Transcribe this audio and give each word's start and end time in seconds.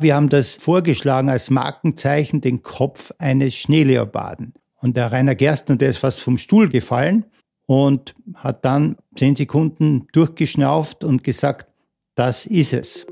Wir 0.00 0.14
haben 0.14 0.28
das 0.28 0.54
vorgeschlagen 0.54 1.28
als 1.28 1.50
Markenzeichen, 1.50 2.40
den 2.40 2.62
Kopf 2.62 3.10
eines 3.18 3.56
Schneeleoparden. 3.56 4.54
Und 4.80 4.96
der 4.96 5.10
Rainer 5.10 5.34
Gerstner, 5.34 5.74
der 5.74 5.88
ist 5.88 5.98
fast 5.98 6.20
vom 6.20 6.38
Stuhl 6.38 6.68
gefallen 6.68 7.24
und 7.66 8.14
hat 8.34 8.64
dann 8.64 8.96
zehn 9.16 9.34
Sekunden 9.34 10.06
durchgeschnauft 10.12 11.02
und 11.02 11.24
gesagt, 11.24 11.66
das 12.14 12.46
ist 12.46 12.74
es. 12.74 13.06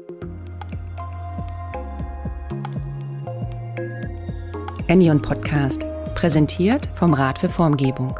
Enion 4.86 5.20
Podcast, 5.20 5.84
präsentiert 6.14 6.88
vom 6.94 7.14
Rat 7.14 7.40
für 7.40 7.48
Formgebung. 7.48 8.16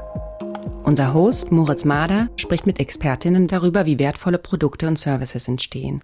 Unser 0.82 1.14
Host 1.14 1.52
Moritz 1.52 1.84
Mader 1.84 2.30
spricht 2.34 2.66
mit 2.66 2.80
Expertinnen 2.80 3.46
darüber, 3.46 3.86
wie 3.86 4.00
wertvolle 4.00 4.38
Produkte 4.38 4.88
und 4.88 4.98
Services 4.98 5.46
entstehen. 5.46 6.02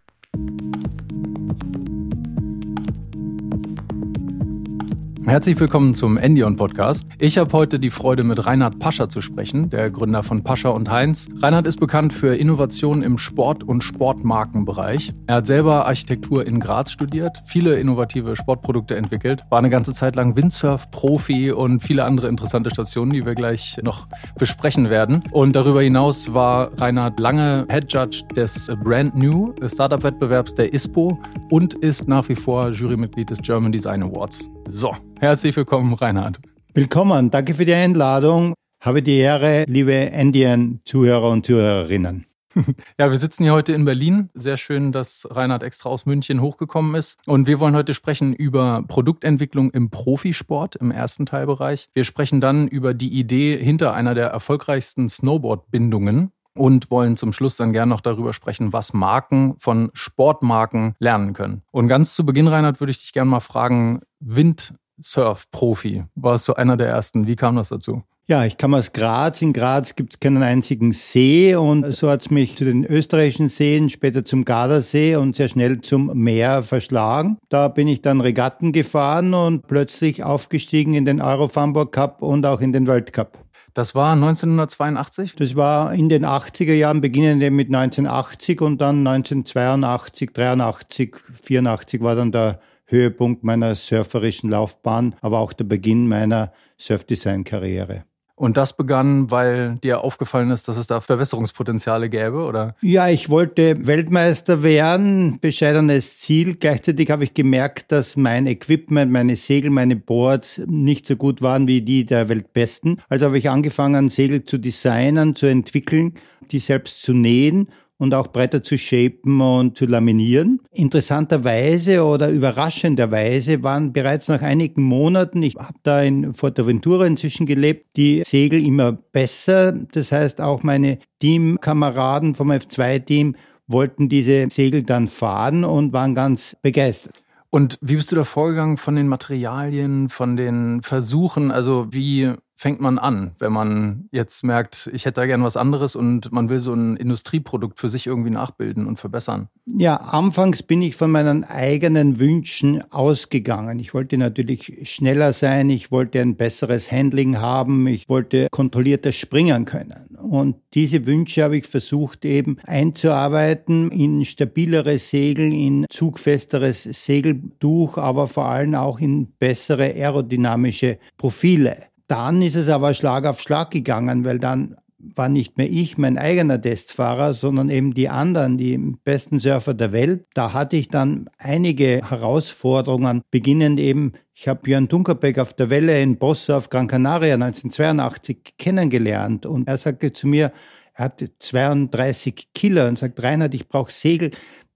Herzlich 5.24 5.58
willkommen 5.60 5.94
zum 5.94 6.16
Endion 6.16 6.56
Podcast. 6.56 7.06
Ich 7.20 7.38
habe 7.38 7.52
heute 7.52 7.78
die 7.78 7.90
Freude, 7.90 8.24
mit 8.24 8.44
Reinhard 8.44 8.80
Pascher 8.80 9.08
zu 9.08 9.20
sprechen, 9.20 9.70
der 9.70 9.88
Gründer 9.88 10.24
von 10.24 10.42
Pascher 10.42 10.74
und 10.74 10.90
Heinz. 10.90 11.28
Reinhard 11.40 11.68
ist 11.68 11.78
bekannt 11.78 12.12
für 12.12 12.34
Innovationen 12.34 13.04
im 13.04 13.18
Sport- 13.18 13.62
und 13.62 13.84
Sportmarkenbereich. 13.84 15.14
Er 15.28 15.36
hat 15.36 15.46
selber 15.46 15.86
Architektur 15.86 16.44
in 16.44 16.58
Graz 16.58 16.90
studiert, 16.90 17.40
viele 17.46 17.76
innovative 17.76 18.34
Sportprodukte 18.34 18.96
entwickelt, 18.96 19.44
war 19.48 19.60
eine 19.60 19.70
ganze 19.70 19.94
Zeit 19.94 20.16
lang 20.16 20.36
Windsurf-Profi 20.36 21.52
und 21.52 21.80
viele 21.80 22.04
andere 22.04 22.26
interessante 22.26 22.70
Stationen, 22.70 23.12
die 23.12 23.24
wir 23.24 23.36
gleich 23.36 23.78
noch 23.84 24.08
besprechen 24.38 24.90
werden. 24.90 25.22
Und 25.30 25.54
darüber 25.54 25.82
hinaus 25.82 26.34
war 26.34 26.72
Reinhard 26.80 27.20
lange 27.20 27.64
Head 27.70 27.92
Judge 27.92 28.24
des 28.34 28.72
Brand 28.82 29.14
New 29.16 29.54
Startup-Wettbewerbs 29.64 30.56
der 30.56 30.74
ISPO 30.74 31.16
und 31.48 31.74
ist 31.74 32.08
nach 32.08 32.28
wie 32.28 32.36
vor 32.36 32.70
Jurymitglied 32.70 33.30
des 33.30 33.40
German 33.40 33.70
Design 33.70 34.02
Awards. 34.02 34.50
So, 34.68 34.96
herzlich 35.20 35.56
willkommen, 35.56 35.94
Reinhard. 35.94 36.40
Willkommen, 36.74 37.30
danke 37.30 37.54
für 37.54 37.64
die 37.64 37.74
Einladung. 37.74 38.54
Habe 38.80 39.02
die 39.02 39.18
Ehre, 39.18 39.64
liebe 39.68 39.92
Endien-Zuhörer 39.92 41.30
und 41.30 41.46
Zuhörerinnen. 41.46 42.26
Ja, 42.98 43.10
wir 43.10 43.18
sitzen 43.18 43.44
hier 43.44 43.54
heute 43.54 43.72
in 43.72 43.86
Berlin. 43.86 44.28
Sehr 44.34 44.58
schön, 44.58 44.92
dass 44.92 45.26
Reinhard 45.30 45.62
extra 45.62 45.88
aus 45.88 46.04
München 46.04 46.42
hochgekommen 46.42 46.94
ist. 46.94 47.18
Und 47.26 47.46
wir 47.46 47.60
wollen 47.60 47.74
heute 47.74 47.94
sprechen 47.94 48.34
über 48.34 48.84
Produktentwicklung 48.86 49.70
im 49.70 49.88
Profisport 49.88 50.76
im 50.76 50.90
ersten 50.90 51.24
Teilbereich. 51.24 51.88
Wir 51.94 52.04
sprechen 52.04 52.42
dann 52.42 52.68
über 52.68 52.92
die 52.92 53.12
Idee 53.12 53.56
hinter 53.56 53.94
einer 53.94 54.14
der 54.14 54.26
erfolgreichsten 54.26 55.08
Snowboard-Bindungen 55.08 56.32
und 56.54 56.90
wollen 56.90 57.16
zum 57.16 57.32
Schluss 57.32 57.56
dann 57.56 57.72
gerne 57.72 57.90
noch 57.90 58.00
darüber 58.00 58.32
sprechen, 58.32 58.72
was 58.72 58.92
Marken 58.92 59.54
von 59.58 59.90
Sportmarken 59.94 60.94
lernen 60.98 61.32
können. 61.32 61.62
Und 61.70 61.88
ganz 61.88 62.14
zu 62.14 62.24
Beginn, 62.24 62.48
Reinhard, 62.48 62.80
würde 62.80 62.90
ich 62.90 63.00
dich 63.00 63.12
gerne 63.12 63.30
mal 63.30 63.40
fragen, 63.40 64.00
Windsurf-Profi, 64.20 66.04
warst 66.14 66.48
du 66.48 66.54
einer 66.54 66.76
der 66.76 66.88
ersten. 66.88 67.26
Wie 67.26 67.36
kam 67.36 67.56
das 67.56 67.70
dazu? 67.70 68.02
Ja, 68.24 68.44
ich 68.44 68.56
kam 68.56 68.72
aus 68.72 68.92
Graz. 68.92 69.42
In 69.42 69.52
Graz 69.52 69.96
gibt 69.96 70.14
es 70.14 70.20
keinen 70.20 70.44
einzigen 70.44 70.92
See 70.92 71.56
und 71.56 71.92
so 71.92 72.08
hat 72.08 72.20
es 72.20 72.30
mich 72.30 72.56
zu 72.56 72.64
den 72.64 72.84
österreichischen 72.84 73.48
Seen, 73.48 73.90
später 73.90 74.24
zum 74.24 74.44
Gardasee 74.44 75.16
und 75.16 75.34
sehr 75.34 75.48
schnell 75.48 75.80
zum 75.80 76.12
Meer 76.14 76.62
verschlagen. 76.62 77.38
Da 77.48 77.66
bin 77.66 77.88
ich 77.88 78.00
dann 78.00 78.20
Regatten 78.20 78.70
gefahren 78.70 79.34
und 79.34 79.66
plötzlich 79.66 80.22
aufgestiegen 80.22 80.94
in 80.94 81.04
den 81.04 81.20
Eurofarmburg 81.20 81.90
Cup 81.90 82.22
und 82.22 82.46
auch 82.46 82.60
in 82.60 82.72
den 82.72 82.86
Weltcup. 82.86 83.41
Das 83.74 83.94
war 83.94 84.12
1982? 84.12 85.34
Das 85.36 85.56
war 85.56 85.94
in 85.94 86.10
den 86.10 86.26
80er 86.26 86.74
Jahren, 86.74 87.00
beginnend 87.00 87.40
mit 87.52 87.68
1980 87.68 88.60
und 88.60 88.80
dann 88.82 89.06
1982, 89.06 90.30
83, 90.32 91.16
84 91.42 92.02
war 92.02 92.14
dann 92.14 92.32
der 92.32 92.60
Höhepunkt 92.84 93.44
meiner 93.44 93.74
surferischen 93.74 94.50
Laufbahn, 94.50 95.14
aber 95.22 95.38
auch 95.38 95.54
der 95.54 95.64
Beginn 95.64 96.06
meiner 96.06 96.52
Surfdesign-Karriere. 96.76 98.04
Und 98.42 98.56
das 98.56 98.76
begann, 98.76 99.30
weil 99.30 99.76
dir 99.84 100.00
aufgefallen 100.00 100.50
ist, 100.50 100.66
dass 100.66 100.76
es 100.76 100.88
da 100.88 101.00
Verbesserungspotenziale 101.00 102.10
gäbe, 102.10 102.38
oder? 102.38 102.74
Ja, 102.80 103.08
ich 103.08 103.30
wollte 103.30 103.86
Weltmeister 103.86 104.64
werden, 104.64 105.38
bescheidenes 105.40 106.18
Ziel. 106.18 106.56
Gleichzeitig 106.56 107.08
habe 107.12 107.22
ich 107.22 107.34
gemerkt, 107.34 107.92
dass 107.92 108.16
mein 108.16 108.48
Equipment, 108.48 109.12
meine 109.12 109.36
Segel, 109.36 109.70
meine 109.70 109.94
Boards 109.94 110.60
nicht 110.66 111.06
so 111.06 111.14
gut 111.14 111.40
waren 111.40 111.68
wie 111.68 111.82
die 111.82 112.04
der 112.04 112.28
Weltbesten. 112.28 113.00
Also 113.08 113.26
habe 113.26 113.38
ich 113.38 113.48
angefangen, 113.48 114.08
Segel 114.08 114.44
zu 114.44 114.58
designen, 114.58 115.36
zu 115.36 115.46
entwickeln, 115.46 116.14
die 116.50 116.58
selbst 116.58 117.00
zu 117.00 117.12
nähen 117.12 117.68
und 118.02 118.14
auch 118.14 118.26
Bretter 118.26 118.64
zu 118.64 118.76
shapen 118.76 119.40
und 119.40 119.78
zu 119.78 119.86
laminieren. 119.86 120.60
Interessanterweise 120.72 122.04
oder 122.04 122.30
überraschenderweise 122.30 123.62
waren 123.62 123.92
bereits 123.92 124.26
nach 124.26 124.42
einigen 124.42 124.82
Monaten, 124.82 125.40
ich 125.44 125.54
habe 125.54 125.78
da 125.84 126.02
in 126.02 126.34
Forteventura 126.34 127.06
inzwischen 127.06 127.46
gelebt, 127.46 127.96
die 127.96 128.24
Segel 128.26 128.66
immer 128.66 128.90
besser. 128.90 129.70
Das 129.70 130.10
heißt, 130.10 130.40
auch 130.40 130.64
meine 130.64 130.98
Teamkameraden 131.20 132.34
vom 132.34 132.50
F2-Team 132.50 133.36
wollten 133.68 134.08
diese 134.08 134.48
Segel 134.50 134.82
dann 134.82 135.06
fahren 135.06 135.62
und 135.62 135.92
waren 135.92 136.16
ganz 136.16 136.56
begeistert. 136.60 137.22
Und 137.50 137.78
wie 137.82 137.94
bist 137.94 138.10
du 138.10 138.16
da 138.16 138.24
vorgegangen 138.24 138.78
von 138.78 138.96
den 138.96 139.06
Materialien, 139.06 140.08
von 140.08 140.36
den 140.36 140.82
Versuchen? 140.82 141.52
Also 141.52 141.86
wie 141.92 142.32
fängt 142.62 142.80
man 142.80 143.00
an, 143.00 143.32
wenn 143.40 143.52
man 143.52 144.08
jetzt 144.12 144.44
merkt, 144.44 144.88
ich 144.92 145.04
hätte 145.04 145.20
da 145.20 145.26
gern 145.26 145.42
was 145.42 145.56
anderes 145.56 145.96
und 145.96 146.30
man 146.30 146.48
will 146.48 146.60
so 146.60 146.72
ein 146.72 146.96
Industrieprodukt 146.96 147.80
für 147.80 147.88
sich 147.88 148.06
irgendwie 148.06 148.30
nachbilden 148.30 148.86
und 148.86 149.00
verbessern? 149.00 149.48
Ja, 149.66 149.96
anfangs 149.96 150.62
bin 150.62 150.80
ich 150.80 150.94
von 150.94 151.10
meinen 151.10 151.42
eigenen 151.42 152.20
Wünschen 152.20 152.80
ausgegangen. 152.92 153.80
Ich 153.80 153.94
wollte 153.94 154.16
natürlich 154.16 154.78
schneller 154.88 155.32
sein, 155.32 155.70
ich 155.70 155.90
wollte 155.90 156.20
ein 156.20 156.36
besseres 156.36 156.92
Handling 156.92 157.38
haben, 157.38 157.88
ich 157.88 158.08
wollte 158.08 158.46
kontrollierter 158.52 159.10
springen 159.10 159.64
können. 159.64 160.16
Und 160.16 160.54
diese 160.74 161.04
Wünsche 161.04 161.42
habe 161.42 161.56
ich 161.56 161.66
versucht 161.66 162.24
eben 162.24 162.58
einzuarbeiten 162.64 163.90
in 163.90 164.24
stabilere 164.24 165.00
Segel, 165.00 165.52
in 165.52 165.84
zugfesteres 165.90 166.84
Segeltuch, 166.84 167.98
aber 167.98 168.28
vor 168.28 168.44
allem 168.44 168.76
auch 168.76 169.00
in 169.00 169.32
bessere 169.32 169.86
aerodynamische 169.86 170.98
Profile. 171.18 171.91
Dann 172.12 172.42
ist 172.42 172.56
es 172.56 172.68
aber 172.68 172.92
Schlag 172.92 173.24
auf 173.24 173.40
Schlag 173.40 173.70
gegangen, 173.70 174.26
weil 174.26 174.38
dann 174.38 174.76
war 174.98 175.30
nicht 175.30 175.56
mehr 175.56 175.70
ich 175.70 175.96
mein 175.96 176.18
eigener 176.18 176.60
Testfahrer, 176.60 177.32
sondern 177.32 177.70
eben 177.70 177.94
die 177.94 178.10
anderen, 178.10 178.58
die 178.58 178.76
besten 178.76 179.38
Surfer 179.38 179.72
der 179.72 179.92
Welt. 179.92 180.26
Da 180.34 180.52
hatte 180.52 180.76
ich 180.76 180.88
dann 180.88 181.30
einige 181.38 182.02
Herausforderungen, 182.06 183.22
beginnend 183.30 183.80
eben, 183.80 184.12
ich 184.34 184.46
habe 184.46 184.60
Björn 184.60 184.88
Dunkerbeck 184.88 185.38
auf 185.38 185.54
der 185.54 185.70
Welle 185.70 186.02
in 186.02 186.18
Bossa 186.18 186.58
auf 186.58 186.68
Gran 186.68 186.86
Canaria 186.86 187.32
1982 187.32 188.56
kennengelernt 188.58 189.46
und 189.46 189.66
er 189.66 189.78
sagte 189.78 190.12
zu 190.12 190.26
mir, 190.26 190.52
er 190.92 191.06
hatte 191.06 191.30
32 191.38 192.48
Kilo 192.52 192.86
und 192.86 192.98
sagt, 192.98 193.22
Reinhard, 193.22 193.54
ich 193.54 193.68
brauche 193.68 193.90
Segel, 193.90 194.32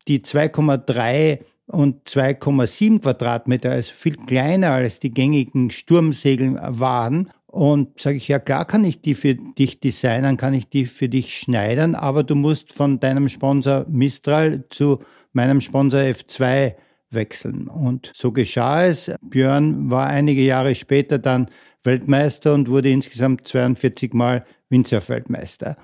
die 0.08 0.20
2,3 0.20 1.41
und 1.66 2.09
2,7 2.09 3.00
Quadratmeter, 3.00 3.71
also 3.72 3.94
viel 3.94 4.16
kleiner 4.16 4.72
als 4.72 5.00
die 5.00 5.12
gängigen 5.12 5.71
Sturmsegel 5.71 6.59
waren. 6.60 7.31
Und 7.47 7.99
sage 7.99 8.16
ich, 8.16 8.28
ja 8.28 8.38
klar 8.38 8.66
kann 8.66 8.84
ich 8.84 9.00
die 9.00 9.15
für 9.15 9.34
dich 9.34 9.81
designen, 9.81 10.37
kann 10.37 10.53
ich 10.53 10.69
die 10.69 10.84
für 10.84 11.09
dich 11.09 11.38
schneidern, 11.38 11.94
aber 11.94 12.22
du 12.22 12.34
musst 12.34 12.72
von 12.72 13.00
deinem 13.00 13.28
Sponsor 13.31 13.87
Mistral 13.88 14.65
zu 14.69 15.00
meinem 15.32 15.60
Sponsor 15.60 16.00
F2 16.00 16.75
wechseln. 17.10 17.69
Und 17.69 18.12
so 18.15 18.33
geschah 18.33 18.84
es. 18.84 19.10
Björn 19.22 19.91
war 19.91 20.06
einige 20.06 20.43
Jahre 20.43 20.75
später 20.75 21.19
dann 21.19 21.47
Weltmeister 21.83 22.53
und 22.53 22.69
wurde 22.69 22.91
insgesamt 22.91 23.48
42 23.48 24.12
Mal 24.12 24.44
Windsurf-Weltmeister. 24.69 25.77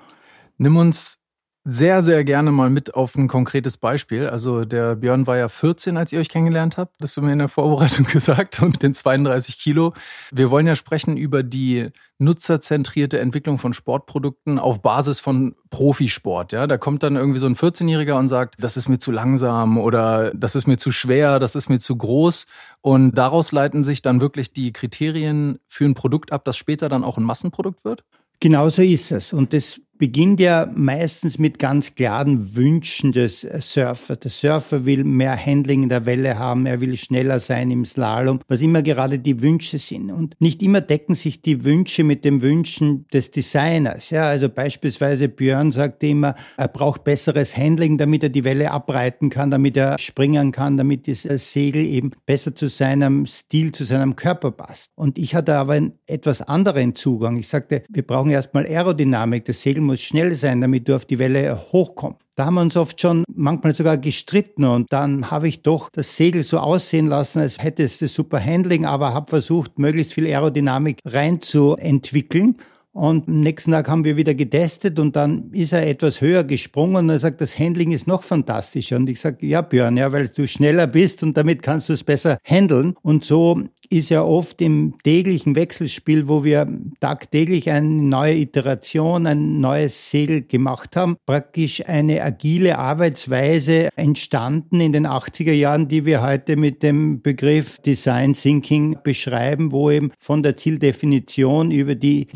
Nimm 0.57 0.77
uns 0.77 1.17
sehr, 1.65 2.03
sehr 2.03 2.25
gerne 2.25 2.51
mal 2.51 2.69
mit 2.69 2.93
auf 2.93 3.15
ein 3.15 3.29
konkretes 3.29 3.77
Beispiel. 3.77 4.27
Also 4.27 4.65
der 4.65 4.97
Björn 4.97 5.27
war 5.27 5.37
ja 5.37 5.47
14, 5.47 5.95
als 5.95 6.11
ihr 6.11 6.19
euch 6.19 6.27
kennengelernt 6.27 6.77
habt, 6.77 6.93
das 6.99 7.11
hast 7.11 7.17
du 7.17 7.21
mir 7.21 7.31
in 7.31 7.39
der 7.39 7.47
Vorbereitung 7.47 8.05
gesagt, 8.11 8.61
und 8.61 8.83
den 8.83 8.93
32 8.93 9.57
Kilo. 9.57 9.93
Wir 10.31 10.51
wollen 10.51 10.67
ja 10.67 10.75
sprechen 10.75 11.15
über 11.15 11.41
die 11.41 11.89
nutzerzentrierte 12.17 13.19
Entwicklung 13.19 13.59
von 13.59 13.73
Sportprodukten 13.73 14.59
auf 14.59 14.81
Basis 14.81 15.21
von 15.21 15.55
Profisport. 15.69 16.51
Ja, 16.51 16.67
da 16.67 16.77
kommt 16.77 17.01
dann 17.01 17.15
irgendwie 17.15 17.39
so 17.39 17.47
ein 17.47 17.55
14-Jähriger 17.55 18.17
und 18.17 18.27
sagt, 18.27 18.55
das 18.59 18.75
ist 18.75 18.89
mir 18.89 18.99
zu 18.99 19.11
langsam 19.11 19.77
oder 19.77 20.33
das 20.33 20.55
ist 20.55 20.67
mir 20.67 20.77
zu 20.77 20.91
schwer, 20.91 21.39
das 21.39 21.55
ist 21.55 21.69
mir 21.69 21.79
zu 21.79 21.95
groß. 21.95 22.45
Und 22.81 23.17
daraus 23.17 23.53
leiten 23.53 23.85
sich 23.85 24.01
dann 24.01 24.19
wirklich 24.19 24.51
die 24.51 24.73
Kriterien 24.73 25.59
für 25.67 25.85
ein 25.85 25.93
Produkt 25.93 26.33
ab, 26.33 26.43
das 26.43 26.57
später 26.57 26.89
dann 26.89 27.05
auch 27.05 27.17
ein 27.17 27.23
Massenprodukt 27.23 27.85
wird? 27.85 28.03
Genauso 28.41 28.81
ist 28.81 29.13
es. 29.13 29.31
Und 29.31 29.53
das 29.53 29.79
beginnt 30.03 30.41
ja 30.41 30.69
meistens 30.75 31.39
mit 31.39 31.59
ganz 31.59 31.95
klaren 31.95 32.57
Wünschen 32.57 33.13
des 33.13 33.39
Surfers. 33.39 34.19
Der 34.19 34.31
Surfer 34.31 34.85
will 34.85 35.05
mehr 35.05 35.33
Handling 35.33 35.83
in 35.83 35.87
der 35.87 36.05
Welle 36.05 36.37
haben, 36.37 36.65
er 36.65 36.81
will 36.81 36.97
schneller 36.97 37.39
sein 37.39 37.71
im 37.71 37.85
Slalom, 37.85 38.41
was 38.49 38.59
immer 38.59 38.81
gerade 38.81 39.17
die 39.17 39.41
Wünsche 39.41 39.79
sind. 39.79 40.11
Und 40.11 40.35
nicht 40.41 40.61
immer 40.61 40.81
decken 40.81 41.15
sich 41.15 41.41
die 41.41 41.63
Wünsche 41.63 42.03
mit 42.03 42.25
den 42.25 42.41
Wünschen 42.41 43.07
des 43.13 43.31
Designers. 43.31 44.09
Ja, 44.09 44.25
also 44.25 44.49
beispielsweise 44.49 45.29
Björn 45.29 45.71
sagte 45.71 46.07
immer, 46.07 46.35
er 46.57 46.67
braucht 46.67 47.05
besseres 47.05 47.55
Handling, 47.55 47.97
damit 47.97 48.23
er 48.23 48.29
die 48.29 48.43
Welle 48.43 48.71
abreiten 48.71 49.29
kann, 49.29 49.51
damit 49.51 49.77
er 49.77 49.97
springen 49.99 50.51
kann, 50.51 50.75
damit 50.75 51.07
das 51.07 51.53
Segel 51.53 51.85
eben 51.85 52.11
besser 52.25 52.53
zu 52.53 52.67
seinem 52.67 53.25
Stil, 53.25 53.71
zu 53.71 53.85
seinem 53.85 54.17
Körper 54.17 54.51
passt. 54.51 54.91
Und 54.95 55.17
ich 55.17 55.33
hatte 55.33 55.55
aber 55.55 55.73
einen 55.73 55.93
etwas 56.07 56.41
anderen 56.41 56.93
Zugang. 56.93 57.37
Ich 57.37 57.47
sagte, 57.47 57.83
wir 57.87 58.05
brauchen 58.05 58.31
erstmal 58.31 58.65
Aerodynamik. 58.65 59.45
Das 59.45 59.61
Segel 59.61 59.81
muss 59.81 59.92
schnell 60.01 60.35
sein, 60.35 60.61
damit 60.61 60.87
du 60.87 60.95
auf 60.95 61.05
die 61.05 61.19
Welle 61.19 61.61
hochkommst. 61.71 62.21
Da 62.35 62.45
haben 62.45 62.55
wir 62.55 62.61
uns 62.61 62.75
oft 62.75 62.99
schon 62.99 63.23
manchmal 63.27 63.75
sogar 63.75 63.97
gestritten 63.97 64.63
und 64.63 64.91
dann 64.91 65.29
habe 65.29 65.47
ich 65.47 65.61
doch 65.61 65.89
das 65.91 66.15
Segel 66.15 66.43
so 66.43 66.57
aussehen 66.57 67.05
lassen, 67.05 67.39
als 67.39 67.59
hätte 67.59 67.83
es 67.83 67.99
das 67.99 68.13
super 68.13 68.43
Handling, 68.43 68.85
aber 68.85 69.13
habe 69.13 69.29
versucht, 69.29 69.77
möglichst 69.77 70.13
viel 70.13 70.25
Aerodynamik 70.25 70.99
reinzuentwickeln. 71.05 72.57
Und 72.93 73.27
am 73.27 73.39
nächsten 73.39 73.71
Tag 73.71 73.89
haben 73.89 74.05
wir 74.05 74.17
wieder 74.17 74.35
getestet 74.35 74.99
und 74.99 75.15
dann 75.15 75.51
ist 75.51 75.73
er 75.73 75.87
etwas 75.87 76.21
höher 76.21 76.43
gesprungen 76.43 76.97
und 76.97 77.09
er 77.09 77.17
sagt, 77.17 77.41
das 77.41 77.57
Handling 77.57 77.91
ist 77.91 78.05
noch 78.05 78.23
fantastischer. 78.23 78.97
Und 78.97 79.09
ich 79.09 79.19
sage, 79.19 79.47
ja 79.47 79.61
Björn, 79.61 79.97
ja, 79.97 80.11
weil 80.11 80.27
du 80.27 80.47
schneller 80.47 80.85
bist 80.85 81.23
und 81.23 81.35
damit 81.35 81.63
kannst 81.63 81.89
du 81.89 81.93
es 81.93 82.03
besser 82.03 82.37
handeln. 82.43 82.95
Und 83.01 83.25
so 83.25 83.63
ist 83.89 84.09
ja 84.09 84.23
oft 84.23 84.61
im 84.61 84.95
täglichen 85.03 85.55
Wechselspiel, 85.55 86.27
wo 86.27 86.43
wir 86.43 86.67
tagtäglich 86.99 87.69
eine 87.69 87.87
neue 87.87 88.35
Iteration, 88.35 89.27
ein 89.27 89.59
neues 89.59 90.09
Segel 90.09 90.41
gemacht 90.43 90.95
haben, 90.95 91.17
praktisch 91.25 91.87
eine 91.87 92.23
agile 92.23 92.77
Arbeitsweise 92.77 93.89
entstanden 93.95 94.79
in 94.81 94.93
den 94.93 95.07
80er 95.07 95.51
Jahren, 95.51 95.87
die 95.87 96.05
wir 96.05 96.21
heute 96.21 96.55
mit 96.55 96.83
dem 96.83 97.21
Begriff 97.21 97.79
Design 97.79 98.33
Thinking 98.33 98.97
beschreiben, 99.03 99.71
wo 99.71 99.91
eben 99.91 100.11
von 100.19 100.43
der 100.43 100.57
Zieldefinition 100.57 101.71
über 101.71 101.95
die 101.95 102.27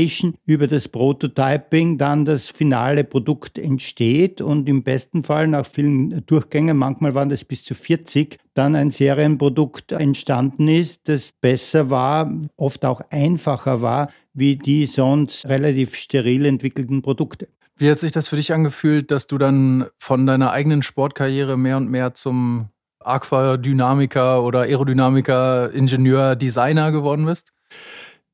Ideation, 0.00 0.34
über 0.46 0.66
das 0.66 0.88
Prototyping 0.88 1.98
dann 1.98 2.24
das 2.24 2.48
finale 2.48 3.04
Produkt 3.04 3.58
entsteht 3.58 4.40
und 4.40 4.68
im 4.68 4.82
besten 4.82 5.24
Fall 5.24 5.46
nach 5.46 5.66
vielen 5.66 6.24
Durchgängen, 6.26 6.76
manchmal 6.76 7.14
waren 7.14 7.28
das 7.28 7.44
bis 7.44 7.64
zu 7.64 7.74
40, 7.74 8.38
dann 8.54 8.74
ein 8.74 8.90
Serienprodukt 8.90 9.92
entstanden 9.92 10.68
ist, 10.68 11.08
das 11.08 11.32
besser 11.40 11.90
war, 11.90 12.32
oft 12.56 12.84
auch 12.84 13.00
einfacher 13.10 13.82
war, 13.82 14.10
wie 14.32 14.56
die 14.56 14.86
sonst 14.86 15.46
relativ 15.48 15.94
steril 15.94 16.46
entwickelten 16.46 17.02
Produkte. 17.02 17.48
Wie 17.76 17.90
hat 17.90 17.98
sich 17.98 18.12
das 18.12 18.28
für 18.28 18.36
dich 18.36 18.52
angefühlt, 18.52 19.10
dass 19.10 19.26
du 19.26 19.38
dann 19.38 19.86
von 19.98 20.26
deiner 20.26 20.50
eigenen 20.50 20.82
Sportkarriere 20.82 21.56
mehr 21.56 21.76
und 21.76 21.90
mehr 21.90 22.14
zum 22.14 22.68
Aquadynamiker 23.02 24.42
oder 24.42 24.60
Aerodynamiker, 24.60 25.72
Ingenieur, 25.72 26.36
Designer 26.36 26.92
geworden 26.92 27.24
bist? 27.24 27.52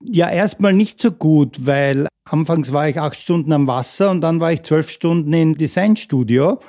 Ja, 0.03 0.31
erstmal 0.31 0.73
nicht 0.75 1.01
so 1.01 1.11
gut, 1.11 1.65
weil 1.65 2.07
anfangs 2.25 2.73
war 2.73 2.89
ich 2.89 3.01
acht 3.01 3.19
Stunden 3.19 3.53
am 3.53 3.67
Wasser 3.67 4.11
und 4.11 4.21
dann 4.21 4.41
war 4.41 4.53
ich 4.53 4.63
zwölf 4.63 4.91
Stunden 4.91 5.33
im 5.33 5.57
Designstudio. 5.57 6.61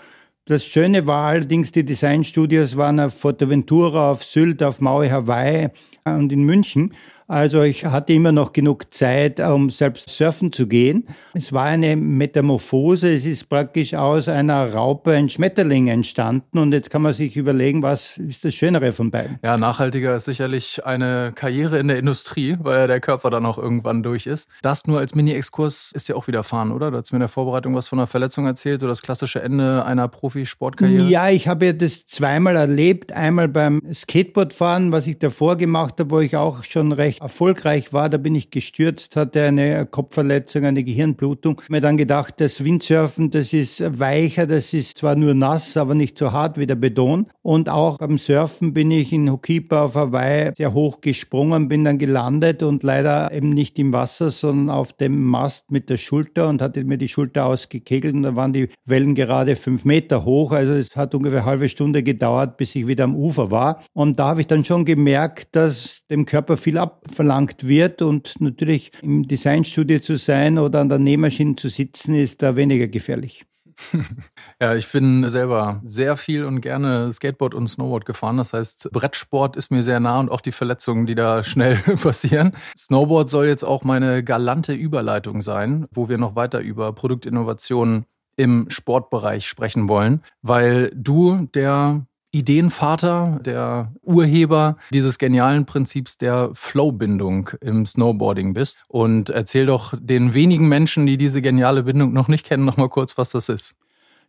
Das 0.46 0.66
Schöne 0.66 1.06
war 1.08 1.28
allerdings, 1.28 1.74
die 1.74 1.84
Designstudios 1.84 2.78
waren 2.78 3.02
auf 3.02 3.14
Forteventura, 3.20 4.12
auf 4.12 4.24
Sylt, 4.24 4.64
auf 4.64 4.80
Maui, 4.80 5.10
Hawaii 5.10 5.68
und 6.06 6.32
in 6.32 6.44
München. 6.44 6.94
Also 7.30 7.62
ich 7.62 7.84
hatte 7.86 8.14
immer 8.14 8.32
noch 8.32 8.54
genug 8.54 8.94
Zeit, 8.94 9.42
um 9.42 9.70
selbst 9.70 10.10
surfen 10.10 10.54
zu 10.54 10.66
gehen. 10.66 11.08
Es 11.34 11.52
war 11.52 11.66
eine 11.66 11.98
Metamorphose. 11.98 13.10
Es 13.10 13.26
ist 13.26 13.50
praktisch 13.50 13.94
aus 13.96 14.30
einer 14.30 14.74
Raupe 14.74 15.12
ein 15.12 15.28
Schmetterling 15.28 15.90
entstanden. 15.90 16.58
Und 16.58 16.72
jetzt 16.72 16.90
kann 16.90 17.02
man 17.02 17.14
sich 17.14 17.36
überlegen, 17.36 17.84
was 17.84 18.18
ist 18.18 18.46
das 18.46 18.54
Schönere 18.56 18.94
von 18.94 19.12
beiden. 19.12 19.40
Ja, 19.44 19.58
nachhaltiger 19.58 20.16
ist 20.16 20.24
sicherlich 20.24 20.86
eine 20.86 21.34
Karriere 21.36 21.80
in 21.80 21.90
der 21.90 22.00
Industrie, 22.00 22.56
weil 22.62 22.80
ja 22.80 22.88
der 22.88 23.02
Körper 23.02 23.30
dann 23.30 23.46
auch 23.46 23.58
irgendwann 23.58 24.04
durch 24.04 24.26
ist. 24.26 24.48
Das 24.62 24.88
nur 24.88 25.00
als 25.00 25.14
Mini-Exkurs 25.14 25.92
ist 25.94 26.08
ja 26.08 26.16
auch 26.16 26.28
widerfahren, 26.28 26.72
oder? 26.72 26.92
Du 26.92 26.98
hast 26.98 27.12
mir 27.12 27.18
in 27.18 27.22
der 27.22 27.30
Vorbereitung 27.30 27.76
was 27.76 27.90
von 27.90 28.00
einer 28.00 28.08
Verletzung 28.08 28.46
erzählt, 28.46 28.80
so 28.80 28.88
das 28.88 29.02
klassische 29.02 29.42
Ende 29.42 29.84
einer 29.84 30.08
Profisportkarriere. 30.08 31.04
Ja, 31.08 31.30
ich 31.30 31.50
habe 31.50 31.66
ja 31.66 31.74
das 31.74 32.06
zweimal 32.06 32.56
erlebt. 32.56 33.12
Einmal 33.12 33.50
beim 33.50 33.82
Skateboardfahren, 33.94 34.94
was 34.94 35.08
ich 35.08 35.20
davor 35.20 35.58
gemacht 35.58 35.96
habe, 36.00 36.10
wo 36.12 36.20
ich 36.22 36.38
auch 36.38 36.64
schon 36.64 36.94
recht 36.94 37.17
erfolgreich 37.22 37.94
war. 37.94 38.10
Da 38.10 38.18
bin 38.18 38.36
ich 38.36 38.52
gestürzt, 38.52 39.16
hatte 39.16 39.44
eine 39.44 39.86
Kopfverletzung, 39.86 40.66
eine 40.66 40.84
Gehirnblutung. 40.84 41.62
Mir 41.70 41.82
dann 41.82 41.98
gedacht, 41.98 42.36
das 42.38 42.64
Windsurfen, 42.64 43.32
das 43.32 43.54
ist 43.54 43.84
weicher, 44.00 44.48
das 44.48 44.74
ist 44.74 44.98
zwar 44.98 45.16
nur 45.16 45.34
nass, 45.34 45.78
aber 45.78 45.96
nicht 45.96 46.18
so 46.18 46.32
hart 46.32 46.58
wie 46.58 46.68
der 46.68 46.76
Beton. 46.76 47.28
Und 47.42 47.70
auch 47.70 47.98
beim 47.98 48.18
Surfen 48.18 48.74
bin 48.74 48.92
ich 48.92 49.14
in 49.14 49.32
Hokipa 49.32 49.84
auf 49.84 49.96
Hawaii 49.96 50.52
sehr 50.56 50.74
hoch 50.74 51.02
gesprungen, 51.02 51.68
bin 51.68 51.84
dann 51.84 51.98
gelandet 51.98 52.64
und 52.64 52.84
leider 52.84 53.32
eben 53.32 53.50
nicht 53.50 53.80
im 53.80 53.94
Wasser, 53.94 54.30
sondern 54.30 54.70
auf 54.70 54.94
dem 54.94 55.24
Mast 55.24 55.72
mit 55.72 55.90
der 55.90 55.98
Schulter 55.98 56.50
und 56.50 56.62
hatte 56.62 56.84
mir 56.84 56.98
die 56.98 57.08
Schulter 57.08 57.46
ausgekegelt 57.46 58.14
und 58.14 58.24
da 58.24 58.36
waren 58.36 58.54
die 58.54 58.70
Wellen 58.86 59.16
gerade 59.16 59.56
fünf 59.56 59.86
Meter 59.86 60.26
hoch. 60.26 60.52
Also 60.52 60.74
es 60.74 60.96
hat 60.96 61.16
ungefähr 61.16 61.40
eine 61.40 61.46
halbe 61.46 61.70
Stunde 61.70 62.04
gedauert, 62.04 62.58
bis 62.58 62.76
ich 62.76 62.88
wieder 62.88 63.06
am 63.06 63.16
Ufer 63.16 63.52
war. 63.52 63.84
Und 63.94 64.20
da 64.20 64.30
habe 64.30 64.42
ich 64.42 64.48
dann 64.48 64.64
schon 64.64 64.86
gemerkt, 64.86 65.56
dass 65.56 66.06
dem 66.10 66.26
Körper 66.26 66.58
viel 66.58 66.78
ab 66.78 67.07
verlangt 67.12 67.68
wird. 67.68 68.02
Und 68.02 68.36
natürlich 68.40 68.92
im 69.02 69.28
Designstudio 69.28 70.00
zu 70.00 70.18
sein 70.18 70.58
oder 70.58 70.82
an 70.82 70.90
der 70.90 71.00
Nähmaschine 71.00 71.56
zu 71.56 71.70
sitzen, 71.70 72.16
ist 72.16 72.42
da 72.42 72.56
weniger 72.56 72.88
gefährlich. 72.88 73.46
Ja, 74.60 74.74
ich 74.74 74.92
bin 74.92 75.30
selber 75.30 75.82
sehr 75.86 76.18
viel 76.18 76.44
und 76.44 76.62
gerne 76.62 77.12
Skateboard 77.12 77.54
und 77.54 77.68
Snowboard 77.68 78.06
gefahren. 78.06 78.38
Das 78.38 78.54
heißt, 78.54 78.90
Brettsport 78.92 79.56
ist 79.56 79.70
mir 79.70 79.84
sehr 79.84 80.00
nah 80.00 80.20
und 80.20 80.30
auch 80.32 80.42
die 80.42 80.52
Verletzungen, 80.52 81.06
die 81.06 81.14
da 81.14 81.44
schnell 81.44 81.76
passieren. 82.02 82.54
Snowboard 82.76 83.30
soll 83.30 83.46
jetzt 83.46 83.64
auch 83.64 83.84
meine 83.84 84.24
galante 84.24 84.74
Überleitung 84.74 85.44
sein, 85.44 85.86
wo 85.92 86.10
wir 86.10 86.18
noch 86.18 86.36
weiter 86.36 86.60
über 86.60 86.92
Produktinnovationen 86.94 88.06
im 88.36 88.68
Sportbereich 88.70 89.48
sprechen 89.48 89.88
wollen, 89.90 90.24
weil 90.42 90.92
du 90.96 91.48
der 91.54 92.07
Ideenvater, 92.32 93.40
der 93.44 93.94
Urheber 94.02 94.78
dieses 94.92 95.18
genialen 95.18 95.66
Prinzips 95.66 96.18
der 96.18 96.52
Flow-Bindung 96.54 97.50
im 97.62 97.86
Snowboarding 97.86 98.54
bist. 98.54 98.86
Und 98.88 99.30
erzähl 99.30 99.66
doch 99.66 99.94
den 100.00 100.34
wenigen 100.34 100.68
Menschen, 100.68 101.06
die 101.06 101.18
diese 101.18 101.42
geniale 101.42 101.84
Bindung 101.84 102.14
noch 102.14 102.28
nicht 102.28 102.46
kennen, 102.46 102.66
noch 102.66 102.78
mal 102.78 102.90
kurz, 102.90 103.18
was 103.18 103.32
das 103.32 103.50
ist. 103.50 103.76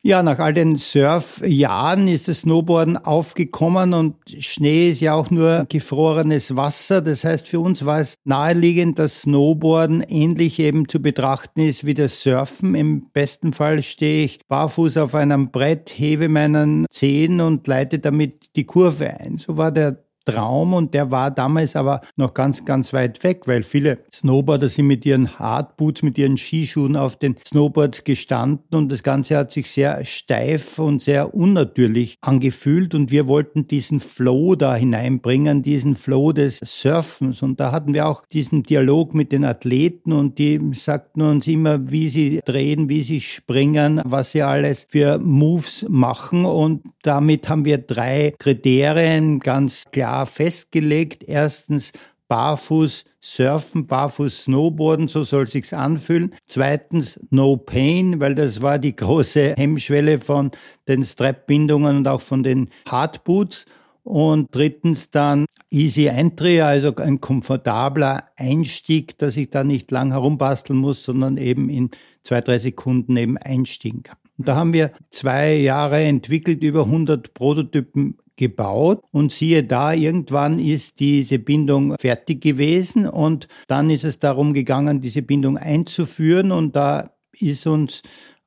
Ja, 0.02 0.22
nach 0.22 0.38
all 0.38 0.54
den 0.54 0.76
Surfjahren 0.76 2.06
ist 2.06 2.28
das 2.28 2.42
Snowboarden 2.42 2.96
aufgekommen 2.96 3.94
und 3.94 4.14
Schnee 4.38 4.90
ist 4.92 5.00
ja 5.00 5.14
auch 5.14 5.30
nur 5.30 5.66
gefrorenes 5.68 6.54
Wasser. 6.54 7.02
Das 7.02 7.24
heißt, 7.24 7.48
für 7.48 7.58
uns 7.58 7.84
war 7.84 8.00
es 8.00 8.14
naheliegend, 8.24 9.00
dass 9.00 9.22
Snowboarden 9.22 10.02
ähnlich 10.02 10.60
eben 10.60 10.88
zu 10.88 11.02
betrachten 11.02 11.60
ist 11.60 11.84
wie 11.84 11.94
das 11.94 12.22
Surfen. 12.22 12.76
Im 12.76 13.10
besten 13.10 13.52
Fall 13.52 13.82
stehe 13.82 14.24
ich 14.24 14.38
barfuß 14.46 14.98
auf 14.98 15.16
einem 15.16 15.50
Brett, 15.50 15.90
hebe 15.90 16.28
meinen 16.28 16.86
Zehen 16.92 17.40
und 17.40 17.66
leite 17.66 17.98
damit 17.98 18.54
die 18.54 18.66
Kurve 18.66 19.18
ein. 19.18 19.38
So 19.38 19.56
war 19.56 19.72
der 19.72 20.04
Traum 20.28 20.74
und 20.74 20.92
der 20.92 21.10
war 21.10 21.30
damals 21.30 21.74
aber 21.74 22.02
noch 22.16 22.34
ganz, 22.34 22.64
ganz 22.64 22.92
weit 22.92 23.24
weg, 23.24 23.46
weil 23.46 23.62
viele 23.62 23.98
Snowboarder 24.12 24.68
sind 24.68 24.86
mit 24.86 25.06
ihren 25.06 25.38
Hardboots, 25.38 26.02
mit 26.02 26.18
ihren 26.18 26.36
Skischuhen 26.36 26.96
auf 26.96 27.16
den 27.16 27.36
Snowboards 27.46 28.04
gestanden 28.04 28.78
und 28.78 28.92
das 28.92 29.02
Ganze 29.02 29.38
hat 29.38 29.52
sich 29.52 29.70
sehr 29.70 30.04
steif 30.04 30.78
und 30.78 31.00
sehr 31.00 31.34
unnatürlich 31.34 32.18
angefühlt 32.20 32.94
und 32.94 33.10
wir 33.10 33.26
wollten 33.26 33.68
diesen 33.68 34.00
Flow 34.00 34.54
da 34.54 34.74
hineinbringen, 34.74 35.62
diesen 35.62 35.96
Flow 35.96 36.32
des 36.32 36.60
Surfens 36.62 37.42
und 37.42 37.58
da 37.58 37.72
hatten 37.72 37.94
wir 37.94 38.06
auch 38.06 38.26
diesen 38.26 38.62
Dialog 38.62 39.14
mit 39.14 39.32
den 39.32 39.44
Athleten 39.44 40.12
und 40.12 40.38
die 40.38 40.60
sagten 40.72 41.22
uns 41.22 41.46
immer, 41.46 41.90
wie 41.90 42.10
sie 42.10 42.40
drehen, 42.44 42.90
wie 42.90 43.02
sie 43.02 43.22
springen, 43.22 44.02
was 44.04 44.32
sie 44.32 44.42
alles 44.42 44.86
für 44.90 45.18
Moves 45.18 45.86
machen 45.88 46.44
und 46.44 46.82
damit 47.02 47.48
haben 47.48 47.64
wir 47.64 47.78
drei 47.78 48.34
Kriterien 48.38 49.40
ganz 49.40 49.84
klar 49.90 50.17
festgelegt. 50.26 51.24
Erstens 51.24 51.92
barfuß 52.28 53.04
surfen, 53.20 53.86
barfuß 53.86 54.44
snowboarden, 54.44 55.08
so 55.08 55.24
soll 55.24 55.48
sich's 55.48 55.72
anfühlen. 55.72 56.34
Zweitens 56.46 57.18
no 57.30 57.56
pain, 57.56 58.20
weil 58.20 58.34
das 58.34 58.62
war 58.62 58.78
die 58.78 58.94
große 58.94 59.54
Hemmschwelle 59.56 60.20
von 60.20 60.50
den 60.86 61.02
Strap-Bindungen 61.02 61.98
und 61.98 62.08
auch 62.08 62.20
von 62.20 62.42
den 62.42 62.68
Hardboots. 62.88 63.66
Und 64.04 64.48
drittens 64.52 65.10
dann 65.10 65.44
Easy 65.70 66.06
Entry, 66.06 66.62
also 66.62 66.96
ein 66.96 67.20
komfortabler 67.20 68.24
Einstieg, 68.36 69.18
dass 69.18 69.36
ich 69.36 69.50
da 69.50 69.64
nicht 69.64 69.90
lang 69.90 70.12
herumbasteln 70.12 70.78
muss, 70.78 71.04
sondern 71.04 71.36
eben 71.36 71.68
in 71.68 71.90
zwei, 72.22 72.40
drei 72.40 72.58
Sekunden 72.58 73.16
eben 73.18 73.36
einstiegen 73.36 74.02
kann. 74.02 74.16
Und 74.38 74.48
da 74.48 74.56
haben 74.56 74.72
wir 74.72 74.92
zwei 75.10 75.56
Jahre 75.56 76.02
entwickelt, 76.02 76.62
über 76.62 76.84
100 76.84 77.34
Prototypen 77.34 78.16
gebaut 78.38 79.02
und 79.10 79.32
siehe 79.32 79.64
da, 79.64 79.92
irgendwann 79.92 80.58
ist 80.58 81.00
diese 81.00 81.38
Bindung 81.38 81.96
fertig 81.98 82.40
gewesen 82.40 83.06
und 83.06 83.48
dann 83.66 83.90
ist 83.90 84.04
es 84.04 84.18
darum 84.18 84.54
gegangen, 84.54 85.02
diese 85.02 85.20
Bindung 85.20 85.58
einzuführen 85.58 86.52
und 86.52 86.74
da 86.74 87.10
ist 87.38 87.66
uns 87.66 88.02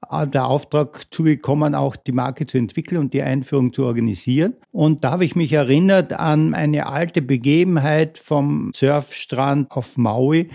äh, 0.10 0.26
der 0.26 0.48
Auftrag 0.48 1.06
zugekommen, 1.12 1.76
auch 1.76 1.96
die 1.96 2.12
Marke 2.12 2.48
zu 2.48 2.58
entwickeln 2.58 3.00
und 3.00 3.14
die 3.14 3.22
Einführung 3.22 3.74
zu 3.74 3.86
organisieren. 3.86 4.56
Und 4.72 5.04
da 5.04 5.12
habe 5.12 5.26
ich 5.26 5.36
mich 5.36 5.54
erinnert 5.54 6.14
an 6.14 6.54
eine 6.54 6.88
alte 6.88 7.22
Begebenheit 7.22 8.18
vom 8.18 8.72
Surfstrand 8.76 9.72
auf 9.72 9.98
Maui, 9.98 10.50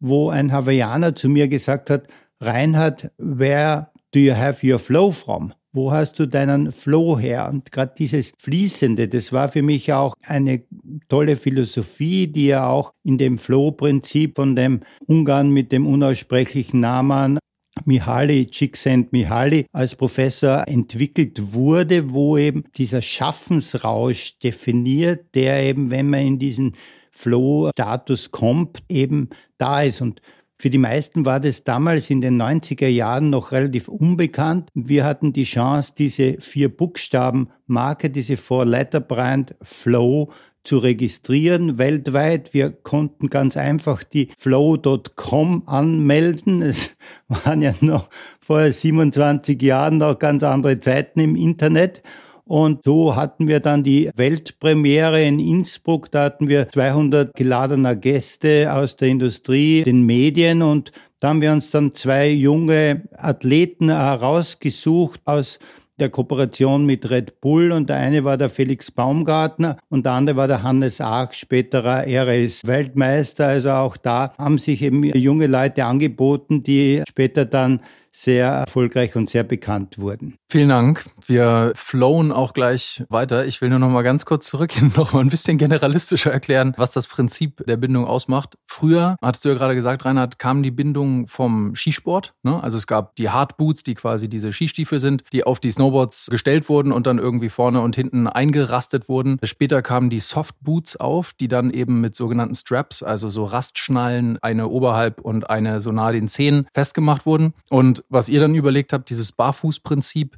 wo 0.00 0.30
ein 0.30 0.52
Hawaiianer 0.52 1.14
zu 1.14 1.28
mir 1.28 1.48
gesagt 1.48 1.90
hat, 1.90 2.08
Reinhard, 2.40 3.10
where 3.18 3.88
do 4.12 4.20
you 4.20 4.34
have 4.34 4.66
your 4.66 4.78
flow 4.78 5.10
from? 5.10 5.52
Wo 5.78 5.92
hast 5.92 6.18
du 6.18 6.26
deinen 6.26 6.72
Flow 6.72 7.20
her? 7.20 7.48
Und 7.48 7.70
gerade 7.70 7.92
dieses 7.96 8.32
Fließende, 8.36 9.06
das 9.06 9.32
war 9.32 9.48
für 9.48 9.62
mich 9.62 9.92
auch 9.92 10.16
eine 10.24 10.64
tolle 11.08 11.36
Philosophie, 11.36 12.26
die 12.26 12.46
ja 12.46 12.68
auch 12.68 12.94
in 13.04 13.16
dem 13.16 13.38
Flow-Prinzip 13.38 14.34
von 14.34 14.56
dem 14.56 14.80
Ungarn 15.06 15.50
mit 15.50 15.70
dem 15.70 15.86
unaussprechlichen 15.86 16.80
Namen 16.80 17.38
Mihaly 17.84 18.46
Csikszentmihalyi 18.50 19.66
als 19.72 19.94
Professor 19.94 20.66
entwickelt 20.66 21.52
wurde, 21.52 22.12
wo 22.12 22.36
eben 22.36 22.64
dieser 22.76 23.00
Schaffensrausch 23.00 24.36
definiert, 24.40 25.32
der 25.36 25.62
eben, 25.62 25.92
wenn 25.92 26.10
man 26.10 26.26
in 26.26 26.38
diesen 26.40 26.72
Flow-Status 27.12 28.32
kommt, 28.32 28.82
eben 28.88 29.28
da 29.58 29.82
ist. 29.82 30.00
Und 30.00 30.22
für 30.60 30.70
die 30.70 30.78
meisten 30.78 31.24
war 31.24 31.38
das 31.38 31.62
damals 31.62 32.10
in 32.10 32.20
den 32.20 32.40
90er 32.40 32.88
Jahren 32.88 33.30
noch 33.30 33.52
relativ 33.52 33.86
unbekannt. 33.86 34.70
Wir 34.74 35.04
hatten 35.04 35.32
die 35.32 35.44
Chance, 35.44 35.92
diese 35.96 36.40
vier 36.40 36.68
Buchstaben 36.68 37.50
Marke, 37.66 38.10
diese 38.10 38.36
Four-Letter-Brand 38.36 39.54
Flow 39.62 40.32
zu 40.64 40.78
registrieren 40.78 41.78
weltweit. 41.78 42.52
Wir 42.52 42.70
konnten 42.70 43.30
ganz 43.30 43.56
einfach 43.56 44.02
die 44.02 44.30
flow.com 44.36 45.62
anmelden. 45.66 46.62
Es 46.68 46.94
waren 47.28 47.62
ja 47.62 47.72
noch 47.80 48.10
vor 48.40 48.72
27 48.72 49.62
Jahren 49.62 49.98
noch 49.98 50.18
ganz 50.18 50.42
andere 50.42 50.80
Zeiten 50.80 51.20
im 51.20 51.36
Internet. 51.36 52.02
Und 52.48 52.80
so 52.84 53.14
hatten 53.14 53.46
wir 53.46 53.60
dann 53.60 53.84
die 53.84 54.10
Weltpremiere 54.16 55.22
in 55.22 55.38
Innsbruck. 55.38 56.10
Da 56.10 56.24
hatten 56.24 56.48
wir 56.48 56.70
200 56.70 57.34
geladener 57.34 57.94
Gäste 57.94 58.72
aus 58.72 58.96
der 58.96 59.08
Industrie, 59.08 59.82
den 59.82 60.06
Medien 60.06 60.62
und 60.62 60.90
da 61.20 61.28
haben 61.28 61.42
wir 61.42 61.52
uns 61.52 61.70
dann 61.70 61.94
zwei 61.94 62.30
junge 62.30 63.02
Athleten 63.16 63.90
herausgesucht 63.90 65.20
aus 65.24 65.58
der 65.98 66.10
Kooperation 66.10 66.86
mit 66.86 67.10
Red 67.10 67.40
Bull 67.40 67.72
und 67.72 67.90
der 67.90 67.96
eine 67.96 68.22
war 68.22 68.36
der 68.36 68.48
Felix 68.48 68.90
Baumgartner 68.90 69.78
und 69.90 70.06
der 70.06 70.12
andere 70.12 70.36
war 70.36 70.46
der 70.46 70.62
Hannes 70.62 71.00
Aach, 71.00 71.32
späterer 71.34 72.06
RS-Weltmeister. 72.06 73.48
Also 73.48 73.70
auch 73.72 73.96
da 73.96 74.32
haben 74.38 74.58
sich 74.58 74.80
eben 74.80 75.02
junge 75.02 75.48
Leute 75.48 75.84
angeboten, 75.84 76.62
die 76.62 77.02
später 77.08 77.44
dann 77.44 77.80
sehr 78.12 78.46
erfolgreich 78.46 79.16
und 79.16 79.28
sehr 79.28 79.44
bekannt 79.44 79.98
wurden. 79.98 80.37
Vielen 80.50 80.70
Dank. 80.70 81.04
Wir 81.26 81.72
flowen 81.74 82.32
auch 82.32 82.54
gleich 82.54 83.04
weiter. 83.10 83.44
Ich 83.44 83.60
will 83.60 83.68
nur 83.68 83.80
noch 83.80 83.90
mal 83.90 84.00
ganz 84.00 84.24
kurz 84.24 84.46
zurückgehen, 84.46 84.90
noch 84.96 85.12
mal 85.12 85.20
ein 85.20 85.28
bisschen 85.28 85.58
generalistischer 85.58 86.32
erklären, 86.32 86.72
was 86.78 86.90
das 86.90 87.06
Prinzip 87.06 87.62
der 87.66 87.76
Bindung 87.76 88.06
ausmacht. 88.06 88.56
Früher, 88.64 89.16
hattest 89.20 89.44
du 89.44 89.50
ja 89.50 89.56
gerade 89.56 89.74
gesagt, 89.74 90.06
Reinhard, 90.06 90.38
kam 90.38 90.62
die 90.62 90.70
Bindung 90.70 91.26
vom 91.26 91.76
Skisport. 91.76 92.32
Ne? 92.44 92.62
Also 92.62 92.78
es 92.78 92.86
gab 92.86 93.14
die 93.16 93.28
Hardboots, 93.28 93.82
die 93.82 93.94
quasi 93.94 94.30
diese 94.30 94.50
Skistiefel 94.50 95.00
sind, 95.00 95.22
die 95.34 95.44
auf 95.44 95.60
die 95.60 95.70
Snowboards 95.70 96.28
gestellt 96.30 96.70
wurden 96.70 96.92
und 96.92 97.06
dann 97.06 97.18
irgendwie 97.18 97.50
vorne 97.50 97.82
und 97.82 97.94
hinten 97.94 98.26
eingerastet 98.26 99.10
wurden. 99.10 99.38
Später 99.42 99.82
kamen 99.82 100.08
die 100.08 100.20
Softboots 100.20 100.96
auf, 100.96 101.34
die 101.34 101.48
dann 101.48 101.70
eben 101.70 102.00
mit 102.00 102.16
sogenannten 102.16 102.54
Straps, 102.54 103.02
also 103.02 103.28
so 103.28 103.44
Rastschnallen, 103.44 104.38
eine 104.40 104.68
oberhalb 104.68 105.20
und 105.20 105.50
eine 105.50 105.82
so 105.82 105.92
nahe 105.92 106.14
den 106.14 106.28
Zehen 106.28 106.68
festgemacht 106.72 107.26
wurden. 107.26 107.52
Und 107.68 108.02
was 108.08 108.30
ihr 108.30 108.40
dann 108.40 108.54
überlegt 108.54 108.94
habt, 108.94 109.10
dieses 109.10 109.32
Barfußprinzip, 109.32 110.37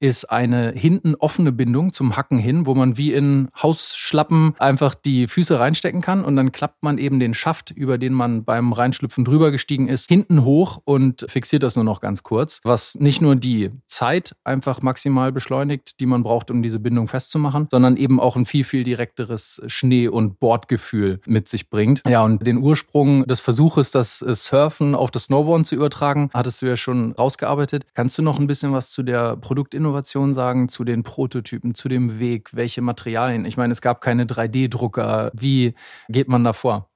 ist 0.00 0.30
eine 0.30 0.72
hinten 0.72 1.14
offene 1.16 1.52
Bindung 1.52 1.92
zum 1.92 2.16
Hacken 2.16 2.38
hin, 2.38 2.66
wo 2.66 2.74
man 2.74 2.96
wie 2.96 3.12
in 3.12 3.48
Hausschlappen 3.60 4.54
einfach 4.58 4.94
die 4.94 5.26
Füße 5.26 5.58
reinstecken 5.58 6.00
kann 6.00 6.24
und 6.24 6.36
dann 6.36 6.52
klappt 6.52 6.82
man 6.82 6.98
eben 6.98 7.18
den 7.18 7.34
Schaft, 7.34 7.70
über 7.70 7.98
den 7.98 8.12
man 8.12 8.44
beim 8.44 8.72
Reinschlüpfen 8.72 9.24
drüber 9.24 9.50
gestiegen 9.50 9.88
ist, 9.88 10.08
hinten 10.08 10.44
hoch 10.44 10.80
und 10.84 11.26
fixiert 11.28 11.62
das 11.62 11.76
nur 11.76 11.84
noch 11.84 12.00
ganz 12.00 12.22
kurz, 12.22 12.60
was 12.64 12.94
nicht 12.96 13.20
nur 13.20 13.36
die 13.36 13.70
Zeit 13.86 14.36
einfach 14.44 14.82
maximal 14.82 15.32
beschleunigt, 15.32 16.00
die 16.00 16.06
man 16.06 16.22
braucht, 16.22 16.50
um 16.50 16.62
diese 16.62 16.78
Bindung 16.78 17.08
festzumachen, 17.08 17.68
sondern 17.70 17.96
eben 17.96 18.20
auch 18.20 18.36
ein 18.36 18.46
viel, 18.46 18.64
viel 18.64 18.84
direkteres 18.84 19.60
Schnee- 19.66 20.08
und 20.08 20.38
Bordgefühl 20.38 21.20
mit 21.26 21.48
sich 21.48 21.70
bringt. 21.70 22.02
Ja, 22.08 22.22
und 22.24 22.46
den 22.46 22.58
Ursprung 22.58 23.26
des 23.26 23.40
Versuches, 23.40 23.90
das 23.90 24.18
Surfen 24.18 24.94
auf 24.94 25.10
das 25.10 25.24
Snowboarden 25.24 25.64
zu 25.64 25.74
übertragen, 25.74 26.30
hattest 26.32 26.62
du 26.62 26.66
ja 26.66 26.76
schon 26.76 27.12
rausgearbeitet. 27.12 27.84
Kannst 27.94 28.18
du 28.18 28.22
noch 28.22 28.38
ein 28.38 28.46
bisschen 28.46 28.72
was 28.72 28.90
zu 28.90 29.02
der 29.02 29.36
Produktinnovation 29.36 29.87
Innovation 29.88 30.34
sagen 30.34 30.68
zu 30.68 30.84
den 30.84 31.02
Prototypen, 31.02 31.74
zu 31.74 31.88
dem 31.88 32.18
Weg, 32.18 32.50
welche 32.52 32.82
Materialien? 32.82 33.46
Ich 33.46 33.56
meine, 33.56 33.72
es 33.72 33.80
gab 33.80 34.02
keine 34.02 34.26
3D-Drucker. 34.26 35.30
Wie 35.32 35.74
geht 36.10 36.28
man 36.28 36.44
da 36.44 36.52
vor? 36.52 36.90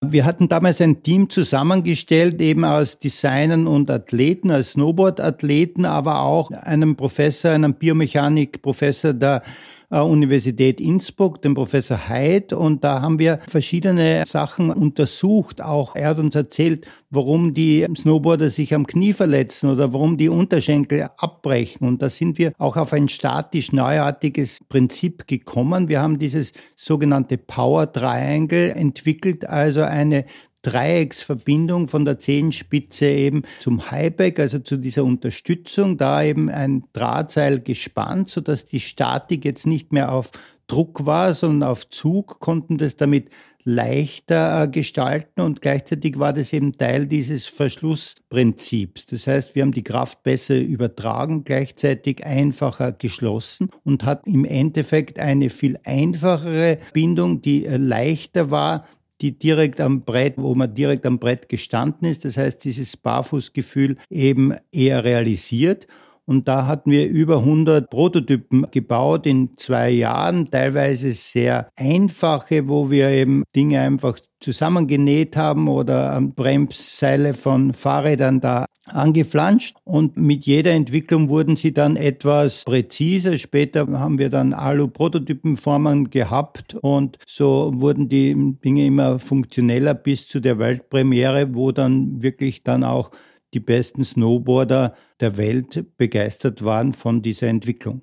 Wir 0.00 0.24
hatten 0.24 0.48
damals 0.48 0.80
ein 0.80 1.02
Team 1.02 1.28
zusammengestellt, 1.28 2.40
eben 2.40 2.64
aus 2.64 3.00
Designern 3.00 3.66
und 3.66 3.90
Athleten, 3.90 4.52
als 4.52 4.72
Snowboard-Athleten, 4.72 5.86
aber 5.86 6.20
auch 6.20 6.52
einem 6.52 6.94
Professor, 6.94 7.50
einem 7.50 7.74
Biomechanik-Professor 7.74 9.12
der 9.12 9.42
Universität 9.90 10.80
Innsbruck, 10.80 11.42
dem 11.42 11.54
Professor 11.54 12.08
Heid. 12.08 12.52
Und 12.52 12.84
da 12.84 13.00
haben 13.00 13.18
wir 13.18 13.38
verschiedene 13.48 14.24
Sachen 14.26 14.70
untersucht. 14.70 15.60
Auch 15.60 15.94
er 15.96 16.08
hat 16.08 16.18
uns 16.18 16.34
erzählt, 16.34 16.86
warum 17.10 17.54
die 17.54 17.86
Snowboarder 17.96 18.50
sich 18.50 18.74
am 18.74 18.86
Knie 18.86 19.12
verletzen 19.12 19.70
oder 19.70 19.92
warum 19.92 20.16
die 20.16 20.28
Unterschenkel 20.28 21.08
abbrechen. 21.16 21.86
Und 21.86 22.02
da 22.02 22.10
sind 22.10 22.38
wir 22.38 22.52
auch 22.58 22.76
auf 22.76 22.92
ein 22.92 23.08
statisch 23.08 23.72
neuartiges 23.72 24.60
Prinzip 24.68 25.26
gekommen. 25.26 25.88
Wir 25.88 26.00
haben 26.00 26.18
dieses 26.18 26.52
sogenannte 26.76 27.38
Power 27.38 27.92
Triangle 27.92 28.70
entwickelt, 28.70 29.48
also 29.48 29.82
eine 29.82 30.24
Dreiecksverbindung 30.64 31.88
von 31.88 32.04
der 32.04 32.18
Zehenspitze 32.18 33.06
eben 33.06 33.42
zum 33.60 33.90
Highback, 33.90 34.40
also 34.40 34.58
zu 34.58 34.76
dieser 34.76 35.04
Unterstützung, 35.04 35.96
da 35.96 36.22
eben 36.22 36.48
ein 36.48 36.84
Drahtseil 36.92 37.60
gespannt, 37.60 38.30
sodass 38.30 38.64
die 38.64 38.80
Statik 38.80 39.44
jetzt 39.44 39.66
nicht 39.66 39.92
mehr 39.92 40.12
auf 40.12 40.30
Druck 40.66 41.04
war, 41.04 41.34
sondern 41.34 41.68
auf 41.68 41.88
Zug, 41.90 42.40
konnten 42.40 42.78
das 42.78 42.96
damit 42.96 43.28
leichter 43.64 44.62
äh, 44.62 44.68
gestalten 44.68 45.40
und 45.40 45.62
gleichzeitig 45.62 46.18
war 46.18 46.32
das 46.32 46.52
eben 46.52 46.76
Teil 46.76 47.06
dieses 47.06 47.46
Verschlussprinzips. 47.46 49.06
Das 49.06 49.26
heißt, 49.26 49.54
wir 49.54 49.62
haben 49.62 49.72
die 49.72 49.82
Kraft 49.82 50.22
besser 50.22 50.56
übertragen, 50.56 51.44
gleichzeitig 51.44 52.24
einfacher 52.24 52.92
geschlossen 52.92 53.70
und 53.82 54.04
hat 54.04 54.26
im 54.26 54.44
Endeffekt 54.44 55.18
eine 55.18 55.48
viel 55.48 55.78
einfachere 55.84 56.78
Bindung, 56.92 57.40
die 57.40 57.64
äh, 57.64 57.78
leichter 57.78 58.50
war, 58.50 58.86
die 59.20 59.38
direkt 59.38 59.80
am 59.80 60.02
Brett, 60.02 60.34
wo 60.36 60.54
man 60.54 60.74
direkt 60.74 61.06
am 61.06 61.18
Brett 61.18 61.48
gestanden 61.48 62.08
ist. 62.08 62.24
Das 62.24 62.36
heißt, 62.36 62.64
dieses 62.64 62.96
Barfußgefühl 62.96 63.96
eben 64.10 64.54
eher 64.72 65.04
realisiert. 65.04 65.86
Und 66.26 66.48
da 66.48 66.66
hatten 66.66 66.90
wir 66.90 67.08
über 67.08 67.38
100 67.38 67.90
Prototypen 67.90 68.66
gebaut 68.70 69.26
in 69.26 69.56
zwei 69.56 69.90
Jahren, 69.90 70.46
teilweise 70.46 71.12
sehr 71.12 71.68
einfache, 71.76 72.68
wo 72.68 72.90
wir 72.90 73.10
eben 73.10 73.44
Dinge 73.54 73.80
einfach 73.80 74.18
zusammengenäht 74.40 75.36
haben 75.36 75.68
oder 75.68 76.20
Bremsseile 76.20 77.32
von 77.32 77.72
Fahrrädern 77.72 78.40
da 78.40 78.66
angeflanscht. 78.86 79.76
Und 79.84 80.16
mit 80.16 80.44
jeder 80.44 80.72
Entwicklung 80.72 81.30
wurden 81.30 81.56
sie 81.56 81.72
dann 81.72 81.96
etwas 81.96 82.64
präziser. 82.64 83.38
Später 83.38 83.86
haben 83.98 84.18
wir 84.18 84.28
dann 84.28 84.52
Alu-Prototypenformen 84.52 86.10
gehabt 86.10 86.74
und 86.74 87.18
so 87.26 87.72
wurden 87.74 88.08
die 88.08 88.34
Dinge 88.62 88.86
immer 88.86 89.18
funktioneller 89.18 89.94
bis 89.94 90.28
zu 90.28 90.40
der 90.40 90.58
Weltpremiere, 90.58 91.54
wo 91.54 91.72
dann 91.72 92.22
wirklich 92.22 92.62
dann 92.62 92.84
auch 92.84 93.10
die 93.54 93.60
besten 93.60 94.04
Snowboarder 94.04 94.94
der 95.20 95.36
Welt 95.36 95.96
begeistert 95.96 96.64
waren 96.64 96.92
von 96.92 97.22
dieser 97.22 97.48
Entwicklung. 97.48 98.02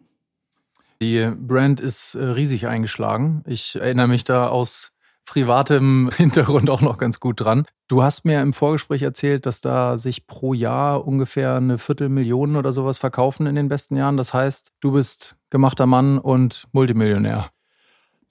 Die 1.01 1.31
Brand 1.36 1.79
ist 1.79 2.15
äh, 2.15 2.24
riesig 2.24 2.67
eingeschlagen. 2.67 3.43
Ich 3.48 3.75
erinnere 3.75 4.08
mich 4.08 4.24
da 4.24 4.48
aus 4.48 4.91
privatem 5.25 6.10
Hintergrund 6.17 6.70
auch 6.70 6.81
noch 6.81 6.98
ganz 6.98 7.20
gut 7.20 7.41
dran. 7.41 7.65
Du 7.88 8.03
hast 8.03 8.24
mir 8.24 8.41
im 8.41 8.53
Vorgespräch 8.53 9.01
erzählt, 9.01 9.46
dass 9.46 9.62
da 9.62 9.98
sich 9.98 10.27
pro 10.27 10.53
Jahr 10.53 11.05
ungefähr 11.05 11.55
eine 11.55 11.77
Viertelmillion 11.77 12.55
oder 12.55 12.72
sowas 12.72 12.98
verkaufen 13.00 13.48
in 13.48 13.55
den 13.55 13.67
besten 13.67 13.96
Jahren. 13.96 14.17
Das 14.17 14.34
heißt, 14.34 14.72
du 14.79 14.91
bist 14.91 15.36
gemachter 15.50 15.88
Mann 15.88 16.20
und 16.20 16.67
Multimillionär. 16.72 17.50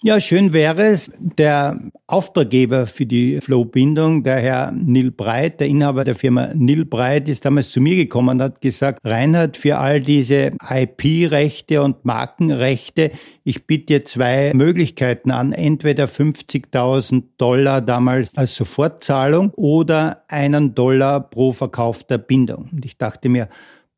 Ja, 0.02 0.19
schön 0.19 0.54
wäre 0.54 0.85
es. 0.85 1.12
Der 1.19 1.78
Auftraggeber 2.07 2.87
für 2.87 3.04
die 3.04 3.38
Flow-Bindung, 3.42 4.23
der 4.23 4.37
Herr 4.37 4.73
Nil 4.73 5.11
Breit, 5.11 5.61
der 5.61 5.66
Inhaber 5.66 6.04
der 6.04 6.14
Firma 6.14 6.54
Nil 6.54 6.87
Breit, 6.87 7.28
ist 7.28 7.45
damals 7.45 7.69
zu 7.69 7.83
mir 7.83 7.97
gekommen 7.97 8.30
und 8.30 8.42
hat 8.42 8.62
gesagt, 8.62 9.00
Reinhard, 9.04 9.59
für 9.59 9.76
all 9.76 10.00
diese 10.00 10.52
IP-Rechte 10.66 11.83
und 11.83 12.02
Markenrechte, 12.07 13.11
ich 13.45 13.66
biete 13.66 14.02
zwei 14.04 14.52
Möglichkeiten 14.54 15.30
an. 15.30 15.52
Entweder 15.52 16.07
50.000 16.07 17.25
Dollar 17.37 17.83
damals 17.83 18.35
als 18.38 18.54
Sofortzahlung 18.54 19.50
oder 19.50 20.25
einen 20.28 20.75
Dollar 20.75 21.21
pro 21.21 21.52
verkaufter 21.52 22.16
Bindung. 22.16 22.71
Und 22.73 22.87
ich 22.87 22.97
dachte 22.97 23.28
mir, 23.28 23.50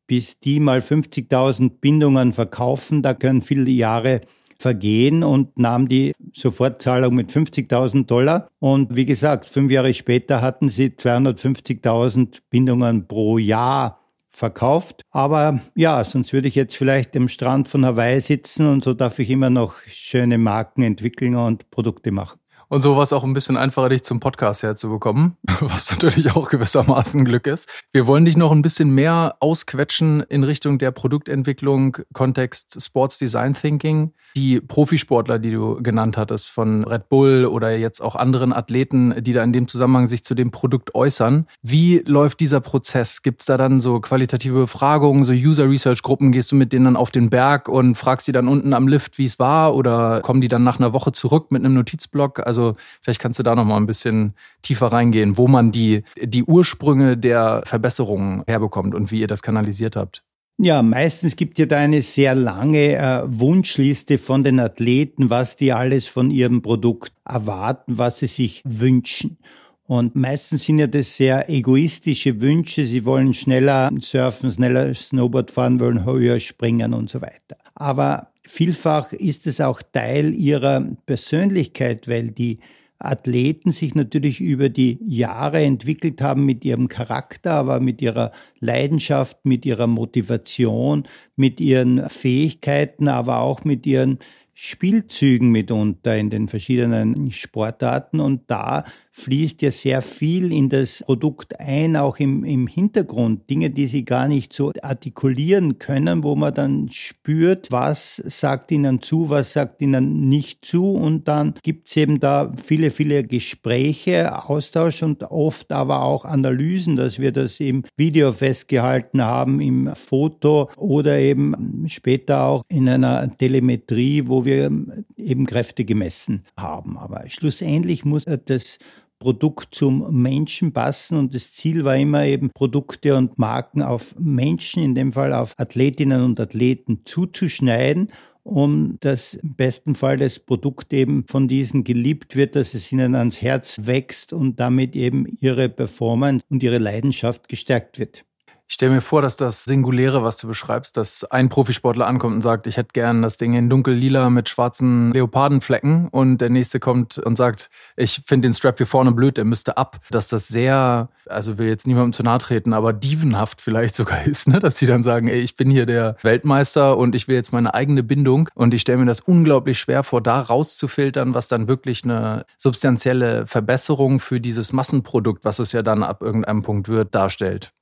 bis 0.05 0.37
die 0.41 0.59
mal 0.59 0.79
50.000 0.79 1.79
Bindungen 1.79 2.33
verkaufen, 2.33 3.03
da 3.03 3.13
können 3.13 3.41
viele 3.41 3.71
Jahre 3.71 4.19
vergehen 4.57 5.23
und 5.23 5.57
nahm 5.57 5.87
die 5.87 6.13
Sofortzahlung 6.33 7.15
mit 7.15 7.31
50.000 7.31 8.05
Dollar. 8.05 8.49
Und 8.59 8.95
wie 8.95 9.05
gesagt, 9.05 9.49
fünf 9.49 9.71
Jahre 9.71 9.93
später 9.93 10.41
hatten 10.41 10.69
sie 10.69 10.87
250.000 10.87 12.39
Bindungen 12.49 13.07
pro 13.07 13.37
Jahr 13.37 13.99
verkauft. 14.33 15.03
Aber 15.11 15.59
ja, 15.75 16.03
sonst 16.03 16.33
würde 16.33 16.47
ich 16.47 16.55
jetzt 16.55 16.75
vielleicht 16.75 17.15
am 17.15 17.27
Strand 17.27 17.67
von 17.67 17.85
Hawaii 17.85 18.19
sitzen 18.19 18.67
und 18.67 18.83
so 18.83 18.93
darf 18.93 19.19
ich 19.19 19.29
immer 19.29 19.49
noch 19.49 19.75
schöne 19.87 20.37
Marken 20.37 20.81
entwickeln 20.81 21.35
und 21.35 21.69
Produkte 21.69 22.11
machen. 22.11 22.39
Und 22.73 22.81
so 22.81 22.95
war 22.95 23.03
es 23.03 23.13
auch 23.13 23.23
ein 23.23 23.33
bisschen 23.33 23.55
einfacher, 23.55 23.89
dich 23.89 24.01
zum 24.01 24.19
Podcast 24.19 24.63
herzubekommen, 24.63 25.37
was 25.59 25.91
natürlich 25.91 26.35
auch 26.35 26.49
gewissermaßen 26.49 27.23
Glück 27.23 27.45
ist. 27.45 27.69
Wir 27.91 28.07
wollen 28.07 28.25
dich 28.25 28.35
noch 28.35 28.51
ein 28.51 28.63
bisschen 28.63 28.89
mehr 28.89 29.35
ausquetschen 29.41 30.21
in 30.21 30.43
Richtung 30.43 30.79
der 30.79 30.89
Produktentwicklung, 30.89 31.97
Kontext 32.13 32.81
Sports 32.81 33.19
Design 33.19 33.53
Thinking. 33.53 34.11
Die 34.35 34.59
Profisportler, 34.59 35.37
die 35.37 35.51
du 35.51 35.83
genannt 35.83 36.17
hattest, 36.17 36.49
von 36.49 36.83
Red 36.83 37.09
Bull 37.09 37.45
oder 37.45 37.77
jetzt 37.77 38.01
auch 38.01 38.15
anderen 38.15 38.51
Athleten, 38.51 39.13
die 39.23 39.33
da 39.33 39.43
in 39.43 39.53
dem 39.53 39.67
Zusammenhang 39.67 40.07
sich 40.07 40.23
zu 40.23 40.33
dem 40.33 40.49
Produkt 40.49 40.95
äußern. 40.95 41.45
Wie 41.61 41.99
läuft 42.07 42.39
dieser 42.39 42.59
Prozess? 42.59 43.21
Gibt 43.21 43.41
es 43.41 43.45
da 43.45 43.57
dann 43.57 43.79
so 43.79 43.99
qualitative 43.99 44.61
Befragungen, 44.61 45.23
so 45.23 45.33
User 45.33 45.69
Research 45.69 46.01
Gruppen? 46.01 46.31
Gehst 46.31 46.51
du 46.51 46.55
mit 46.55 46.73
denen 46.73 46.85
dann 46.85 46.95
auf 46.95 47.11
den 47.11 47.29
Berg 47.29 47.69
und 47.69 47.93
fragst 47.93 48.25
sie 48.25 48.31
dann 48.31 48.47
unten 48.47 48.73
am 48.73 48.87
Lift, 48.87 49.19
wie 49.19 49.25
es 49.25 49.37
war? 49.37 49.75
Oder 49.75 50.21
kommen 50.21 50.41
die 50.41 50.47
dann 50.47 50.63
nach 50.63 50.79
einer 50.79 50.93
Woche 50.93 51.11
zurück 51.11 51.51
mit 51.51 51.63
einem 51.63 51.75
Notizblock? 51.75 52.39
Also 52.39 52.62
vielleicht 53.01 53.19
kannst 53.19 53.39
du 53.39 53.43
da 53.43 53.55
noch 53.55 53.65
mal 53.65 53.77
ein 53.77 53.85
bisschen 53.85 54.33
tiefer 54.61 54.87
reingehen, 54.87 55.37
wo 55.37 55.47
man 55.47 55.71
die, 55.71 56.03
die 56.21 56.43
Ursprünge 56.43 57.17
der 57.17 57.61
Verbesserungen 57.65 58.43
herbekommt 58.47 58.95
und 58.95 59.11
wie 59.11 59.19
ihr 59.19 59.27
das 59.27 59.41
kanalisiert 59.41 59.95
habt. 59.95 60.23
Ja, 60.57 60.83
meistens 60.83 61.35
gibt 61.35 61.57
ja 61.57 61.65
da 61.65 61.77
eine 61.77 62.03
sehr 62.03 62.35
lange 62.35 62.95
äh, 62.95 63.23
Wunschliste 63.25 64.19
von 64.19 64.43
den 64.43 64.59
Athleten, 64.59 65.29
was 65.29 65.55
die 65.55 65.73
alles 65.73 66.07
von 66.07 66.29
ihrem 66.29 66.61
Produkt 66.61 67.11
erwarten, 67.25 67.97
was 67.97 68.19
sie 68.19 68.27
sich 68.27 68.61
wünschen. 68.63 69.37
Und 69.85 70.15
meistens 70.15 70.63
sind 70.63 70.77
ja 70.79 70.87
das 70.87 71.15
sehr 71.15 71.49
egoistische 71.49 72.39
Wünsche. 72.39 72.85
Sie 72.85 73.03
wollen 73.03 73.33
schneller 73.33 73.89
surfen, 73.99 74.51
schneller 74.51 74.93
Snowboard 74.93 75.51
fahren, 75.51 75.79
wollen 75.79 76.05
höher 76.05 76.39
springen 76.39 76.93
und 76.93 77.09
so 77.09 77.21
weiter. 77.21 77.57
Aber 77.75 78.32
vielfach 78.45 79.13
ist 79.13 79.47
es 79.47 79.61
auch 79.61 79.81
Teil 79.81 80.33
ihrer 80.33 80.85
Persönlichkeit, 81.05 82.07
weil 82.07 82.31
die 82.31 82.59
Athleten 82.99 83.71
sich 83.71 83.95
natürlich 83.95 84.39
über 84.39 84.69
die 84.69 84.97
Jahre 85.05 85.61
entwickelt 85.61 86.21
haben 86.21 86.45
mit 86.45 86.63
ihrem 86.63 86.87
Charakter, 86.87 87.51
aber 87.51 87.79
mit 87.79 88.01
ihrer 88.01 88.31
Leidenschaft, 88.59 89.45
mit 89.45 89.65
ihrer 89.65 89.87
Motivation, 89.87 91.03
mit 91.35 91.59
ihren 91.59 92.09
Fähigkeiten, 92.09 93.09
aber 93.09 93.39
auch 93.39 93.65
mit 93.65 93.85
ihren 93.85 94.19
Spielzügen 94.53 95.49
mitunter 95.49 96.15
in 96.15 96.29
den 96.29 96.47
verschiedenen 96.47 97.31
Sportarten. 97.31 98.19
Und 98.19 98.43
da 98.47 98.85
fließt 99.15 99.61
ja 99.61 99.71
sehr 99.71 100.01
viel 100.01 100.51
in 100.51 100.69
das 100.69 101.03
Produkt 101.05 101.59
ein, 101.59 101.95
auch 101.95 102.17
im, 102.17 102.43
im 102.43 102.65
Hintergrund. 102.65 103.47
Dinge, 103.49 103.69
die 103.69 103.85
sie 103.85 104.05
gar 104.05 104.27
nicht 104.27 104.53
so 104.53 104.73
artikulieren 104.81 105.77
können, 105.77 106.23
wo 106.23 106.35
man 106.35 106.53
dann 106.53 106.89
spürt, 106.89 107.71
was 107.71 108.21
sagt 108.25 108.71
ihnen 108.71 109.01
zu, 109.01 109.29
was 109.29 109.53
sagt 109.53 109.81
ihnen 109.83 110.27
nicht 110.29 110.65
zu. 110.65 110.91
Und 110.91 111.27
dann 111.27 111.53
gibt 111.61 111.89
es 111.89 111.97
eben 111.97 112.19
da 112.19 112.51
viele, 112.61 112.89
viele 112.89 113.23
Gespräche, 113.23 114.49
Austausch 114.49 115.03
und 115.03 115.23
oft 115.23 115.71
aber 115.71 116.01
auch 116.01 116.25
Analysen, 116.25 116.95
dass 116.95 117.19
wir 117.19 117.31
das 117.31 117.59
im 117.59 117.83
Video 117.95 118.33
festgehalten 118.33 119.21
haben, 119.21 119.61
im 119.61 119.95
Foto 119.95 120.71
oder 120.75 121.19
eben 121.19 121.85
später 121.87 122.45
auch 122.45 122.63
in 122.67 122.89
einer 122.89 123.37
Telemetrie, 123.37 124.23
wo 124.25 124.43
wir 124.43 124.71
eben 125.15 125.45
Kräfte 125.45 125.85
gemessen 125.85 126.45
haben. 126.57 126.97
Aber 126.97 127.23
schlussendlich 127.27 128.05
muss 128.05 128.25
das 128.45 128.79
Produkt 129.23 129.73
zum 129.73 130.21
Menschen 130.21 130.73
passen 130.73 131.17
und 131.17 131.33
das 131.33 131.53
Ziel 131.53 131.85
war 131.85 131.95
immer 131.95 132.25
eben 132.25 132.49
Produkte 132.53 133.15
und 133.15 133.39
Marken 133.39 133.81
auf 133.81 134.13
Menschen, 134.19 134.83
in 134.83 134.95
dem 134.95 135.13
Fall 135.13 135.31
auf 135.31 135.53
Athletinnen 135.57 136.21
und 136.25 136.41
Athleten 136.41 137.03
zuzuschneiden 137.05 138.09
um 138.45 138.97
dass 138.99 139.35
im 139.35 139.55
besten 139.55 139.95
Fall 139.95 140.17
das 140.17 140.37
Produkt 140.37 140.91
eben 140.91 141.23
von 141.27 141.47
diesen 141.47 141.85
geliebt 141.85 142.35
wird, 142.35 142.57
dass 142.57 142.73
es 142.73 142.91
ihnen 142.91 143.15
ans 143.15 143.41
Herz 143.41 143.79
wächst 143.85 144.33
und 144.33 144.59
damit 144.59 144.97
eben 144.97 145.37
ihre 145.39 145.69
Performance 145.69 146.45
und 146.49 146.61
ihre 146.61 146.77
Leidenschaft 146.77 147.47
gestärkt 147.47 147.99
wird. 147.99 148.25
Ich 148.69 148.75
stelle 148.75 148.93
mir 148.93 149.01
vor, 149.01 149.21
dass 149.21 149.35
das 149.35 149.65
Singuläre, 149.65 150.23
was 150.23 150.37
du 150.37 150.47
beschreibst, 150.47 150.95
dass 150.95 151.25
ein 151.25 151.49
Profisportler 151.49 152.07
ankommt 152.07 152.35
und 152.35 152.41
sagt, 152.41 152.65
ich 152.65 152.77
hätte 152.77 152.89
gern 152.93 153.21
das 153.21 153.37
Ding 153.37 153.53
in 153.53 153.69
dunkel-lila 153.69 154.29
mit 154.29 154.47
schwarzen 154.47 155.11
Leopardenflecken 155.11 156.07
und 156.07 156.37
der 156.39 156.49
nächste 156.49 156.79
kommt 156.79 157.17
und 157.17 157.35
sagt, 157.35 157.69
ich 157.97 158.21
finde 158.25 158.47
den 158.47 158.53
Strap 158.53 158.77
hier 158.77 158.87
vorne 158.87 159.11
blöd, 159.11 159.37
der 159.37 159.45
müsste 159.45 159.77
ab. 159.77 159.99
Dass 160.09 160.29
das 160.29 160.47
sehr, 160.47 161.09
also 161.27 161.57
will 161.57 161.67
jetzt 161.67 161.85
niemandem 161.85 162.13
zu 162.13 162.23
nahe 162.23 162.39
treten, 162.39 162.73
aber 162.73 162.93
dievenhaft 162.93 163.59
vielleicht 163.59 163.95
sogar 163.95 164.23
ist, 164.25 164.47
ne? 164.47 164.59
dass 164.59 164.77
sie 164.77 164.85
dann 164.85 165.03
sagen, 165.03 165.27
ey, 165.27 165.39
ich 165.39 165.55
bin 165.55 165.69
hier 165.69 165.85
der 165.85 166.15
Weltmeister 166.23 166.97
und 166.97 167.15
ich 167.15 167.27
will 167.27 167.35
jetzt 167.35 167.51
meine 167.51 167.73
eigene 167.73 168.01
Bindung 168.01 168.49
und 168.55 168.73
ich 168.73 168.81
stelle 168.81 168.99
mir 168.99 169.05
das 169.05 169.19
unglaublich 169.19 169.77
schwer 169.77 170.03
vor, 170.03 170.21
da 170.21 170.39
rauszufiltern, 170.39 171.33
was 171.33 171.49
dann 171.49 171.67
wirklich 171.67 172.05
eine 172.05 172.45
substanzielle 172.57 173.45
Verbesserung 173.45 174.21
für 174.21 174.39
dieses 174.39 174.71
Massenprodukt, 174.71 175.43
was 175.43 175.59
es 175.59 175.73
ja 175.73 175.81
dann 175.81 176.01
ab 176.01 176.21
irgendeinem 176.21 176.61
Punkt 176.61 176.87
wird, 176.87 177.13
darstellt. 177.13 177.73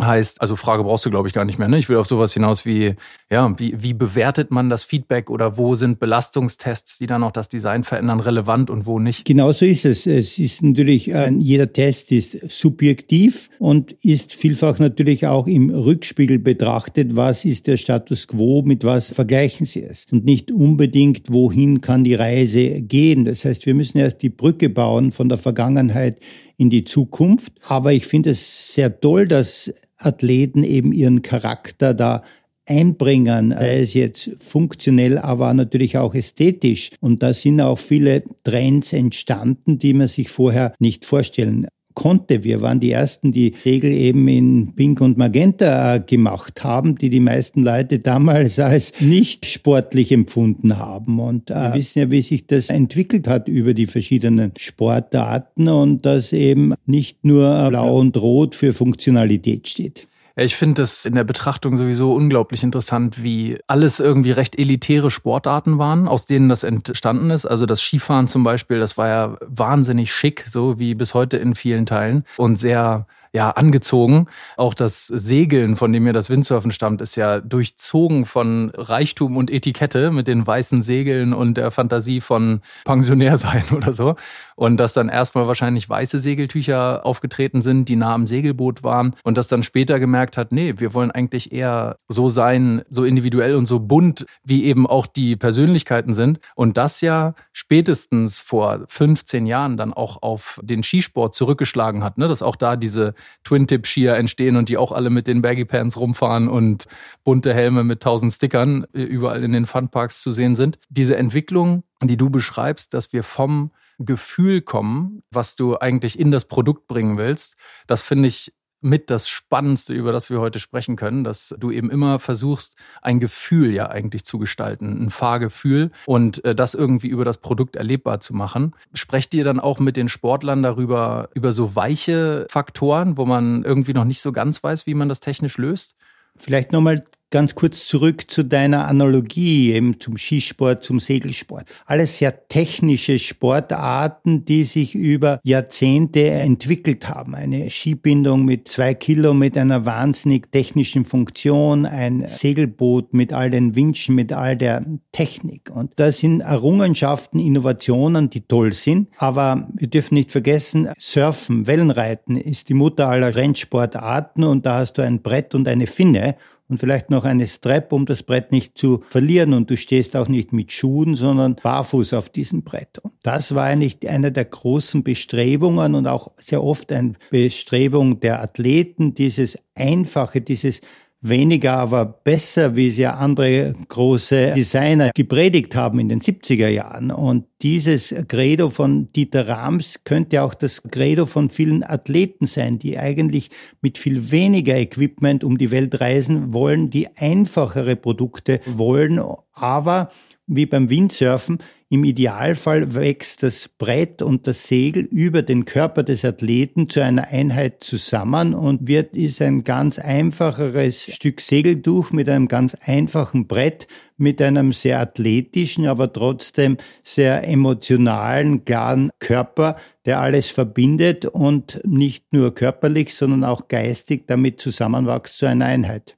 Heißt, 0.00 0.40
also 0.40 0.54
Frage 0.54 0.84
brauchst 0.84 1.04
du, 1.06 1.10
glaube 1.10 1.26
ich, 1.26 1.34
gar 1.34 1.44
nicht 1.44 1.58
mehr. 1.58 1.66
Ne? 1.66 1.76
Ich 1.76 1.88
will 1.88 1.96
auf 1.96 2.06
sowas 2.06 2.32
hinaus 2.32 2.64
wie, 2.64 2.94
ja, 3.30 3.52
wie, 3.58 3.82
wie 3.82 3.94
bewertet 3.94 4.52
man 4.52 4.70
das 4.70 4.84
Feedback 4.84 5.28
oder 5.28 5.58
wo 5.58 5.74
sind 5.74 5.98
Belastungstests, 5.98 6.98
die 6.98 7.08
dann 7.08 7.24
auch 7.24 7.32
das 7.32 7.48
Design 7.48 7.82
verändern, 7.82 8.20
relevant 8.20 8.70
und 8.70 8.86
wo 8.86 9.00
nicht? 9.00 9.24
Genau 9.24 9.50
so 9.50 9.64
ist 9.64 9.84
es. 9.84 10.06
Es 10.06 10.38
ist 10.38 10.62
natürlich, 10.62 11.06
jeder 11.38 11.72
Test 11.72 12.12
ist 12.12 12.48
subjektiv 12.48 13.50
und 13.58 13.90
ist 14.04 14.34
vielfach 14.34 14.78
natürlich 14.78 15.26
auch 15.26 15.48
im 15.48 15.70
Rückspiegel 15.70 16.38
betrachtet, 16.38 17.16
was 17.16 17.44
ist 17.44 17.66
der 17.66 17.76
Status 17.76 18.28
quo, 18.28 18.62
mit 18.62 18.84
was 18.84 19.10
vergleichen 19.10 19.66
Sie 19.66 19.82
es. 19.82 20.06
Und 20.12 20.24
nicht 20.24 20.52
unbedingt, 20.52 21.32
wohin 21.32 21.80
kann 21.80 22.04
die 22.04 22.14
Reise 22.14 22.82
gehen. 22.82 23.24
Das 23.24 23.44
heißt, 23.44 23.66
wir 23.66 23.74
müssen 23.74 23.98
erst 23.98 24.22
die 24.22 24.30
Brücke 24.30 24.68
bauen 24.68 25.10
von 25.10 25.28
der 25.28 25.38
Vergangenheit 25.38 26.18
in 26.56 26.70
die 26.70 26.84
Zukunft. 26.84 27.52
Aber 27.66 27.92
ich 27.92 28.06
finde 28.06 28.30
es 28.30 28.74
sehr 28.74 29.00
toll, 29.00 29.26
dass 29.26 29.72
Athleten 29.98 30.62
eben 30.62 30.92
ihren 30.92 31.22
Charakter 31.22 31.94
da 31.94 32.22
einbringen, 32.66 33.54
sei 33.58 33.80
es 33.80 33.94
jetzt 33.94 34.30
funktionell, 34.40 35.18
aber 35.18 35.52
natürlich 35.54 35.96
auch 35.98 36.14
ästhetisch. 36.14 36.90
Und 37.00 37.22
da 37.22 37.32
sind 37.32 37.60
auch 37.60 37.78
viele 37.78 38.22
Trends 38.44 38.92
entstanden, 38.92 39.78
die 39.78 39.94
man 39.94 40.06
sich 40.06 40.28
vorher 40.28 40.74
nicht 40.78 41.04
vorstellen 41.04 41.66
konnte. 41.98 42.44
Wir 42.44 42.62
waren 42.62 42.78
die 42.78 42.92
Ersten, 42.92 43.32
die 43.32 43.54
Segel 43.56 43.90
eben 43.90 44.28
in 44.28 44.72
Pink 44.76 45.00
und 45.00 45.18
Magenta 45.18 45.96
äh, 45.96 46.00
gemacht 46.00 46.62
haben, 46.62 46.96
die 46.96 47.10
die 47.10 47.18
meisten 47.18 47.64
Leute 47.64 47.98
damals 47.98 48.58
als 48.60 48.92
nicht 49.00 49.46
sportlich 49.46 50.12
empfunden 50.12 50.78
haben. 50.78 51.18
Und 51.18 51.50
äh, 51.50 51.54
wir 51.54 51.74
wissen 51.74 51.98
ja, 51.98 52.10
wie 52.12 52.22
sich 52.22 52.46
das 52.46 52.70
entwickelt 52.70 53.26
hat 53.26 53.48
über 53.48 53.74
die 53.74 53.86
verschiedenen 53.86 54.52
Sportarten 54.56 55.66
und 55.66 56.06
dass 56.06 56.32
eben 56.32 56.74
nicht 56.86 57.24
nur 57.24 57.68
Blau 57.68 57.98
und 57.98 58.16
Rot 58.16 58.54
für 58.54 58.72
Funktionalität 58.72 59.66
steht. 59.66 60.06
Ich 60.40 60.54
finde 60.54 60.82
das 60.82 61.04
in 61.04 61.16
der 61.16 61.24
Betrachtung 61.24 61.76
sowieso 61.76 62.14
unglaublich 62.14 62.62
interessant, 62.62 63.20
wie 63.20 63.58
alles 63.66 63.98
irgendwie 63.98 64.30
recht 64.30 64.56
elitäre 64.56 65.10
Sportarten 65.10 65.78
waren, 65.78 66.06
aus 66.06 66.26
denen 66.26 66.48
das 66.48 66.62
entstanden 66.62 67.30
ist. 67.30 67.44
Also 67.44 67.66
das 67.66 67.80
Skifahren 67.80 68.28
zum 68.28 68.44
Beispiel, 68.44 68.78
das 68.78 68.96
war 68.96 69.08
ja 69.08 69.36
wahnsinnig 69.40 70.12
schick, 70.12 70.44
so 70.46 70.78
wie 70.78 70.94
bis 70.94 71.12
heute 71.12 71.38
in 71.38 71.56
vielen 71.56 71.86
Teilen 71.86 72.24
und 72.36 72.56
sehr 72.56 73.08
ja, 73.38 73.50
angezogen. 73.50 74.26
Auch 74.56 74.74
das 74.74 75.06
Segeln, 75.06 75.76
von 75.76 75.92
dem 75.92 76.04
ja 76.08 76.12
das 76.12 76.28
Windsurfen 76.28 76.72
stammt, 76.72 77.00
ist 77.00 77.14
ja 77.14 77.40
durchzogen 77.40 78.24
von 78.24 78.72
Reichtum 78.74 79.36
und 79.36 79.48
Etikette 79.48 80.10
mit 80.10 80.26
den 80.26 80.44
weißen 80.44 80.82
Segeln 80.82 81.32
und 81.32 81.56
der 81.56 81.70
Fantasie 81.70 82.20
von 82.20 82.62
Pensionär 82.84 83.38
sein 83.38 83.62
oder 83.70 83.92
so. 83.92 84.16
Und 84.56 84.78
dass 84.78 84.92
dann 84.92 85.08
erstmal 85.08 85.46
wahrscheinlich 85.46 85.88
weiße 85.88 86.18
Segeltücher 86.18 87.06
aufgetreten 87.06 87.62
sind, 87.62 87.88
die 87.88 87.94
nah 87.94 88.12
am 88.12 88.26
Segelboot 88.26 88.82
waren. 88.82 89.14
Und 89.22 89.38
dass 89.38 89.46
dann 89.46 89.62
später 89.62 90.00
gemerkt 90.00 90.36
hat, 90.36 90.50
nee, 90.50 90.74
wir 90.78 90.92
wollen 90.92 91.12
eigentlich 91.12 91.52
eher 91.52 91.98
so 92.08 92.28
sein, 92.28 92.82
so 92.90 93.04
individuell 93.04 93.54
und 93.54 93.66
so 93.66 93.78
bunt, 93.78 94.26
wie 94.42 94.64
eben 94.64 94.84
auch 94.84 95.06
die 95.06 95.36
Persönlichkeiten 95.36 96.12
sind. 96.12 96.40
Und 96.56 96.76
das 96.76 97.02
ja 97.02 97.34
spätestens 97.52 98.40
vor 98.40 98.80
15 98.88 99.46
Jahren 99.46 99.76
dann 99.76 99.92
auch 99.92 100.22
auf 100.22 100.58
den 100.60 100.82
Skisport 100.82 101.36
zurückgeschlagen 101.36 102.02
hat. 102.02 102.18
Ne? 102.18 102.26
Dass 102.26 102.42
auch 102.42 102.56
da 102.56 102.74
diese 102.74 103.14
Twin-Tip-Skier 103.44 104.14
entstehen 104.14 104.56
und 104.56 104.68
die 104.68 104.76
auch 104.76 104.92
alle 104.92 105.10
mit 105.10 105.26
den 105.26 105.42
Baggy 105.42 105.64
Pants 105.64 105.96
rumfahren 105.96 106.48
und 106.48 106.86
bunte 107.24 107.54
Helme 107.54 107.84
mit 107.84 108.02
tausend 108.02 108.32
Stickern 108.32 108.86
äh, 108.92 109.02
überall 109.02 109.44
in 109.44 109.52
den 109.52 109.66
Funparks 109.66 110.22
zu 110.22 110.30
sehen 110.30 110.56
sind. 110.56 110.78
Diese 110.88 111.16
Entwicklung, 111.16 111.84
die 112.02 112.16
du 112.16 112.30
beschreibst, 112.30 112.94
dass 112.94 113.12
wir 113.12 113.22
vom 113.22 113.70
Gefühl 113.98 114.60
kommen, 114.60 115.22
was 115.30 115.56
du 115.56 115.76
eigentlich 115.76 116.18
in 116.18 116.30
das 116.30 116.44
Produkt 116.44 116.86
bringen 116.86 117.18
willst, 117.18 117.56
das 117.86 118.02
finde 118.02 118.28
ich 118.28 118.52
mit 118.80 119.10
das 119.10 119.28
Spannendste, 119.28 119.94
über 119.94 120.12
das 120.12 120.30
wir 120.30 120.40
heute 120.40 120.58
sprechen 120.58 120.96
können, 120.96 121.24
dass 121.24 121.54
du 121.58 121.70
eben 121.70 121.90
immer 121.90 122.18
versuchst, 122.18 122.76
ein 123.02 123.20
Gefühl 123.20 123.72
ja 123.72 123.88
eigentlich 123.88 124.24
zu 124.24 124.38
gestalten, 124.38 125.04
ein 125.04 125.10
Fahrgefühl 125.10 125.90
und 126.06 126.44
äh, 126.44 126.54
das 126.54 126.74
irgendwie 126.74 127.08
über 127.08 127.24
das 127.24 127.38
Produkt 127.38 127.76
erlebbar 127.76 128.20
zu 128.20 128.34
machen. 128.34 128.74
Sprecht 128.94 129.34
ihr 129.34 129.44
dann 129.44 129.60
auch 129.60 129.80
mit 129.80 129.96
den 129.96 130.08
Sportlern 130.08 130.62
darüber, 130.62 131.28
über 131.34 131.52
so 131.52 131.74
weiche 131.74 132.46
Faktoren, 132.50 133.16
wo 133.16 133.26
man 133.26 133.64
irgendwie 133.64 133.94
noch 133.94 134.04
nicht 134.04 134.20
so 134.20 134.32
ganz 134.32 134.62
weiß, 134.62 134.86
wie 134.86 134.94
man 134.94 135.08
das 135.08 135.20
technisch 135.20 135.58
löst? 135.58 135.96
Vielleicht 136.36 136.72
nochmal 136.72 137.02
ganz 137.30 137.54
kurz 137.54 137.86
zurück 137.86 138.30
zu 138.30 138.42
deiner 138.42 138.86
Analogie 138.86 139.72
eben 139.72 140.00
zum 140.00 140.16
Skisport, 140.16 140.82
zum 140.82 141.00
Segelsport. 141.00 141.66
Alles 141.86 142.18
sehr 142.18 142.48
technische 142.48 143.18
Sportarten, 143.18 144.44
die 144.44 144.64
sich 144.64 144.94
über 144.94 145.40
Jahrzehnte 145.42 146.30
entwickelt 146.30 147.08
haben. 147.08 147.34
Eine 147.34 147.70
Skibindung 147.70 148.44
mit 148.44 148.68
zwei 148.68 148.94
Kilo 148.94 149.34
mit 149.34 149.58
einer 149.58 149.84
wahnsinnig 149.84 150.50
technischen 150.50 151.04
Funktion, 151.04 151.84
ein 151.84 152.26
Segelboot 152.26 153.12
mit 153.12 153.32
all 153.32 153.50
den 153.50 153.76
Winschen, 153.76 154.14
mit 154.14 154.32
all 154.32 154.56
der 154.56 154.84
Technik. 155.12 155.70
Und 155.70 155.92
das 155.96 156.18
sind 156.18 156.40
Errungenschaften, 156.40 157.40
Innovationen, 157.40 158.30
die 158.30 158.42
toll 158.42 158.72
sind. 158.72 159.08
Aber 159.18 159.68
wir 159.74 159.88
dürfen 159.88 160.14
nicht 160.14 160.32
vergessen, 160.32 160.88
Surfen, 160.98 161.66
Wellenreiten 161.66 162.36
ist 162.36 162.68
die 162.68 162.74
Mutter 162.74 163.08
aller 163.08 163.34
Rennsportarten 163.34 164.44
und 164.44 164.64
da 164.64 164.78
hast 164.78 164.94
du 164.94 165.02
ein 165.02 165.20
Brett 165.22 165.54
und 165.54 165.68
eine 165.68 165.86
Finne 165.86 166.36
und 166.68 166.78
vielleicht 166.78 167.10
noch 167.10 167.24
eine 167.24 167.46
Strap, 167.46 167.92
um 167.92 168.04
das 168.04 168.22
Brett 168.22 168.52
nicht 168.52 168.76
zu 168.76 169.02
verlieren. 169.08 169.54
Und 169.54 169.70
du 169.70 169.76
stehst 169.76 170.16
auch 170.16 170.28
nicht 170.28 170.52
mit 170.52 170.72
Schuhen, 170.72 171.16
sondern 171.16 171.56
barfuß 171.56 172.12
auf 172.12 172.28
diesem 172.28 172.62
Brett. 172.62 172.98
Und 172.98 173.14
das 173.22 173.54
war 173.54 173.64
eigentlich 173.64 174.08
eine 174.08 174.32
der 174.32 174.44
großen 174.44 175.02
Bestrebungen 175.02 175.94
und 175.94 176.06
auch 176.06 176.32
sehr 176.36 176.62
oft 176.62 176.92
eine 176.92 177.14
Bestrebung 177.30 178.20
der 178.20 178.42
Athleten, 178.42 179.14
dieses 179.14 179.58
Einfache, 179.74 180.40
dieses 180.40 180.80
weniger, 181.20 181.74
aber 181.74 182.04
besser, 182.04 182.76
wie 182.76 182.88
es 182.88 182.96
ja 182.96 183.14
andere 183.14 183.74
große 183.88 184.52
Designer 184.52 185.10
gepredigt 185.14 185.74
haben 185.74 185.98
in 185.98 186.08
den 186.08 186.20
70er 186.20 186.68
Jahren. 186.68 187.10
Und 187.10 187.46
dieses 187.62 188.14
Credo 188.28 188.70
von 188.70 189.12
Dieter 189.12 189.48
Rams 189.48 190.00
könnte 190.04 190.42
auch 190.42 190.54
das 190.54 190.82
Credo 190.82 191.26
von 191.26 191.50
vielen 191.50 191.82
Athleten 191.82 192.46
sein, 192.46 192.78
die 192.78 192.98
eigentlich 192.98 193.50
mit 193.80 193.98
viel 193.98 194.30
weniger 194.30 194.76
Equipment 194.76 195.42
um 195.42 195.58
die 195.58 195.70
Welt 195.70 196.00
reisen 196.00 196.52
wollen, 196.52 196.90
die 196.90 197.08
einfachere 197.16 197.96
Produkte 197.96 198.60
wollen, 198.66 199.20
aber 199.52 200.10
wie 200.48 200.66
beim 200.66 200.90
Windsurfen 200.90 201.58
im 201.90 202.04
Idealfall 202.04 202.94
wächst 202.94 203.42
das 203.42 203.68
Brett 203.68 204.20
und 204.20 204.46
das 204.46 204.66
Segel 204.66 205.04
über 205.04 205.40
den 205.40 205.64
Körper 205.64 206.02
des 206.02 206.22
Athleten 206.24 206.90
zu 206.90 207.02
einer 207.02 207.28
Einheit 207.28 207.82
zusammen 207.82 208.52
und 208.52 208.88
wird 208.88 209.14
ist 209.14 209.40
ein 209.40 209.64
ganz 209.64 209.98
einfacheres 209.98 211.04
Stück 211.04 211.40
Segeltuch 211.40 212.10
mit 212.10 212.28
einem 212.28 212.48
ganz 212.48 212.74
einfachen 212.74 213.46
Brett 213.46 213.86
mit 214.18 214.42
einem 214.42 214.72
sehr 214.72 215.00
athletischen, 215.00 215.86
aber 215.86 216.12
trotzdem 216.12 216.76
sehr 217.04 217.46
emotionalen, 217.48 218.64
klaren 218.64 219.10
Körper, 219.18 219.76
der 220.04 220.20
alles 220.20 220.48
verbindet 220.48 221.24
und 221.24 221.80
nicht 221.86 222.32
nur 222.32 222.54
körperlich, 222.54 223.14
sondern 223.14 223.44
auch 223.44 223.68
geistig 223.68 224.24
damit 224.26 224.60
zusammenwächst 224.60 225.38
zu 225.38 225.46
einer 225.46 225.66
Einheit. 225.66 226.17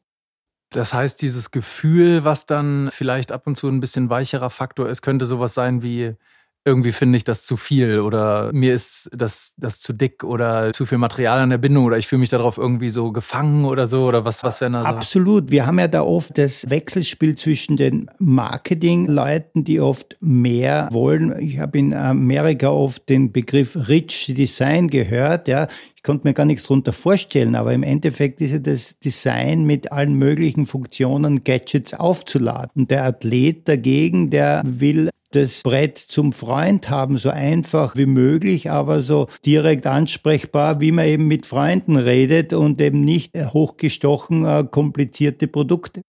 Das 0.70 0.94
heißt, 0.94 1.20
dieses 1.20 1.50
Gefühl, 1.50 2.24
was 2.24 2.46
dann 2.46 2.90
vielleicht 2.92 3.33
ab 3.33 3.46
und 3.46 3.56
zu 3.56 3.68
ein 3.68 3.80
bisschen 3.80 4.09
weicherer 4.09 4.50
Faktor 4.50 4.88
ist, 4.88 5.02
könnte 5.02 5.26
sowas 5.26 5.54
sein 5.54 5.83
wie, 5.83 6.14
irgendwie 6.64 6.92
finde 6.92 7.16
ich 7.16 7.24
das 7.24 7.46
zu 7.46 7.56
viel 7.56 8.00
oder 8.00 8.50
mir 8.52 8.74
ist 8.74 9.09
das, 9.14 9.54
das 9.56 9.80
zu 9.80 9.94
dick 9.94 10.24
oder 10.24 10.72
zu 10.72 10.85
viel 10.85 10.98
Material 10.98 11.38
an 11.38 11.48
der 11.48 11.59
Bindung 11.59 11.87
oder 11.87 11.96
ich 11.96 12.06
fühle 12.06 12.20
mich 12.20 12.28
darauf 12.28 12.59
irgendwie 12.59 12.90
so 12.90 13.12
gefangen 13.12 13.64
oder 13.64 13.87
so 13.87 14.04
oder 14.04 14.26
was, 14.26 14.44
was 14.44 14.61
wäre 14.61 14.70
da 14.70 14.80
so? 14.80 14.87
Absolut. 14.87 15.50
Wir 15.50 15.66
haben 15.66 15.78
ja 15.78 15.88
da 15.88 16.02
oft 16.02 16.37
das 16.37 16.68
Wechselspiel 16.68 17.35
zwischen 17.35 17.78
den 17.78 18.11
Marketingleuten, 18.18 19.64
die 19.64 19.80
oft 19.80 20.18
mehr 20.20 20.88
wollen. 20.92 21.38
Ich 21.40 21.59
habe 21.59 21.78
in 21.78 21.94
Amerika 21.94 22.68
oft 22.68 23.09
den 23.09 23.33
Begriff 23.33 23.88
Rich 23.88 24.35
Design 24.37 24.88
gehört, 24.88 25.48
ja. 25.48 25.66
Ich 26.00 26.04
konnte 26.04 26.26
mir 26.26 26.32
gar 26.32 26.46
nichts 26.46 26.62
drunter 26.62 26.94
vorstellen, 26.94 27.54
aber 27.54 27.74
im 27.74 27.82
Endeffekt 27.82 28.40
ist 28.40 28.52
ja 28.52 28.58
das 28.58 28.98
Design 29.00 29.64
mit 29.64 29.92
allen 29.92 30.14
möglichen 30.14 30.64
Funktionen, 30.64 31.44
Gadgets 31.44 31.92
aufzuladen. 31.92 32.70
Und 32.74 32.90
der 32.90 33.04
Athlet 33.04 33.68
dagegen, 33.68 34.30
der 34.30 34.62
will 34.64 35.10
das 35.32 35.60
Brett 35.62 35.98
zum 35.98 36.32
Freund 36.32 36.88
haben, 36.88 37.18
so 37.18 37.28
einfach 37.28 37.96
wie 37.96 38.06
möglich, 38.06 38.70
aber 38.70 39.02
so 39.02 39.28
direkt 39.44 39.86
ansprechbar, 39.86 40.80
wie 40.80 40.90
man 40.90 41.04
eben 41.04 41.28
mit 41.28 41.44
Freunden 41.44 41.96
redet 41.96 42.54
und 42.54 42.80
eben 42.80 43.02
nicht 43.02 43.34
hochgestochen 43.36 44.46
äh, 44.46 44.64
komplizierte 44.70 45.48
Produkte. 45.48 46.00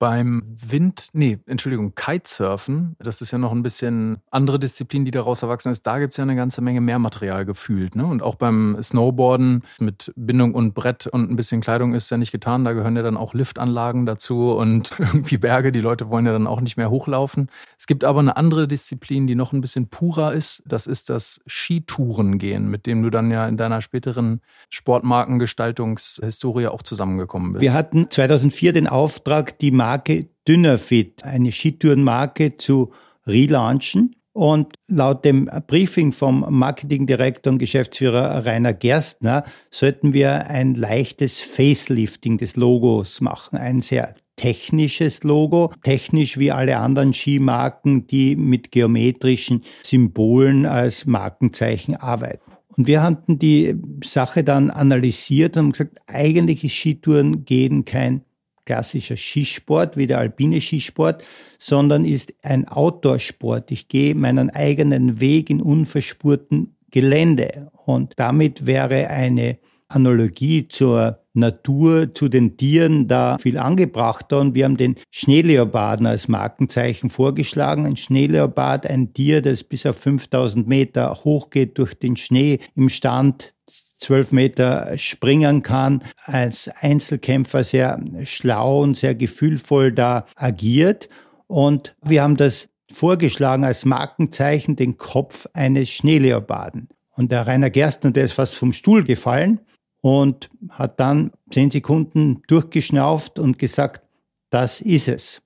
Beim 0.00 0.56
Wind, 0.64 1.08
nee, 1.12 1.40
Entschuldigung, 1.46 1.96
Kitesurfen, 1.96 2.94
das 3.00 3.20
ist 3.20 3.32
ja 3.32 3.38
noch 3.38 3.50
ein 3.50 3.64
bisschen 3.64 4.18
andere 4.30 4.60
Disziplin, 4.60 5.04
die 5.04 5.10
daraus 5.10 5.42
erwachsen 5.42 5.72
ist. 5.72 5.84
Da 5.88 5.98
gibt 5.98 6.12
es 6.12 6.18
ja 6.18 6.22
eine 6.22 6.36
ganze 6.36 6.60
Menge 6.60 6.80
mehr 6.80 7.00
Material 7.00 7.44
gefühlt. 7.44 7.96
Ne? 7.96 8.06
Und 8.06 8.22
auch 8.22 8.36
beim 8.36 8.80
Snowboarden 8.80 9.64
mit 9.80 10.12
Bindung 10.14 10.54
und 10.54 10.72
Brett 10.72 11.08
und 11.08 11.28
ein 11.28 11.34
bisschen 11.34 11.60
Kleidung 11.60 11.94
ist 11.94 12.10
ja 12.10 12.16
nicht 12.16 12.30
getan. 12.30 12.64
Da 12.64 12.74
gehören 12.74 12.94
ja 12.94 13.02
dann 13.02 13.16
auch 13.16 13.34
Liftanlagen 13.34 14.06
dazu 14.06 14.52
und 14.52 14.94
irgendwie 15.00 15.36
Berge. 15.36 15.72
Die 15.72 15.80
Leute 15.80 16.10
wollen 16.10 16.26
ja 16.26 16.32
dann 16.32 16.46
auch 16.46 16.60
nicht 16.60 16.76
mehr 16.76 16.90
hochlaufen. 16.90 17.50
Es 17.76 17.88
gibt 17.88 18.04
aber 18.04 18.20
eine 18.20 18.36
andere 18.36 18.68
Disziplin, 18.68 19.26
die 19.26 19.34
noch 19.34 19.52
ein 19.52 19.60
bisschen 19.60 19.88
purer 19.88 20.32
ist. 20.32 20.62
Das 20.64 20.86
ist 20.86 21.10
das 21.10 21.40
Skitourengehen, 21.48 22.70
mit 22.70 22.86
dem 22.86 23.02
du 23.02 23.10
dann 23.10 23.32
ja 23.32 23.48
in 23.48 23.56
deiner 23.56 23.80
späteren 23.80 24.42
Sportmarkengestaltungshistorie 24.70 26.68
auch 26.68 26.84
zusammengekommen 26.84 27.54
bist. 27.54 27.62
Wir 27.62 27.72
hatten 27.72 28.08
2004 28.08 28.72
den 28.72 28.86
Auftrag, 28.86 29.58
die 29.58 29.72
Marke 29.72 29.87
Dynafit, 29.96 31.24
eine 31.24 31.52
Skitourenmarke, 31.52 32.56
zu 32.58 32.92
relaunchen. 33.26 34.14
Und 34.32 34.74
laut 34.86 35.24
dem 35.24 35.50
Briefing 35.66 36.12
vom 36.12 36.46
Marketingdirektor 36.48 37.52
und 37.52 37.58
Geschäftsführer 37.58 38.46
Rainer 38.46 38.72
Gerstner 38.72 39.42
sollten 39.70 40.12
wir 40.12 40.46
ein 40.46 40.74
leichtes 40.74 41.40
Facelifting 41.40 42.38
des 42.38 42.54
Logos 42.54 43.20
machen. 43.20 43.58
Ein 43.58 43.80
sehr 43.80 44.14
technisches 44.36 45.24
Logo, 45.24 45.72
technisch 45.82 46.38
wie 46.38 46.52
alle 46.52 46.78
anderen 46.78 47.12
Skimarken, 47.12 48.06
die 48.06 48.36
mit 48.36 48.70
geometrischen 48.70 49.64
Symbolen 49.82 50.64
als 50.64 51.04
Markenzeichen 51.04 51.96
arbeiten. 51.96 52.52
Und 52.76 52.86
wir 52.86 53.02
hatten 53.02 53.40
die 53.40 53.74
Sache 54.04 54.44
dann 54.44 54.70
analysiert 54.70 55.56
und 55.56 55.72
gesagt, 55.72 55.98
eigentlich 56.06 56.62
ist 56.62 56.74
Skitouren 56.74 57.44
gehen 57.44 57.84
kein 57.84 58.22
klassischer 58.68 59.16
Skisport 59.16 59.96
wie 59.96 60.06
der 60.06 60.18
alpine 60.18 60.60
Skisport, 60.60 61.24
sondern 61.58 62.04
ist 62.04 62.34
ein 62.42 62.68
Outdoor-Sport. 62.68 63.70
Ich 63.70 63.88
gehe 63.88 64.14
meinen 64.14 64.50
eigenen 64.50 65.20
Weg 65.20 65.48
in 65.48 65.62
unverspurten 65.62 66.76
Gelände. 66.90 67.70
Und 67.86 68.12
damit 68.16 68.66
wäre 68.66 69.08
eine 69.08 69.56
Analogie 69.88 70.68
zur 70.68 71.20
Natur, 71.32 72.12
zu 72.12 72.28
den 72.28 72.58
Tieren 72.58 73.08
da 73.08 73.38
viel 73.38 73.56
angebrachter. 73.56 74.38
Und 74.38 74.54
wir 74.54 74.66
haben 74.66 74.76
den 74.76 74.96
Schneeleoparden 75.10 76.06
als 76.06 76.28
Markenzeichen 76.28 77.08
vorgeschlagen. 77.08 77.86
Ein 77.86 77.96
Schneeleopard, 77.96 78.86
ein 78.86 79.14
Tier, 79.14 79.40
das 79.40 79.64
bis 79.64 79.86
auf 79.86 79.96
5000 79.96 80.68
Meter 80.68 81.14
hochgeht 81.24 81.78
durch 81.78 81.94
den 81.94 82.16
Schnee 82.16 82.58
im 82.76 82.90
Stand 82.90 83.54
zwölf 83.98 84.32
Meter 84.32 84.96
springen 84.96 85.62
kann, 85.62 86.02
als 86.24 86.68
Einzelkämpfer 86.80 87.64
sehr 87.64 88.00
schlau 88.24 88.82
und 88.82 88.96
sehr 88.96 89.14
gefühlvoll 89.14 89.92
da 89.92 90.26
agiert. 90.36 91.08
Und 91.46 91.96
wir 92.02 92.22
haben 92.22 92.36
das 92.36 92.68
vorgeschlagen 92.92 93.64
als 93.64 93.84
Markenzeichen 93.84 94.76
den 94.76 94.96
Kopf 94.96 95.46
eines 95.52 95.90
Schneeleoparden. 95.90 96.88
Und 97.16 97.32
der 97.32 97.46
Rainer 97.46 97.70
Gerstner, 97.70 98.12
der 98.12 98.24
ist 98.24 98.32
fast 98.32 98.54
vom 98.54 98.72
Stuhl 98.72 99.04
gefallen 99.04 99.60
und 100.00 100.48
hat 100.70 101.00
dann 101.00 101.32
zehn 101.50 101.70
Sekunden 101.70 102.42
durchgeschnauft 102.46 103.38
und 103.38 103.58
gesagt, 103.58 104.02
das 104.50 104.80
ist 104.80 105.08
es. 105.08 105.42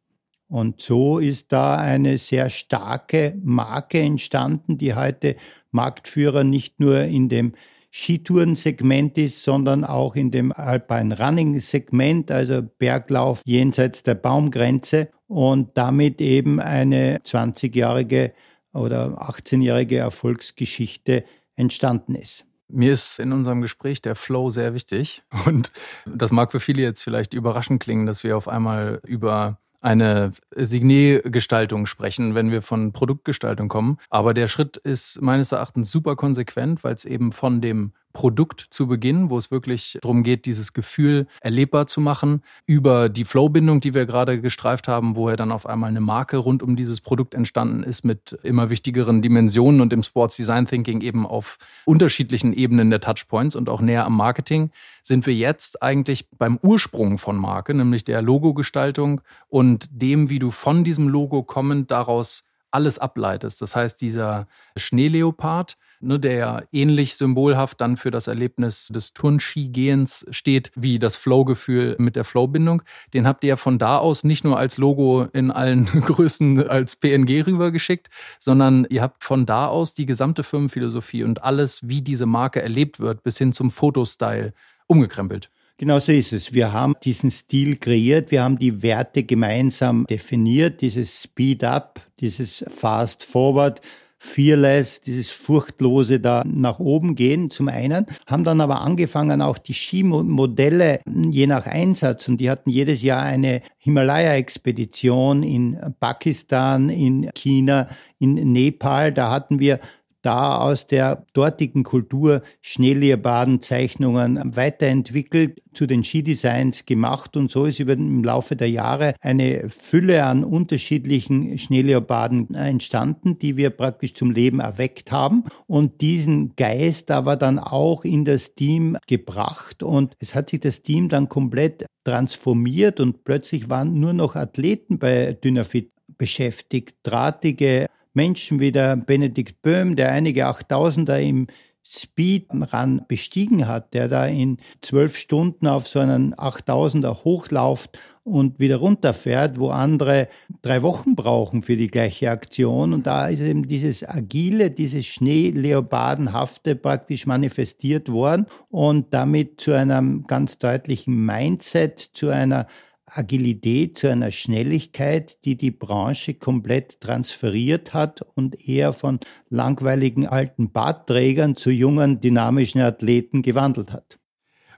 Und 0.49 0.83
so 0.83 1.19
ist 1.19 1.51
da 1.51 1.77
eine 1.77 2.19
sehr 2.19 2.51
starke 2.51 3.35
Marke 3.43 4.01
entstanden, 4.01 4.77
die 4.77 4.95
heute 4.95 5.37
Marktführer 5.71 6.45
nicht 6.45 6.79
nur 6.79 7.01
in 7.05 7.31
dem 7.31 7.55
Skitourensegment 7.94 9.18
ist, 9.18 9.44
sondern 9.44 9.85
auch 9.85 10.16
in 10.16 10.31
dem 10.31 10.50
Alpine 10.50 11.18
Running 11.18 11.61
Segment, 11.61 12.31
also 12.31 12.62
Berglauf 12.62 13.42
jenseits 13.44 14.02
der 14.02 14.14
Baumgrenze 14.14 15.11
und 15.28 15.76
damit 15.76 16.20
eben 16.22 16.59
eine 16.59 17.18
20-jährige 17.18 18.33
oder 18.72 19.20
18-jährige 19.20 19.98
Erfolgsgeschichte 19.98 21.24
entstanden 21.55 22.14
ist. 22.14 22.46
Mir 22.68 22.94
ist 22.94 23.18
in 23.18 23.33
unserem 23.33 23.61
Gespräch 23.61 24.00
der 24.00 24.14
Flow 24.14 24.48
sehr 24.48 24.72
wichtig 24.72 25.22
und 25.44 25.70
das 26.07 26.33
mag 26.33 26.50
für 26.50 26.61
viele 26.61 26.81
jetzt 26.81 27.02
vielleicht 27.02 27.35
überraschend 27.35 27.83
klingen, 27.83 28.07
dass 28.07 28.24
wir 28.24 28.38
auf 28.38 28.48
einmal 28.48 29.02
über 29.05 29.59
eine 29.83 30.33
Signetgestaltung 30.55 31.87
sprechen, 31.87 32.35
wenn 32.35 32.51
wir 32.51 32.62
von 32.62 32.92
Produktgestaltung 32.92 33.68
kommen. 33.68 33.99
Aber 34.09 34.33
der 34.33 34.49
Schritt 34.49 34.77
ist 34.79 35.21
meines 35.21 35.53
Erachtens 35.53 35.90
super 35.90 36.16
konsequent, 36.16 36.85
weil 36.85 36.95
es 36.95 37.05
eben 37.05 37.33
von 37.33 37.61
dem 37.61 37.92
Produkt 38.12 38.66
zu 38.70 38.87
Beginn, 38.87 39.31
wo 39.31 39.38
es 39.38 39.51
wirklich 39.51 39.98
darum 40.03 40.22
geht, 40.22 40.46
dieses 40.46 40.72
Gefühl 40.72 41.27
erlebbar 41.40 41.87
zu 41.87 42.01
machen, 42.01 42.42
über 42.66 43.09
die 43.09 43.25
Flow-Bindung, 43.25 43.81
die 43.81 43.94
wir 43.94 44.07
gerade 44.07 44.40
gestreift 44.40 44.88
haben, 44.88 45.16
wo 45.16 45.29
ja 45.31 45.37
dann 45.37 45.53
auf 45.53 45.66
einmal 45.66 45.90
eine 45.90 46.01
Marke 46.01 46.37
rund 46.37 46.62
um 46.62 46.77
dieses 46.77 47.01
Produkt 47.01 47.35
entstanden 47.35 47.83
ist 47.83 48.05
mit 48.05 48.38
immer 48.42 48.70
wichtigeren 48.70 49.22
Dimensionen 49.22 49.81
und 49.81 49.92
im 49.92 50.03
Sports 50.03 50.37
Design 50.37 50.66
Thinking 50.66 51.01
eben 51.01 51.27
auf 51.27 51.59
unterschiedlichen 51.85 52.53
Ebenen 52.53 52.90
der 52.90 53.01
Touchpoints 53.01 53.57
und 53.57 53.68
auch 53.68 53.81
näher 53.81 54.05
am 54.05 54.16
Marketing, 54.16 54.70
sind 55.03 55.27
wir 55.27 55.35
jetzt 55.35 55.83
eigentlich 55.83 56.29
beim 56.31 56.59
Ursprung 56.62 57.18
von 57.18 57.37
Marke, 57.37 57.75
nämlich 57.75 58.05
der 58.05 58.22
Logogestaltung 58.22 59.20
und 59.48 59.88
dem, 59.90 60.29
wie 60.29 60.38
du 60.38 60.51
von 60.51 60.85
diesem 60.85 61.09
Logo 61.09 61.42
kommend 61.42 61.90
daraus 61.90 62.44
alles 62.72 62.98
ableitest. 62.98 63.61
Das 63.62 63.77
heißt, 63.77 64.01
dieser 64.01 64.46
Schneeleopard, 64.77 65.77
ne, 66.03 66.19
der 66.19 66.33
ja 66.33 66.62
ähnlich 66.73 67.17
symbolhaft 67.17 67.81
dann 67.81 67.97
für 67.97 68.11
das 68.11 68.27
Erlebnis 68.27 68.88
des 68.88 69.12
Turnski-Gehens 69.12 70.27
steht, 70.31 70.71
wie 70.75 70.99
das 70.99 71.17
Flow-Gefühl 71.17 71.97
mit 71.99 72.17
der 72.17 72.25
Flow-Bindung. 72.25 72.83
Den 73.15 73.27
habt 73.27 73.45
ihr 73.45 73.49
ja 73.49 73.57
von 73.57 73.79
da 73.79 73.99
aus 73.99 74.25
nicht 74.25 74.45
nur 74.45 74.59
als 74.59 74.79
Logo 74.79 75.27
in 75.33 75.51
allen 75.51 75.85
Größen 75.87 76.69
als 76.69 76.97
PNG 76.97 77.47
rübergeschickt, 77.47 78.09
sondern 78.38 78.87
ihr 78.91 79.03
habt 79.03 79.25
von 79.25 79.47
da 79.47 79.67
aus 79.67 79.95
die 79.95 80.07
gesamte 80.07 80.43
Firmenphilosophie 80.43 81.25
und 81.25 81.43
alles, 81.43 81.88
wie 81.88 82.03
diese 82.03 82.27
Marke 82.27 82.62
erlebt 82.62 83.01
wird, 83.01 83.23
bis 83.23 83.38
hin 83.38 83.53
zum 83.53 83.71
Fotostyle 83.71 84.53
umgekrempelt. 84.87 85.51
Genau 85.79 85.99
so 85.99 86.12
ist 86.12 86.33
es. 86.33 86.53
Wir 86.53 86.73
haben 86.73 86.95
diesen 87.03 87.31
Stil 87.31 87.77
kreiert, 87.77 88.31
wir 88.31 88.45
haben 88.45 88.59
die 88.59 88.83
Werte 88.83 89.25
gemeinsam 89.25 90.07
definiert, 90.07 90.81
dieses 90.81 91.25
Speed 91.25 91.65
Up, 91.65 92.01
dieses 92.21 92.65
Fast 92.69 93.25
Forward, 93.25 93.81
Fearless, 94.24 95.00
dieses 95.00 95.32
furchtlose 95.32 96.20
da 96.20 96.44
nach 96.46 96.78
oben 96.78 97.16
gehen 97.16 97.50
zum 97.50 97.66
einen, 97.66 98.06
haben 98.26 98.44
dann 98.44 98.61
aber 98.61 98.80
angefangen 98.80 99.42
auch 99.42 99.58
die 99.58 99.74
Skimodelle 99.74 101.00
je 101.28 101.48
nach 101.48 101.66
Einsatz 101.66 102.28
und 102.28 102.38
die 102.38 102.48
hatten 102.48 102.70
jedes 102.70 103.02
Jahr 103.02 103.22
eine 103.22 103.62
Himalaya-Expedition 103.78 105.42
in 105.42 105.76
Pakistan, 105.98 106.88
in 106.88 107.30
China, 107.35 107.88
in 108.20 108.35
Nepal. 108.52 109.12
Da 109.12 109.30
hatten 109.32 109.58
wir 109.58 109.80
da 110.22 110.58
aus 110.58 110.87
der 110.87 111.26
dortigen 111.32 111.82
Kultur 111.82 112.42
Schneeleopardenzeichnungen 112.61 114.56
weiterentwickelt, 114.56 115.61
zu 115.74 115.87
den 115.87 116.04
Skidesigns 116.04 116.87
gemacht. 116.87 117.37
Und 117.37 117.50
so 117.50 117.64
ist 117.64 117.80
über 117.80 117.94
im 117.94 118.22
Laufe 118.22 118.56
der 118.56 118.70
Jahre 118.70 119.14
eine 119.20 119.68
Fülle 119.68 120.24
an 120.24 120.44
unterschiedlichen 120.44 121.58
Schneeleoparden 121.58 122.54
entstanden, 122.54 123.38
die 123.38 123.56
wir 123.56 123.70
praktisch 123.70 124.14
zum 124.14 124.30
Leben 124.30 124.61
erweckt 124.61 125.12
haben 125.12 125.44
und 125.66 126.00
diesen 126.00 126.54
Geist 126.56 127.11
aber 127.11 127.37
dann 127.37 127.58
auch 127.58 128.04
in 128.04 128.24
das 128.24 128.54
Team 128.54 128.96
gebracht. 129.06 129.82
Und 129.82 130.14
es 130.18 130.35
hat 130.35 130.50
sich 130.50 130.61
das 130.61 130.82
Team 130.82 131.08
dann 131.08 131.28
komplett 131.28 131.87
transformiert 132.04 133.00
und 133.00 133.24
plötzlich 133.24 133.68
waren 133.68 133.98
nur 133.98 134.12
noch 134.12 134.37
Athleten 134.37 134.98
bei 134.98 135.32
Dynafit 135.32 135.90
beschäftigt, 136.18 136.96
drahtige 137.02 137.87
Menschen 138.14 138.61
wie 138.61 138.72
der 138.72 138.96
Benedikt 138.96 139.62
Böhm, 139.62 139.96
der 139.96 140.12
einige 140.12 140.46
Achttausender 140.46 141.20
im 141.20 141.46
Speedrun 141.85 143.03
bestiegen 143.09 143.66
hat, 143.66 143.92
der 143.92 144.09
da 144.09 144.27
in 144.27 144.59
zwölf 144.83 145.16
Stunden 145.16 145.66
auf 145.66 145.88
so 145.88 145.98
einen 145.98 146.35
8000er 146.35 147.25
hochlauft 147.25 147.98
und 148.25 148.61
wieder 148.61 148.77
runterfährt, 148.77 149.59
wo 149.59 149.70
andere 149.70 150.29
drei 150.62 150.83
Wochen 150.83 151.16
brauchen 151.16 151.62
für 151.62 151.77
die 151.77 151.88
gleiche 151.88 152.31
Aktion. 152.31 152.92
Und 152.92 153.09
da 153.09 153.27
ist 153.27 153.40
eben 153.40 153.66
dieses 153.66 154.09
Agile, 154.09 154.70
dieses 154.70 155.07
Schneeleopardenhafte 155.07 156.77
praktisch 156.77 157.27
manifestiert 157.27 158.12
worden 158.12 158.46
und 158.70 159.12
damit 159.12 159.61
zu 159.61 159.72
einem 159.72 160.25
ganz 160.29 160.59
deutlichen 160.59 161.27
Mindset, 161.27 161.98
zu 162.14 162.29
einer 162.29 162.68
Agilität, 163.14 163.98
zu 163.98 164.11
einer 164.11 164.31
Schnelligkeit, 164.31 165.44
die 165.44 165.57
die 165.57 165.70
Branche 165.70 166.35
komplett 166.35 167.01
transferiert 167.01 167.94
hat 167.94 168.22
und 168.35 168.68
eher 168.68 168.92
von 168.92 169.20
langweiligen 169.48 170.27
alten 170.27 170.72
Bartträgern 170.72 171.57
zu 171.57 171.70
jungen, 171.70 172.20
dynamischen 172.20 172.81
Athleten 172.81 173.42
gewandelt 173.42 173.92
hat. 173.92 174.18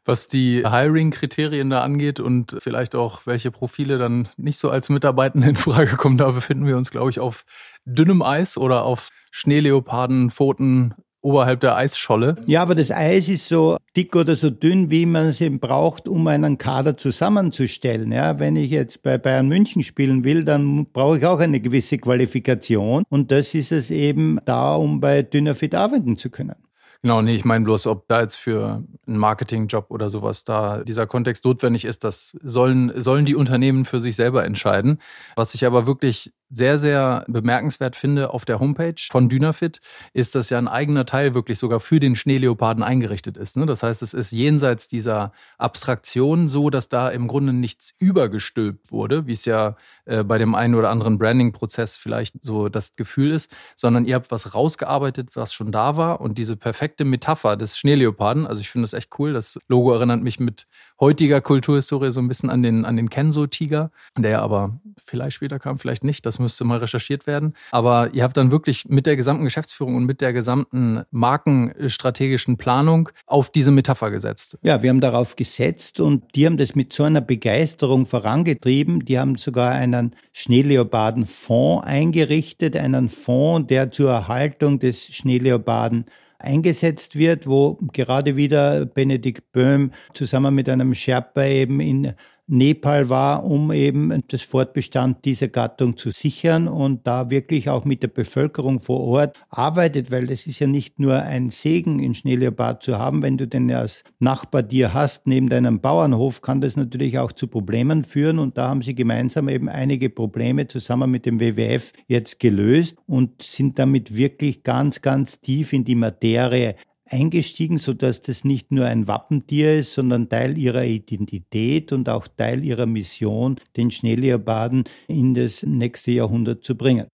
Was 0.07 0.29
die 0.29 0.63
Hiring-Kriterien 0.69 1.71
da 1.71 1.81
angeht 1.81 2.21
und 2.21 2.57
vielleicht 2.59 2.95
auch 2.95 3.23
welche 3.25 3.51
Profile 3.51 3.97
dann 3.97 4.29
nicht 4.37 4.59
so 4.59 4.69
als 4.69 4.91
Mitarbeitende 4.91 5.49
in 5.49 5.57
Frage 5.57 5.97
kommen, 5.97 6.19
da 6.19 6.31
befinden 6.31 6.67
wir 6.67 6.77
uns, 6.77 6.91
glaube 6.91 7.11
ich, 7.11 7.21
auf 7.21 7.47
dünnem 7.87 8.21
Eis 8.21 8.59
oder 8.59 8.85
auf 8.85 9.09
Schneeleoparden, 9.31 10.31
Pfoten, 10.31 10.95
oberhalb 11.25 11.61
der 11.61 11.77
Eisscholle. 11.77 12.37
Ja, 12.47 12.63
aber 12.63 12.75
das 12.75 12.91
Eis 12.91 13.29
ist 13.29 13.49
so 13.49 13.79
dick 13.97 14.15
oder 14.15 14.37
so 14.37 14.51
dünn, 14.51 14.91
wie 14.91 15.07
man 15.07 15.29
es 15.29 15.41
eben 15.41 15.59
braucht, 15.59 16.07
um 16.07 16.27
einen 16.27 16.59
Kader 16.59 16.97
zusammenzustellen. 16.97 18.13
Ja, 18.13 18.39
wenn 18.39 18.57
ich 18.57 18.71
jetzt 18.71 19.03
bei 19.03 19.17
Bayern 19.19 19.49
München 19.49 19.83
spielen 19.83 20.25
will, 20.25 20.45
dann 20.45 20.87
brauche 20.93 21.19
ich 21.19 21.27
auch 21.27 21.41
eine 21.41 21.61
gewisse 21.61 21.99
Qualifikation. 21.99 23.05
Und 23.09 23.31
das 23.31 23.55
ist 23.55 23.73
es 23.73 23.91
eben 23.91 24.39
da, 24.45 24.75
um 24.75 25.01
bei 25.01 25.23
Dynafit 25.23 25.75
arbeiten 25.75 26.17
zu 26.17 26.31
können. 26.31 26.57
Genau, 27.05 27.21
nee, 27.21 27.35
ich 27.35 27.45
meine 27.45 27.65
bloß, 27.65 27.87
ob 27.89 28.09
da 28.09 28.23
jetzt 28.23 28.37
für 28.37 28.83
einen 29.07 29.19
Marketingjob 29.19 29.91
oder 29.91 30.09
sowas 30.09 30.45
da 30.45 30.83
dieser 30.85 31.07
Kontext 31.07 31.45
notwendig 31.45 31.85
ist, 31.85 32.03
das 32.03 32.35
sollen, 32.43 32.93
sollen 32.97 33.27
die 33.27 33.35
Unternehmen 33.35 33.85
für 33.85 34.01
sich 34.01 34.17
selber 34.17 34.45
entscheiden. 34.45 34.99
Was 35.37 35.55
ich 35.55 35.67
aber 35.67 35.87
wirklich 35.87 36.33
sehr, 36.51 36.79
sehr 36.79 37.25
bemerkenswert 37.29 37.97
finde 37.97 38.31
auf 38.31 38.45
der 38.45 38.61
Homepage 38.61 38.95
von 39.11 39.29
Dynafit, 39.29 39.81
ist, 40.13 40.35
dass 40.35 40.51
ja 40.51 40.59
ein 40.59 40.69
eigener 40.69 41.07
Teil 41.07 41.35
wirklich 41.35 41.59
sogar 41.59 41.81
für 41.81 42.01
den 42.01 42.17
Schneeleoparden 42.17 42.83
eingerichtet 42.83 43.37
ist. 43.37 43.57
Ne? 43.57 43.67
Das 43.67 43.83
heißt, 43.83 44.03
es 44.03 44.15
ist 44.15 44.31
jenseits 44.31 44.89
dieser 44.89 45.33
Abstraktion 45.59 46.49
so, 46.49 46.71
dass 46.71 46.89
da 46.89 47.09
im 47.09 47.29
Grunde 47.29 47.53
nichts 47.53 47.95
übergestülpt 47.99 48.93
wurde, 48.93 49.27
wie 49.27 49.33
es 49.33 49.45
ja 49.45 49.77
äh, 50.05 50.23
bei 50.23 50.39
dem 50.39 50.55
einen 50.55 50.75
oder 50.75 50.91
anderen 50.91 51.19
Branding-Prozess 51.19 51.97
vielleicht 51.97 52.37
so 52.43 52.69
das 52.69 52.95
Gefühl 52.97 53.31
ist, 53.31 53.51
sondern 53.75 54.05
ihr 54.05 54.15
habt 54.15 54.31
was 54.31 54.55
rausgearbeitet, 54.55 55.31
was 55.35 55.53
schon 55.55 55.73
da 55.73 55.97
war 55.97 56.21
und 56.21 56.39
diese 56.39 56.57
perfekte 56.57 57.05
Metapher 57.05 57.57
des 57.57 57.79
Schneeleoparden, 57.79 58.47
also 58.47 58.61
ich 58.61 58.71
finde 58.71 58.85
das 58.85 58.93
echt 58.93 59.11
cool, 59.19 59.33
das 59.33 59.59
Logo 59.69 59.93
erinnert 59.93 60.23
mich 60.23 60.39
mit 60.39 60.67
heutiger 61.05 61.43
Kulturhistorie 61.43 62.13
so 62.13 62.21
ein 62.21 62.29
bisschen 62.29 62.49
an 62.49 62.63
den, 62.63 62.87
an 62.87 62.97
den 62.97 63.11
Kenzo-Tiger, 63.11 63.91
der 64.17 64.41
aber 64.41 64.81
vielleicht 64.97 65.37
später 65.37 65.59
kam, 65.59 65.79
vielleicht 65.79 66.03
nicht, 66.03 66.25
das 66.25 66.39
müsste 66.39 66.65
mal 66.65 66.79
recherchiert 66.79 67.27
werden. 67.27 67.53
Aber 67.73 68.15
ihr 68.15 68.23
habt 68.23 68.39
dann 68.39 68.51
wirklich 68.51 68.87
mit 68.89 69.05
der 69.05 69.15
gesamten 69.15 69.45
Geschäftsführung 69.45 69.97
und 69.97 70.07
mit 70.07 70.23
der 70.23 70.33
gesamten 70.33 71.03
markenstrategischen 71.11 72.57
Planung 72.57 73.11
auf 73.27 73.51
diese 73.51 73.71
Metapher 73.71 74.11
gesetzt. 74.11 74.57
Ja, 74.63 74.83
wir 74.83 74.89
haben 74.89 75.03
darauf 75.03 75.37
gesetzt 75.37 76.01
und 76.01 76.35
die 76.35 76.47
haben 76.47 76.57
das 76.57 76.75
mit 76.75 76.95
so 76.95 77.03
einer 77.03 77.21
Begeisterung 77.21 78.07
vorangetrieben. 78.07 79.05
Die 79.05 79.19
haben 79.19 79.37
sogar 79.37 79.73
einen 79.73 80.17
Schneeleoparden-Fonds 80.33 81.87
eingerichtet, 81.87 82.79
einen 82.79 83.11
Fonds, 83.11 83.67
der 83.69 83.91
zur 83.91 84.11
Erhaltung 84.11 84.79
des 84.79 85.05
Schneeleoparden 85.05 86.07
eingesetzt 86.45 87.17
wird, 87.17 87.47
wo 87.47 87.79
gerade 87.93 88.37
wieder 88.37 88.87
Benedikt 88.87 89.53
Böhm 89.53 89.93
zusammen 90.13 90.55
mit 90.55 90.69
einem 90.69 90.95
Sherpa 90.95 91.45
eben 91.45 91.81
in 91.81 92.15
Nepal 92.47 93.09
war, 93.09 93.45
um 93.45 93.73
eben 93.73 94.23
das 94.29 94.43
Fortbestand 94.43 95.25
dieser 95.25 95.49
Gattung 95.49 95.97
zu 95.97 96.11
sichern 96.11 96.69
und 96.69 97.07
da 97.07 97.31
wirklich 97.31 97.71
auch 97.71 97.85
mit 97.87 98.03
der 98.03 98.09
Bevölkerung 98.09 98.81
vor 98.81 99.01
Ort 99.01 99.39
arbeitet, 99.49 100.11
weil 100.11 100.27
das 100.27 100.47
ist 100.47 100.59
ja 100.59 100.67
nicht 100.67 100.99
nur 100.99 101.23
ein 101.23 101.51
Segen, 101.51 102.01
in 102.01 102.15
Schneeleopard 102.15 102.83
zu 102.83 102.99
haben, 102.99 103.23
wenn 103.23 103.39
du 103.39 103.49
den 103.49 103.73
als 103.73 104.05
Nachbar 104.19 104.63
dir 104.63 104.93
hast, 104.93 105.27
neben 105.27 105.49
deinem 105.49 105.81
Bauernhof, 105.81 106.43
kann 106.43 106.61
das 106.61 106.77
natürlich 106.77 107.19
auch 107.19 107.33
zu 107.33 107.47
Problemen 107.47 108.05
führen. 108.05 108.39
Und 108.39 108.59
da 108.59 108.69
haben 108.69 108.83
sie 108.83 108.95
gemeinsam 108.95 109.49
eben 109.49 109.69
einige 109.69 110.11
Probleme 110.11 110.67
zusammen 110.67 111.11
mit 111.11 111.25
dem 111.27 111.41
WWF 111.41 111.93
jetzt 112.09 112.41
gelöst 112.41 112.97
und 113.07 113.43
sind 113.43 113.79
damit 113.79 114.17
wirklich 114.17 114.63
ganz, 114.63 115.01
ganz 115.01 115.41
tief 115.41 115.73
in 115.73 115.85
die 115.85 115.95
Materie 115.95 116.77
eingestiegen, 117.15 117.79
sodass 117.79 118.21
das 118.21 118.45
nicht 118.45 118.73
nur 118.73 118.87
ein 118.87 119.07
Wappentier 119.07 119.79
ist, 119.79 119.95
sondern 119.95 120.29
Teil 120.29 120.59
ihrer 120.59 120.85
Identität 120.85 121.93
und 121.93 122.09
auch 122.09 122.27
Teil 122.27 122.65
ihrer 122.65 122.87
Mission, 122.87 123.57
den 123.77 123.91
Schneeleoparden 123.91 124.85
in 125.07 125.35
das 125.35 125.63
nächste 125.63 126.11
Jahrhundert 126.11 126.65
zu 126.65 126.77
bringen. 126.77 127.07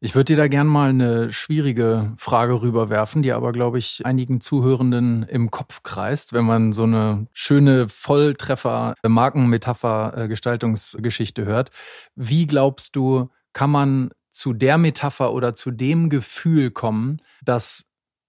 Ich 0.00 0.14
würde 0.14 0.34
dir 0.34 0.36
da 0.36 0.48
gern 0.48 0.66
mal 0.66 0.90
eine 0.90 1.32
schwierige 1.32 2.12
Frage 2.18 2.60
rüberwerfen, 2.60 3.22
die 3.22 3.32
aber, 3.32 3.52
glaube 3.52 3.78
ich, 3.78 4.02
einigen 4.04 4.42
Zuhörenden 4.42 5.22
im 5.22 5.50
Kopf 5.50 5.82
kreist, 5.82 6.34
wenn 6.34 6.44
man 6.44 6.74
so 6.74 6.82
eine 6.82 7.28
schöne 7.32 7.88
Volltreffer 7.88 8.94
Markenmetapher 9.06 10.28
Gestaltungsgeschichte 10.28 11.46
hört. 11.46 11.70
Wie 12.14 12.46
glaubst 12.46 12.94
du, 12.94 13.30
kann 13.54 13.70
man 13.70 14.10
zu 14.32 14.52
der 14.52 14.76
Metapher 14.76 15.32
oder 15.32 15.54
zu 15.54 15.70
dem 15.70 16.10
Gefühl 16.10 16.70
kommen, 16.70 17.22
dass 17.42 17.86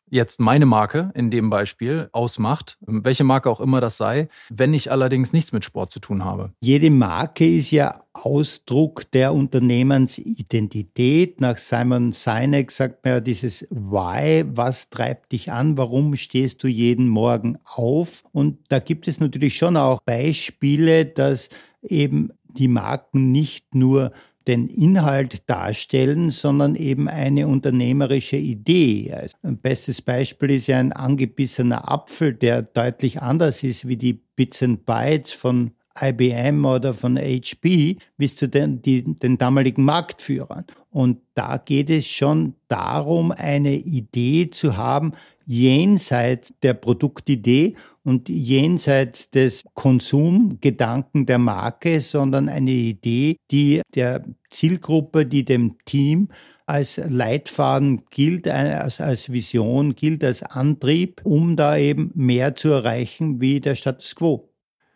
jetzt 0.09 0.39
meine 0.39 0.65
Marke 0.65 1.11
in 1.13 1.31
dem 1.31 1.49
Beispiel 1.49 2.09
ausmacht, 2.11 2.77
welche 2.81 3.23
Marke 3.23 3.49
auch 3.49 3.59
immer 3.59 3.81
das 3.81 3.97
sei, 3.97 4.29
wenn 4.49 4.73
ich 4.73 4.91
allerdings 4.91 5.33
nichts 5.33 5.51
mit 5.51 5.65
Sport 5.65 5.91
zu 5.91 5.99
tun 5.99 6.23
habe. 6.23 6.51
Jede 6.61 6.89
Marke 6.89 7.45
ist 7.45 7.71
ja 7.71 8.03
Ausdruck 8.13 9.11
der 9.11 9.33
Unternehmensidentität. 9.33 11.39
Nach 11.39 11.57
Simon 11.57 12.11
Sinek 12.11 12.71
sagt 12.71 13.05
man 13.05 13.15
ja 13.15 13.19
dieses 13.19 13.67
Why, 13.69 14.43
was 14.47 14.89
treibt 14.89 15.31
dich 15.31 15.51
an, 15.51 15.77
warum 15.77 16.15
stehst 16.15 16.63
du 16.63 16.67
jeden 16.67 17.07
Morgen 17.07 17.59
auf? 17.63 18.23
Und 18.31 18.57
da 18.69 18.79
gibt 18.79 19.07
es 19.07 19.19
natürlich 19.19 19.57
schon 19.57 19.77
auch 19.77 20.01
Beispiele, 20.01 21.05
dass 21.05 21.49
eben 21.83 22.31
die 22.45 22.67
Marken 22.67 23.31
nicht 23.31 23.75
nur 23.75 24.11
den 24.47 24.69
Inhalt 24.69 25.49
darstellen, 25.49 26.31
sondern 26.31 26.75
eben 26.75 27.07
eine 27.09 27.47
unternehmerische 27.47 28.37
Idee. 28.37 29.13
Ein 29.43 29.57
bestes 29.57 30.01
Beispiel 30.01 30.51
ist 30.51 30.67
ja 30.67 30.79
ein 30.79 30.93
angebissener 30.93 31.91
Apfel, 31.91 32.33
der 32.33 32.61
deutlich 32.61 33.21
anders 33.21 33.63
ist 33.63 33.87
wie 33.87 33.97
die 33.97 34.13
Bits 34.13 34.63
and 34.63 34.85
Bytes 34.85 35.33
von 35.33 35.71
IBM 35.99 36.65
oder 36.65 36.93
von 36.93 37.17
HP 37.17 37.97
bis 38.17 38.35
zu 38.35 38.47
den, 38.47 38.81
die, 38.81 39.03
den 39.03 39.37
damaligen 39.37 39.83
Marktführern. 39.83 40.65
Und 40.91 41.19
da 41.33 41.57
geht 41.57 41.89
es 41.89 42.07
schon 42.07 42.55
darum, 42.67 43.31
eine 43.31 43.75
Idee 43.75 44.49
zu 44.49 44.77
haben, 44.77 45.13
jenseits 45.45 46.53
der 46.61 46.73
Produktidee 46.73 47.75
und 48.03 48.29
jenseits 48.29 49.29
des 49.29 49.63
Konsumgedanken 49.73 51.25
der 51.25 51.39
Marke, 51.39 52.01
sondern 52.01 52.49
eine 52.49 52.71
Idee, 52.71 53.37
die 53.51 53.81
der 53.95 54.23
Zielgruppe, 54.49 55.25
die 55.25 55.45
dem 55.45 55.77
Team 55.85 56.29
als 56.65 56.97
Leitfaden 56.97 58.05
gilt, 58.09 58.47
als, 58.47 58.99
als 58.99 59.31
Vision 59.31 59.95
gilt, 59.95 60.23
als 60.23 60.43
Antrieb, 60.43 61.21
um 61.23 61.55
da 61.55 61.77
eben 61.77 62.11
mehr 62.13 62.55
zu 62.55 62.69
erreichen 62.69 63.39
wie 63.39 63.61
der 63.61 63.75
Status 63.75 64.15
quo. 64.15 64.53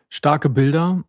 Starke 0.10 0.50
Bilder, 0.50 1.06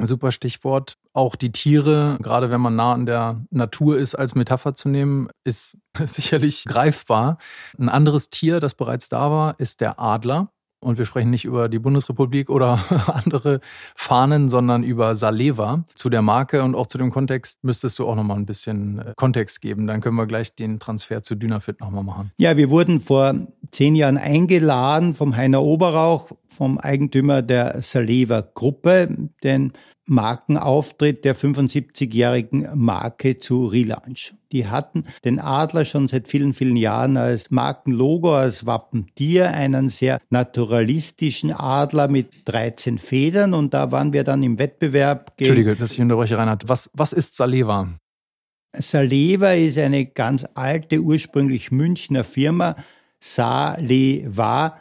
super 0.00 0.30
Stichwort. 0.30 0.96
Auch 1.12 1.36
die 1.36 1.52
Tiere, 1.52 2.18
gerade 2.20 2.50
wenn 2.50 2.60
man 2.60 2.76
nah 2.76 2.92
an 2.92 3.06
der 3.06 3.44
Natur 3.50 3.98
ist, 3.98 4.14
als 4.14 4.34
Metapher 4.34 4.74
zu 4.74 4.88
nehmen, 4.88 5.28
ist 5.44 5.76
sicherlich 6.06 6.64
greifbar. 6.64 7.38
Ein 7.78 7.88
anderes 7.88 8.30
Tier, 8.30 8.60
das 8.60 8.74
bereits 8.74 9.08
da 9.08 9.30
war, 9.30 9.58
ist 9.58 9.80
der 9.80 10.00
Adler. 10.00 10.52
Und 10.84 10.98
wir 10.98 11.04
sprechen 11.04 11.30
nicht 11.30 11.44
über 11.44 11.68
die 11.68 11.78
Bundesrepublik 11.78 12.50
oder 12.50 12.78
andere 13.24 13.60
Fahnen, 13.94 14.48
sondern 14.48 14.84
über 14.84 15.14
Saleva. 15.14 15.84
Zu 15.94 16.10
der 16.10 16.22
Marke 16.22 16.62
und 16.62 16.74
auch 16.74 16.86
zu 16.86 16.98
dem 16.98 17.10
Kontext 17.10 17.64
müsstest 17.64 17.98
du 17.98 18.06
auch 18.06 18.14
nochmal 18.14 18.36
ein 18.36 18.46
bisschen 18.46 18.98
äh, 18.98 19.12
Kontext 19.16 19.60
geben. 19.60 19.86
Dann 19.86 20.00
können 20.00 20.16
wir 20.16 20.26
gleich 20.26 20.54
den 20.54 20.78
Transfer 20.78 21.22
zu 21.22 21.34
Dynafit 21.34 21.80
nochmal 21.80 22.04
machen. 22.04 22.32
Ja, 22.36 22.56
wir 22.56 22.70
wurden 22.70 23.00
vor 23.00 23.34
zehn 23.70 23.94
Jahren 23.94 24.18
eingeladen 24.18 25.14
vom 25.14 25.36
Heiner 25.36 25.62
Oberrauch, 25.62 26.30
vom 26.48 26.78
Eigentümer 26.78 27.42
der 27.42 27.82
Saleva 27.82 28.42
Gruppe, 28.42 29.08
denn 29.42 29.72
Markenauftritt 30.06 31.24
der 31.24 31.34
75-jährigen 31.34 32.68
Marke 32.74 33.38
zu 33.38 33.66
Relaunch. 33.66 34.34
Die 34.52 34.66
hatten 34.66 35.04
den 35.24 35.40
Adler 35.40 35.84
schon 35.84 36.08
seit 36.08 36.28
vielen, 36.28 36.52
vielen 36.52 36.76
Jahren 36.76 37.16
als 37.16 37.50
Markenlogo, 37.50 38.34
als 38.34 38.66
Wappentier, 38.66 39.50
einen 39.50 39.88
sehr 39.88 40.20
naturalistischen 40.30 41.52
Adler 41.52 42.08
mit 42.08 42.28
13 42.44 42.98
Federn 42.98 43.54
und 43.54 43.74
da 43.74 43.90
waren 43.92 44.12
wir 44.12 44.24
dann 44.24 44.42
im 44.42 44.58
Wettbewerb. 44.58 45.32
Entschuldige, 45.38 45.76
dass 45.76 45.92
ich 45.92 46.00
unterbreche, 46.00 46.36
Reinhard. 46.36 46.68
Was, 46.68 46.90
was 46.92 47.12
ist 47.12 47.34
Saleva? 47.34 47.88
Saleva 48.76 49.52
ist 49.52 49.78
eine 49.78 50.06
ganz 50.06 50.44
alte, 50.54 50.98
ursprünglich 50.98 51.70
Münchner 51.70 52.24
Firma. 52.24 52.76
Saleva 53.20 54.80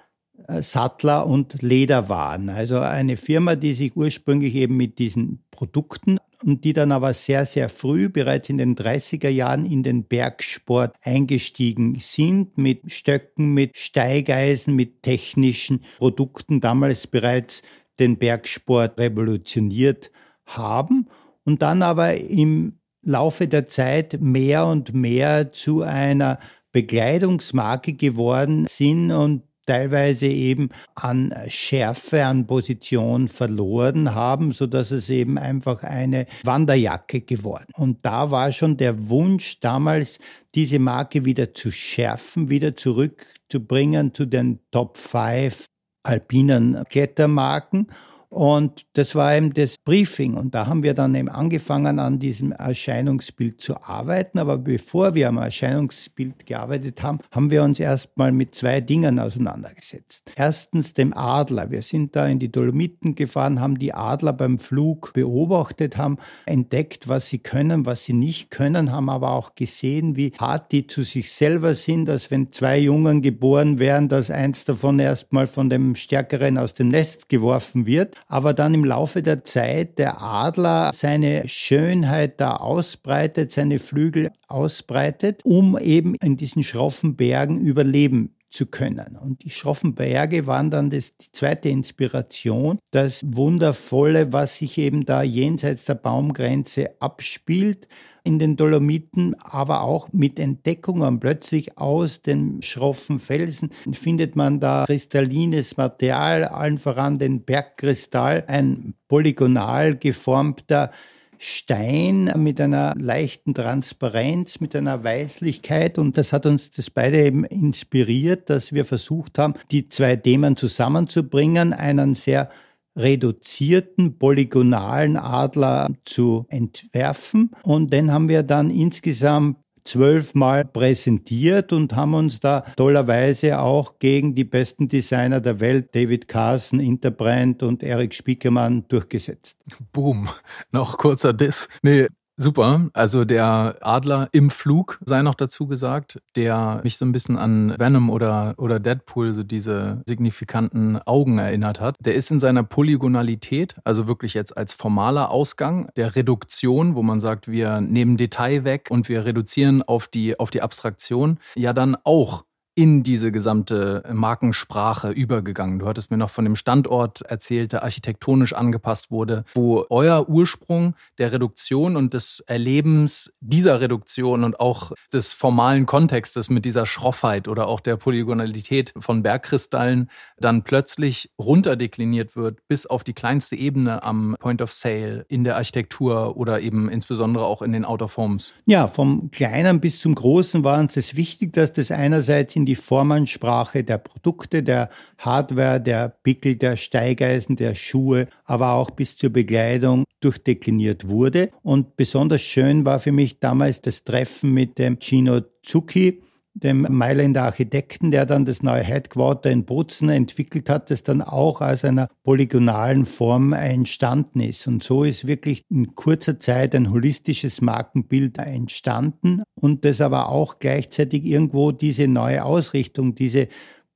Sattler 0.62 1.28
und 1.28 1.62
Lederwaren. 1.62 2.50
Also 2.50 2.80
eine 2.80 3.18
Firma, 3.18 3.56
die 3.56 3.74
sich 3.74 3.96
ursprünglich 3.96 4.56
eben 4.56 4.78
mit 4.78 5.00
diesen 5.00 5.44
Produkten 5.52 6.18
und 6.44 6.64
die 6.66 6.74
dann 6.74 6.92
aber 6.92 7.14
sehr, 7.14 7.46
sehr 7.46 7.70
früh, 7.70 8.10
bereits 8.10 8.50
in 8.50 8.58
den 8.58 8.76
30er 8.76 9.30
Jahren, 9.30 9.66
in 9.66 9.84
den 9.84 10.04
Bergsport 10.04 10.96
eingestiegen 11.02 11.98
sind, 12.00 12.58
mit 12.58 12.92
Stöcken, 12.92 13.54
mit 13.54 13.78
Steigeisen, 13.78 14.76
mit 14.76 15.04
technischen 15.04 15.84
Produkten, 15.98 16.60
damals 16.60 17.08
bereits 17.08 17.62
den 18.00 18.18
Bergsport 18.18 19.00
revolutioniert 19.00 20.12
haben 20.46 21.08
und 21.46 21.62
dann 21.62 21.82
aber 21.82 22.16
im 22.18 22.80
Laufe 23.02 23.48
der 23.48 23.68
Zeit 23.68 24.20
mehr 24.20 24.66
und 24.66 24.94
mehr 24.94 25.52
zu 25.52 25.82
einer 25.84 26.40
Bekleidungsmarke 26.72 27.94
geworden 27.94 28.66
sind 28.68 29.12
und 29.12 29.44
teilweise 29.66 30.28
eben 30.28 30.70
an 30.96 31.34
Schärfe, 31.48 32.26
an 32.26 32.48
Position 32.48 33.28
verloren 33.28 34.14
haben, 34.14 34.52
so 34.52 34.68
dass 34.68 34.92
es 34.92 35.10
eben 35.10 35.38
einfach 35.38 35.84
eine 35.84 36.28
Wanderjacke 36.44 37.22
geworden. 37.22 37.72
Und 37.76 38.06
da 38.06 38.32
war 38.32 38.52
schon 38.52 38.78
der 38.78 39.10
Wunsch 39.10 39.60
damals, 39.60 40.20
diese 40.56 40.80
Marke 40.80 41.26
wieder 41.26 41.54
zu 41.54 41.72
schärfen, 41.72 42.50
wieder 42.50 42.76
zurückzubringen 42.76 44.14
zu 44.14 44.26
den 44.26 44.60
Top 44.72 44.98
5 44.98 45.66
alpinen 46.04 46.84
Klettermarken. 46.90 47.88
Und 48.34 48.88
das 48.94 49.14
war 49.14 49.36
eben 49.36 49.54
das 49.54 49.78
Briefing. 49.78 50.34
Und 50.34 50.56
da 50.56 50.66
haben 50.66 50.82
wir 50.82 50.96
dann 50.96 51.14
eben 51.14 51.30
angefangen, 51.30 52.00
an 52.00 52.18
diesem 52.18 52.52
Erscheinungsbild 52.52 53.62
zu 53.62 53.84
arbeiten. 53.84 54.40
Aber 54.40 54.58
bevor 54.58 55.14
wir 55.14 55.28
am 55.28 55.38
Erscheinungsbild 55.38 56.48
gearbeitet 56.48 57.04
haben, 57.04 57.20
haben 57.30 57.52
wir 57.52 57.62
uns 57.62 57.80
erstmal 57.80 58.32
mit 58.32 58.56
zwei 58.56 58.82
Dingen 58.82 59.20
auseinandergesetzt. 59.20 60.32
Erstens 60.36 60.94
dem 60.94 61.16
Adler. 61.16 61.70
Wir 61.70 61.84
sind 61.84 62.16
da 62.16 62.26
in 62.26 62.40
die 62.40 62.52
Dolomiten 62.52 63.14
gefahren, 63.14 63.62
haben 63.62 63.78
die 63.78 63.94
Adler 63.94 64.34
beim 64.34 64.58
Flug 64.58 65.14
beobachtet, 65.14 65.98
haben 65.98 66.18
entdeckt, 66.48 67.08
was 67.08 67.28
sie 67.28 67.38
können, 67.38 67.86
was 67.86 68.04
sie 68.06 68.14
nicht 68.14 68.50
können, 68.50 68.92
haben 68.92 69.10
aber 69.10 69.30
auch 69.30 69.54
gesehen, 69.54 70.16
wie 70.16 70.34
hart 70.40 70.72
die 70.72 70.88
zu 70.88 71.04
sich 71.04 71.32
selber 71.32 71.76
sind, 71.76 72.06
dass 72.06 72.32
wenn 72.32 72.52
zwei 72.52 72.80
Jungen 72.80 73.22
geboren 73.22 73.78
wären, 73.78 74.10
dass 74.10 74.32
eins 74.32 74.66
davon 74.66 74.98
erstmal 74.98 75.46
von 75.46 75.70
dem 75.70 75.94
Stärkeren 75.94 76.58
aus 76.58 76.74
dem 76.74 76.88
Nest 76.88 77.30
geworfen 77.30 77.86
wird 77.86 78.18
aber 78.28 78.54
dann 78.54 78.74
im 78.74 78.86
Laufe 78.86 79.22
der 79.22 79.44
Zeit 79.44 80.00
der 80.00 80.22
Adler 80.22 80.92
seine 80.94 81.48
Schönheit 81.48 82.40
da 82.40 82.58
ausbreitet, 82.58 83.52
seine 83.52 83.80
Flügel 83.80 84.32
ausbreitet, 84.48 85.42
um 85.44 85.78
eben 85.78 86.16
in 86.16 86.38
diesen 86.38 86.64
schroffen 86.64 87.16
Bergen 87.16 87.62
überleben 87.62 88.36
zu 88.54 88.68
können. 88.68 89.18
Und 89.20 89.44
die 89.44 89.50
schroffen 89.50 89.96
Berge 89.96 90.46
waren 90.46 90.70
dann 90.70 90.90
das, 90.92 91.18
die 91.18 91.32
zweite 91.32 91.70
Inspiration, 91.70 92.78
das 92.92 93.24
Wundervolle, 93.26 94.32
was 94.32 94.58
sich 94.58 94.78
eben 94.78 95.06
da 95.06 95.24
jenseits 95.24 95.86
der 95.86 95.96
Baumgrenze 95.96 96.92
abspielt 97.00 97.88
in 98.24 98.40
den 98.40 98.56
Dolomiten, 98.56 99.36
aber 99.40 99.82
auch 99.82 100.08
mit 100.14 100.40
Entdeckungen 100.40 101.20
plötzlich 101.20 101.78
aus 101.78 102.22
den 102.22 102.62
schroffen 102.62 103.20
Felsen 103.20 103.72
findet 103.94 104.36
man 104.36 104.60
da 104.60 104.86
kristallines 104.86 105.78
Material, 105.78 106.46
allen 106.46 106.78
voran 106.78 107.18
den 107.18 107.44
Bergkristall, 107.44 108.46
ein 108.48 108.94
polygonal 109.08 109.98
geformter 109.98 110.92
Stein 111.38 112.32
mit 112.38 112.62
einer 112.62 112.96
leichten 112.98 113.54
Transparenz, 113.54 114.62
mit 114.62 114.76
einer 114.78 115.04
Weißlichkeit. 115.04 115.98
Und 115.98 116.18
das 116.18 116.32
hat 116.32 116.46
uns 116.46 116.72
das 116.72 116.90
beide 116.90 117.22
eben 117.22 117.44
inspiriert, 117.44 118.50
dass 118.50 118.72
wir 118.72 118.86
versucht 118.86 119.38
haben, 119.38 119.56
die 119.70 119.90
zwei 119.90 120.16
Themen 120.16 120.56
zusammenzubringen, 120.56 121.74
einen 121.74 122.16
sehr 122.16 122.50
reduzierten 122.96 124.18
polygonalen 124.18 125.18
Adler 125.18 125.92
zu 126.06 126.46
entwerfen. 126.50 127.52
Und 127.64 127.92
den 127.92 128.12
haben 128.12 128.30
wir 128.30 128.44
dann 128.44 128.70
insgesamt 128.70 129.58
zwölfmal 129.84 130.66
präsentiert 130.66 131.74
und 131.74 131.96
haben 131.96 132.14
uns 132.14 132.40
da 132.40 132.62
tollerweise 132.78 133.60
auch 133.60 134.00
gegen 134.00 134.34
die 134.36 134.46
besten 134.46 134.88
Designer 134.88 135.42
der 135.42 135.60
Welt, 135.60 135.94
David 135.94 136.28
Carson, 136.28 136.80
Interbrand 136.80 137.64
und 137.64 137.84
Eric 137.84 138.14
Spiekermann, 138.14 138.86
durchgesetzt. 138.88 139.58
Boom. 139.92 140.30
Noch 140.72 140.98
kurzer 140.98 141.34
Diss. 141.34 141.68
Nee, 141.82 142.08
Super. 142.36 142.90
Also 142.94 143.26
der 143.26 143.78
Adler 143.82 144.28
im 144.32 144.50
Flug, 144.50 145.00
sei 145.06 145.22
noch 145.22 145.36
dazu 145.36 145.68
gesagt, 145.68 146.20
der 146.36 146.82
mich 146.84 146.98
so 146.98 147.06
ein 147.06 147.12
bisschen 147.12 147.38
an 147.38 147.76
Venom 147.78 148.10
oder, 148.10 148.56
oder 148.58 148.80
Deadpool, 148.80 149.34
so 149.34 149.44
diese 149.44 150.02
signifikanten 150.08 150.98
Augen 150.98 151.38
erinnert 151.38 151.80
hat. 151.80 151.96
Der 152.00 152.16
ist 152.16 152.32
in 152.32 152.40
seiner 152.40 152.64
Polygonalität, 152.64 153.76
also 153.84 154.08
wirklich 154.08 154.34
jetzt 154.34 154.58
als 154.58 154.74
formaler 154.74 155.30
Ausgang 155.30 155.90
der 155.96 156.16
Reduktion, 156.16 156.96
wo 156.96 157.04
man 157.04 157.20
sagt, 157.20 157.48
wir 157.48 157.82
nehmen 157.82 158.18
Detail 158.18 158.64
weg 158.64 158.88
und 158.90 159.10
wir 159.10 159.26
reduzieren 159.26 159.84
auf 159.84 160.08
die, 160.08 160.40
auf 160.40 160.50
die 160.50 160.64
Abstraktion, 160.64 161.40
ja 161.56 161.72
dann 161.72 161.96
auch 162.04 162.46
in 162.76 163.04
diese 163.04 163.32
gesamte 163.32 164.04
Markensprache 164.12 165.12
übergegangen. 165.12 165.80
Du 165.80 165.88
hattest 165.88 166.10
mir 166.12 166.18
noch 166.18 166.30
von 166.30 166.46
dem 166.46 166.56
Standort 166.56 167.22
erzählt, 167.22 167.74
der 167.74 167.84
architektonisch 167.84 168.54
angepasst 168.54 169.12
wurde, 169.12 169.46
wo 169.54 169.86
euer 169.90 170.28
Ursprung 170.28 170.96
der 171.18 171.32
Reduktion 171.32 171.96
und 171.96 172.14
des 172.14 172.44
Erlebens 172.48 173.32
dieser 173.42 173.80
Reduktion 173.80 174.44
und 174.44 174.60
auch 174.60 174.92
des 175.12 175.34
formalen 175.34 175.86
Kontextes 175.86 176.50
mit 176.50 176.66
dieser 176.66 176.86
Schroffheit 176.86 177.48
oder 177.48 177.68
auch 177.68 177.80
der 177.80 177.98
Polygonalität 177.98 178.94
von 178.98 179.22
Bergkristallen 179.22 180.10
dann 180.38 180.64
plötzlich 180.64 181.32
runterdekliniert 181.40 182.36
wird 182.36 182.60
bis 182.68 182.86
auf 182.86 183.04
die 183.04 183.14
kleinste 183.14 183.56
Ebene 183.56 184.04
am 184.04 184.36
Point 184.40 184.62
of 184.62 184.74
Sale 184.74 185.26
in 185.30 185.44
der 185.44 185.58
Architektur 185.58 186.36
oder 186.38 186.62
eben 186.62 186.90
insbesondere 186.90 187.46
auch 187.46 187.62
in 187.62 187.72
den 187.72 187.86
Outer 187.86 188.08
Forms. 188.08 188.54
Ja, 188.66 188.88
vom 188.88 189.30
Kleinen 189.32 189.80
bis 189.80 190.00
zum 190.00 190.16
Großen 190.16 190.64
war 190.64 190.80
uns 190.80 190.98
es 190.98 191.16
wichtig, 191.16 191.54
dass 191.54 191.72
das 191.74 191.92
einerseits 191.92 192.56
in 192.56 192.63
in 192.64 192.66
die 192.66 192.76
Formansprache 192.76 193.84
der 193.84 193.98
Produkte, 193.98 194.64
der 194.64 194.90
Hardware, 195.18 195.82
der 195.82 196.08
Pickel, 196.24 196.56
der 196.56 196.78
Steigeisen, 196.78 197.58
der 197.58 197.76
Schuhe, 197.76 198.28
aber 198.46 198.72
auch 198.74 198.92
bis 198.92 199.18
zur 199.18 199.32
Bekleidung 199.32 200.06
durchdekliniert 200.22 201.10
wurde. 201.10 201.50
Und 201.62 201.98
besonders 201.98 202.42
schön 202.42 202.86
war 202.86 203.00
für 203.00 203.12
mich 203.12 203.40
damals 203.40 203.82
das 203.82 204.06
Treffen 204.06 204.54
mit 204.54 204.80
dem 204.80 204.98
Gino 205.02 205.42
Zucchi, 205.62 206.23
dem 206.56 206.86
Mailänder 206.90 207.44
Architekten, 207.44 208.12
der 208.12 208.26
dann 208.26 208.46
das 208.46 208.62
neue 208.62 208.84
Headquarter 208.84 209.50
in 209.50 209.66
Bozen 209.66 210.10
entwickelt 210.10 210.70
hat, 210.70 210.92
das 210.92 211.04
dann 211.04 211.22
auch 211.22 211.62
aus 211.62 211.84
einer 211.84 212.10
polygonalen 212.24 213.06
Form 213.06 213.54
entstanden 213.54 214.40
ist. 214.40 214.68
Und 214.68 214.84
so 214.84 215.04
ist 215.04 215.26
wirklich 215.26 215.64
in 215.70 215.96
kurzer 215.96 216.40
Zeit 216.40 216.76
ein 216.76 216.92
holistisches 216.92 217.62
Markenbild 217.62 218.38
entstanden 218.38 219.44
und 219.56 219.84
das 219.84 220.00
aber 220.00 220.30
auch 220.30 220.60
gleichzeitig 220.60 221.26
irgendwo 221.26 221.72
diese 221.72 222.08
neue 222.08 222.46
Ausrichtung, 222.46 223.16
diese 223.16 223.48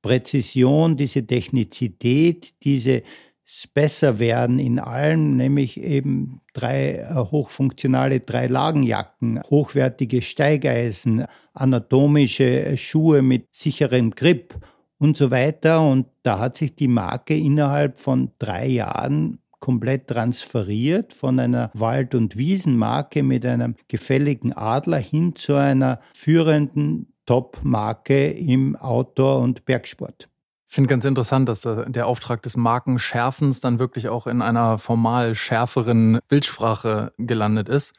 Präzision, 0.02 0.96
diese 0.96 1.26
Technizität, 1.26 2.54
diese 2.62 3.02
besser 3.72 4.18
werden 4.18 4.58
in 4.58 4.78
allem, 4.78 5.36
nämlich 5.36 5.80
eben 5.80 6.40
drei 6.52 6.96
äh, 6.96 7.14
hochfunktionale 7.14 8.20
Drei-Lagenjacken, 8.20 9.40
hochwertige 9.48 10.20
Steigeisen, 10.22 11.24
anatomische 11.54 12.44
äh, 12.44 12.76
Schuhe 12.76 13.22
mit 13.22 13.46
sicherem 13.50 14.10
Grip 14.10 14.54
und 14.98 15.16
so 15.16 15.30
weiter. 15.30 15.86
Und 15.88 16.06
da 16.22 16.38
hat 16.38 16.58
sich 16.58 16.74
die 16.74 16.88
Marke 16.88 17.36
innerhalb 17.36 18.00
von 18.00 18.32
drei 18.38 18.66
Jahren 18.66 19.38
komplett 19.60 20.08
transferiert 20.08 21.12
von 21.12 21.40
einer 21.40 21.70
Wald- 21.74 22.14
und 22.14 22.36
Wiesenmarke 22.36 23.22
mit 23.22 23.44
einem 23.44 23.76
gefälligen 23.88 24.52
Adler 24.52 24.98
hin 24.98 25.34
zu 25.34 25.54
einer 25.54 26.00
führenden 26.14 27.12
Top-Marke 27.26 28.30
im 28.30 28.76
Outdoor- 28.76 29.40
und 29.40 29.64
Bergsport. 29.64 30.27
Ich 30.68 30.74
finde 30.74 30.88
ganz 30.88 31.06
interessant, 31.06 31.48
dass 31.48 31.62
der 31.62 32.06
Auftrag 32.06 32.42
des 32.42 32.56
Markenschärfens 32.56 33.60
dann 33.60 33.78
wirklich 33.78 34.08
auch 34.08 34.26
in 34.26 34.42
einer 34.42 34.76
formal 34.76 35.34
schärferen 35.34 36.18
Bildsprache 36.28 37.12
gelandet 37.16 37.70
ist. 37.70 37.94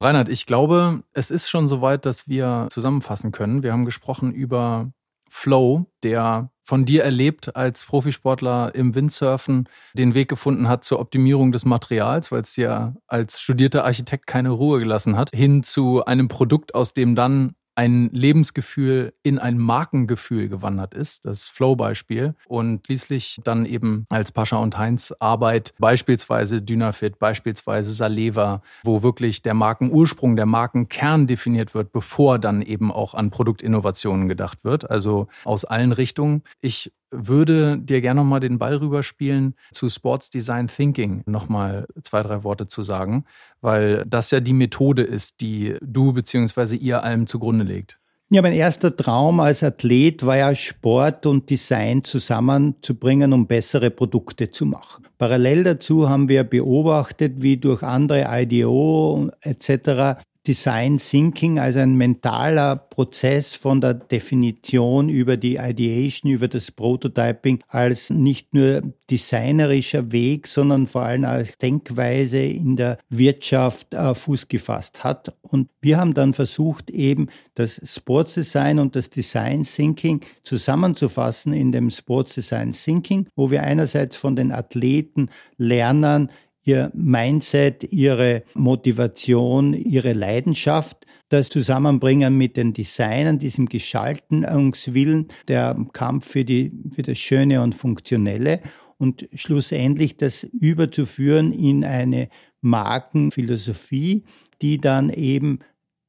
Reinhard, 0.00 0.28
ich 0.28 0.44
glaube, 0.44 1.04
es 1.12 1.30
ist 1.30 1.48
schon 1.48 1.68
soweit, 1.68 2.06
dass 2.06 2.28
wir 2.28 2.66
zusammenfassen 2.70 3.30
können. 3.30 3.62
Wir 3.62 3.72
haben 3.72 3.84
gesprochen 3.84 4.32
über 4.32 4.90
Flow, 5.28 5.86
der 6.02 6.50
von 6.64 6.84
dir 6.84 7.02
erlebt 7.02 7.56
als 7.56 7.84
Profisportler 7.84 8.74
im 8.74 8.94
Windsurfen 8.94 9.68
den 9.94 10.14
Weg 10.14 10.28
gefunden 10.28 10.68
hat 10.68 10.84
zur 10.84 11.00
Optimierung 11.00 11.52
des 11.52 11.64
Materials, 11.64 12.30
weil 12.30 12.42
es 12.42 12.52
dir 12.54 12.96
als 13.06 13.40
studierter 13.40 13.84
Architekt 13.84 14.26
keine 14.26 14.50
Ruhe 14.50 14.78
gelassen 14.78 15.16
hat, 15.16 15.30
hin 15.32 15.62
zu 15.62 16.04
einem 16.04 16.28
Produkt, 16.28 16.74
aus 16.74 16.92
dem 16.92 17.14
dann 17.14 17.54
ein 17.78 18.10
Lebensgefühl 18.12 19.14
in 19.22 19.38
ein 19.38 19.56
Markengefühl 19.56 20.48
gewandert 20.48 20.94
ist, 20.94 21.24
das 21.24 21.46
Flow-Beispiel. 21.46 22.34
Und 22.48 22.84
schließlich 22.84 23.38
dann 23.44 23.66
eben 23.66 24.04
als 24.08 24.32
Pascha 24.32 24.56
und 24.56 24.76
Heinz 24.76 25.14
Arbeit, 25.20 25.74
beispielsweise 25.78 26.60
Dynafit, 26.60 27.20
beispielsweise 27.20 27.92
Saleva, 27.92 28.62
wo 28.82 29.04
wirklich 29.04 29.42
der 29.42 29.54
Markenursprung, 29.54 30.34
der 30.34 30.46
Markenkern 30.46 31.28
definiert 31.28 31.72
wird, 31.72 31.92
bevor 31.92 32.40
dann 32.40 32.62
eben 32.62 32.90
auch 32.90 33.14
an 33.14 33.30
Produktinnovationen 33.30 34.28
gedacht 34.28 34.64
wird. 34.64 34.90
Also 34.90 35.28
aus 35.44 35.64
allen 35.64 35.92
Richtungen. 35.92 36.42
Ich 36.60 36.92
würde 37.10 37.78
dir 37.78 38.00
gerne 38.00 38.20
nochmal 38.20 38.40
den 38.40 38.58
Ball 38.58 38.76
rüberspielen, 38.76 39.54
zu 39.72 39.88
Sports 39.88 40.30
Design 40.30 40.68
Thinking 40.68 41.22
nochmal 41.26 41.86
zwei, 42.02 42.22
drei 42.22 42.44
Worte 42.44 42.68
zu 42.68 42.82
sagen, 42.82 43.24
weil 43.60 44.04
das 44.06 44.30
ja 44.30 44.40
die 44.40 44.52
Methode 44.52 45.02
ist, 45.02 45.40
die 45.40 45.76
du 45.80 46.12
bzw. 46.12 46.76
ihr 46.76 47.02
allem 47.02 47.26
zugrunde 47.26 47.64
legt. 47.64 47.98
Ja, 48.30 48.42
mein 48.42 48.52
erster 48.52 48.94
Traum 48.94 49.40
als 49.40 49.62
Athlet 49.62 50.26
war 50.26 50.36
ja 50.36 50.54
Sport 50.54 51.24
und 51.24 51.48
Design 51.48 52.04
zusammenzubringen, 52.04 53.32
um 53.32 53.46
bessere 53.46 53.90
Produkte 53.90 54.50
zu 54.50 54.66
machen. 54.66 55.06
Parallel 55.16 55.64
dazu 55.64 56.10
haben 56.10 56.28
wir 56.28 56.44
beobachtet, 56.44 57.36
wie 57.38 57.56
durch 57.56 57.82
andere 57.82 58.26
IDO 58.28 59.30
etc. 59.40 60.20
Design 60.48 60.96
Thinking, 60.96 61.58
also 61.58 61.80
ein 61.80 61.94
mentaler 61.94 62.74
Prozess 62.74 63.54
von 63.54 63.82
der 63.82 63.92
Definition 63.92 65.10
über 65.10 65.36
die 65.36 65.56
Ideation, 65.56 66.32
über 66.32 66.48
das 66.48 66.70
Prototyping 66.70 67.62
als 67.68 68.08
nicht 68.08 68.54
nur 68.54 68.82
designerischer 69.10 70.10
Weg, 70.10 70.46
sondern 70.46 70.86
vor 70.86 71.02
allem 71.02 71.26
als 71.26 71.56
Denkweise 71.58 72.38
in 72.38 72.76
der 72.76 72.96
Wirtschaft 73.10 73.92
äh, 73.92 74.14
Fuß 74.14 74.48
gefasst 74.48 75.04
hat. 75.04 75.34
Und 75.42 75.68
wir 75.82 75.98
haben 75.98 76.14
dann 76.14 76.32
versucht, 76.32 76.88
eben 76.88 77.28
das 77.54 77.78
Sports 77.84 78.34
Design 78.34 78.78
und 78.78 78.96
das 78.96 79.10
Design 79.10 79.64
Thinking 79.64 80.22
zusammenzufassen 80.44 81.52
in 81.52 81.72
dem 81.72 81.90
Sports 81.90 82.34
Design 82.34 82.72
Thinking, 82.72 83.26
wo 83.36 83.50
wir 83.50 83.64
einerseits 83.64 84.16
von 84.16 84.34
den 84.34 84.50
Athleten 84.50 85.28
lernen, 85.58 86.30
ihr 86.68 86.92
Mindset, 86.94 87.90
ihre 87.90 88.44
Motivation, 88.54 89.74
ihre 89.74 90.12
Leidenschaft, 90.12 91.06
das 91.30 91.48
Zusammenbringen 91.48 92.36
mit 92.36 92.56
den 92.56 92.72
Designern, 92.72 93.38
diesem 93.38 93.66
Gestaltungswillen, 93.66 95.28
der 95.48 95.76
Kampf 95.92 96.30
für, 96.30 96.44
die, 96.44 96.72
für 96.94 97.02
das 97.02 97.18
Schöne 97.18 97.62
und 97.62 97.74
Funktionelle 97.74 98.60
und 98.98 99.28
schlussendlich 99.34 100.16
das 100.16 100.44
überzuführen 100.44 101.52
in 101.52 101.84
eine 101.84 102.28
Markenphilosophie, 102.60 104.24
die 104.62 104.78
dann 104.78 105.10
eben 105.10 105.60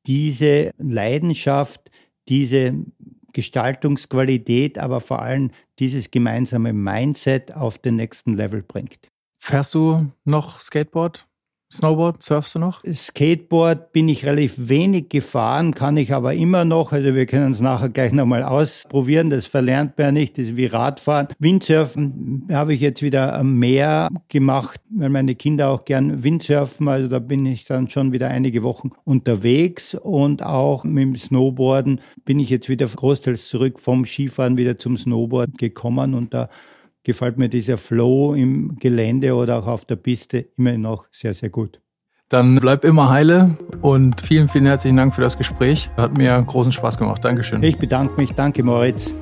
diese 0.08 0.72
Leidenschaft, 0.78 1.92
diese 2.28 2.74
Gestaltungsqualität, 3.34 4.80
aber 4.80 5.02
vor 5.02 5.22
allem 5.22 5.52
dieses 5.78 6.12
gemeinsame 6.12 6.74
Mindset 6.74 7.54
auf 7.54 7.78
den 7.78 7.96
nächsten 7.96 8.36
Level 8.36 8.64
bringt. 8.64 9.12
Fährst 9.40 9.74
du 9.74 10.12
noch 10.26 10.60
Skateboard? 10.60 11.26
Snowboard, 11.72 12.24
surfst 12.24 12.56
du 12.56 12.60
noch? 12.60 12.82
Skateboard 12.92 13.92
bin 13.92 14.10
ich 14.10 14.26
relativ 14.26 14.56
wenig 14.58 15.10
gefahren, 15.10 15.76
kann 15.76 15.98
ich 15.98 16.12
aber 16.14 16.34
immer 16.34 16.66
noch. 16.66 16.92
Also 16.92 17.14
wir 17.14 17.28
können 17.28 17.52
es 17.52 17.60
nachher 17.60 17.90
gleich 17.90 18.12
nochmal 18.12 18.42
ausprobieren. 18.42 19.30
Das 19.30 19.46
verlernt 19.46 19.96
man 19.96 20.08
ja 20.08 20.12
nicht, 20.12 20.38
das 20.40 20.46
ist 20.46 20.58
wie 20.58 20.66
Radfahren. 20.66 21.28
Windsurfen 21.38 22.48
habe 22.52 22.74
ich 22.74 22.82
jetzt 22.82 23.04
wieder 23.04 23.44
mehr 23.44 24.10
gemacht, 24.30 24.82
weil 24.90 25.10
meine 25.10 25.36
Kinder 25.36 25.70
auch 25.70 25.86
gern 25.86 26.24
Windsurfen. 26.24 26.88
Also 26.88 27.08
da 27.08 27.20
bin 27.20 27.46
ich 27.46 27.66
dann 27.66 27.88
schon 27.88 28.14
wieder 28.14 28.30
einige 28.30 28.64
Wochen 28.64 28.90
unterwegs. 29.04 29.94
Und 29.94 30.42
auch 30.42 30.84
mit 30.84 31.04
dem 31.04 31.16
Snowboarden 31.16 32.02
bin 32.26 32.40
ich 32.40 32.50
jetzt 32.50 32.68
wieder 32.68 32.88
großteils 32.88 33.48
zurück 33.48 33.80
vom 33.80 34.06
Skifahren 34.06 34.58
wieder 34.58 34.80
zum 34.80 34.98
Snowboard 34.98 35.60
gekommen. 35.60 36.16
Und 36.16 36.34
da 36.34 36.50
gefällt 37.04 37.38
mir 37.38 37.50
dieser 37.50 37.78
Flow 37.78 38.34
im 38.34 38.78
Gelände 38.80 39.36
oder 39.36 39.60
auch 39.60 39.68
auf 39.68 39.86
der 39.86 39.96
Piste 39.96 40.50
immer 40.58 40.78
noch 40.78 41.06
sehr, 41.12 41.34
sehr 41.34 41.50
gut. 41.50 41.82
Dann 42.30 42.58
bleib 42.58 42.84
immer 42.86 43.10
heile 43.10 43.58
und 43.82 44.22
vielen, 44.22 44.48
vielen 44.48 44.68
herzlichen 44.68 44.98
Dank 44.98 45.16
für 45.16 45.22
das 45.22 45.38
Gespräch. 45.38 45.90
Hat 45.98 46.16
mir 46.16 46.40
großen 46.42 46.72
Spaß 46.72 47.00
gemacht. 47.00 47.26
Dankeschön. 47.26 47.64
Ich 47.64 47.78
bedanke 47.78 48.16
mich. 48.18 48.34
Danke, 48.34 48.64
Moritz. 48.64 49.16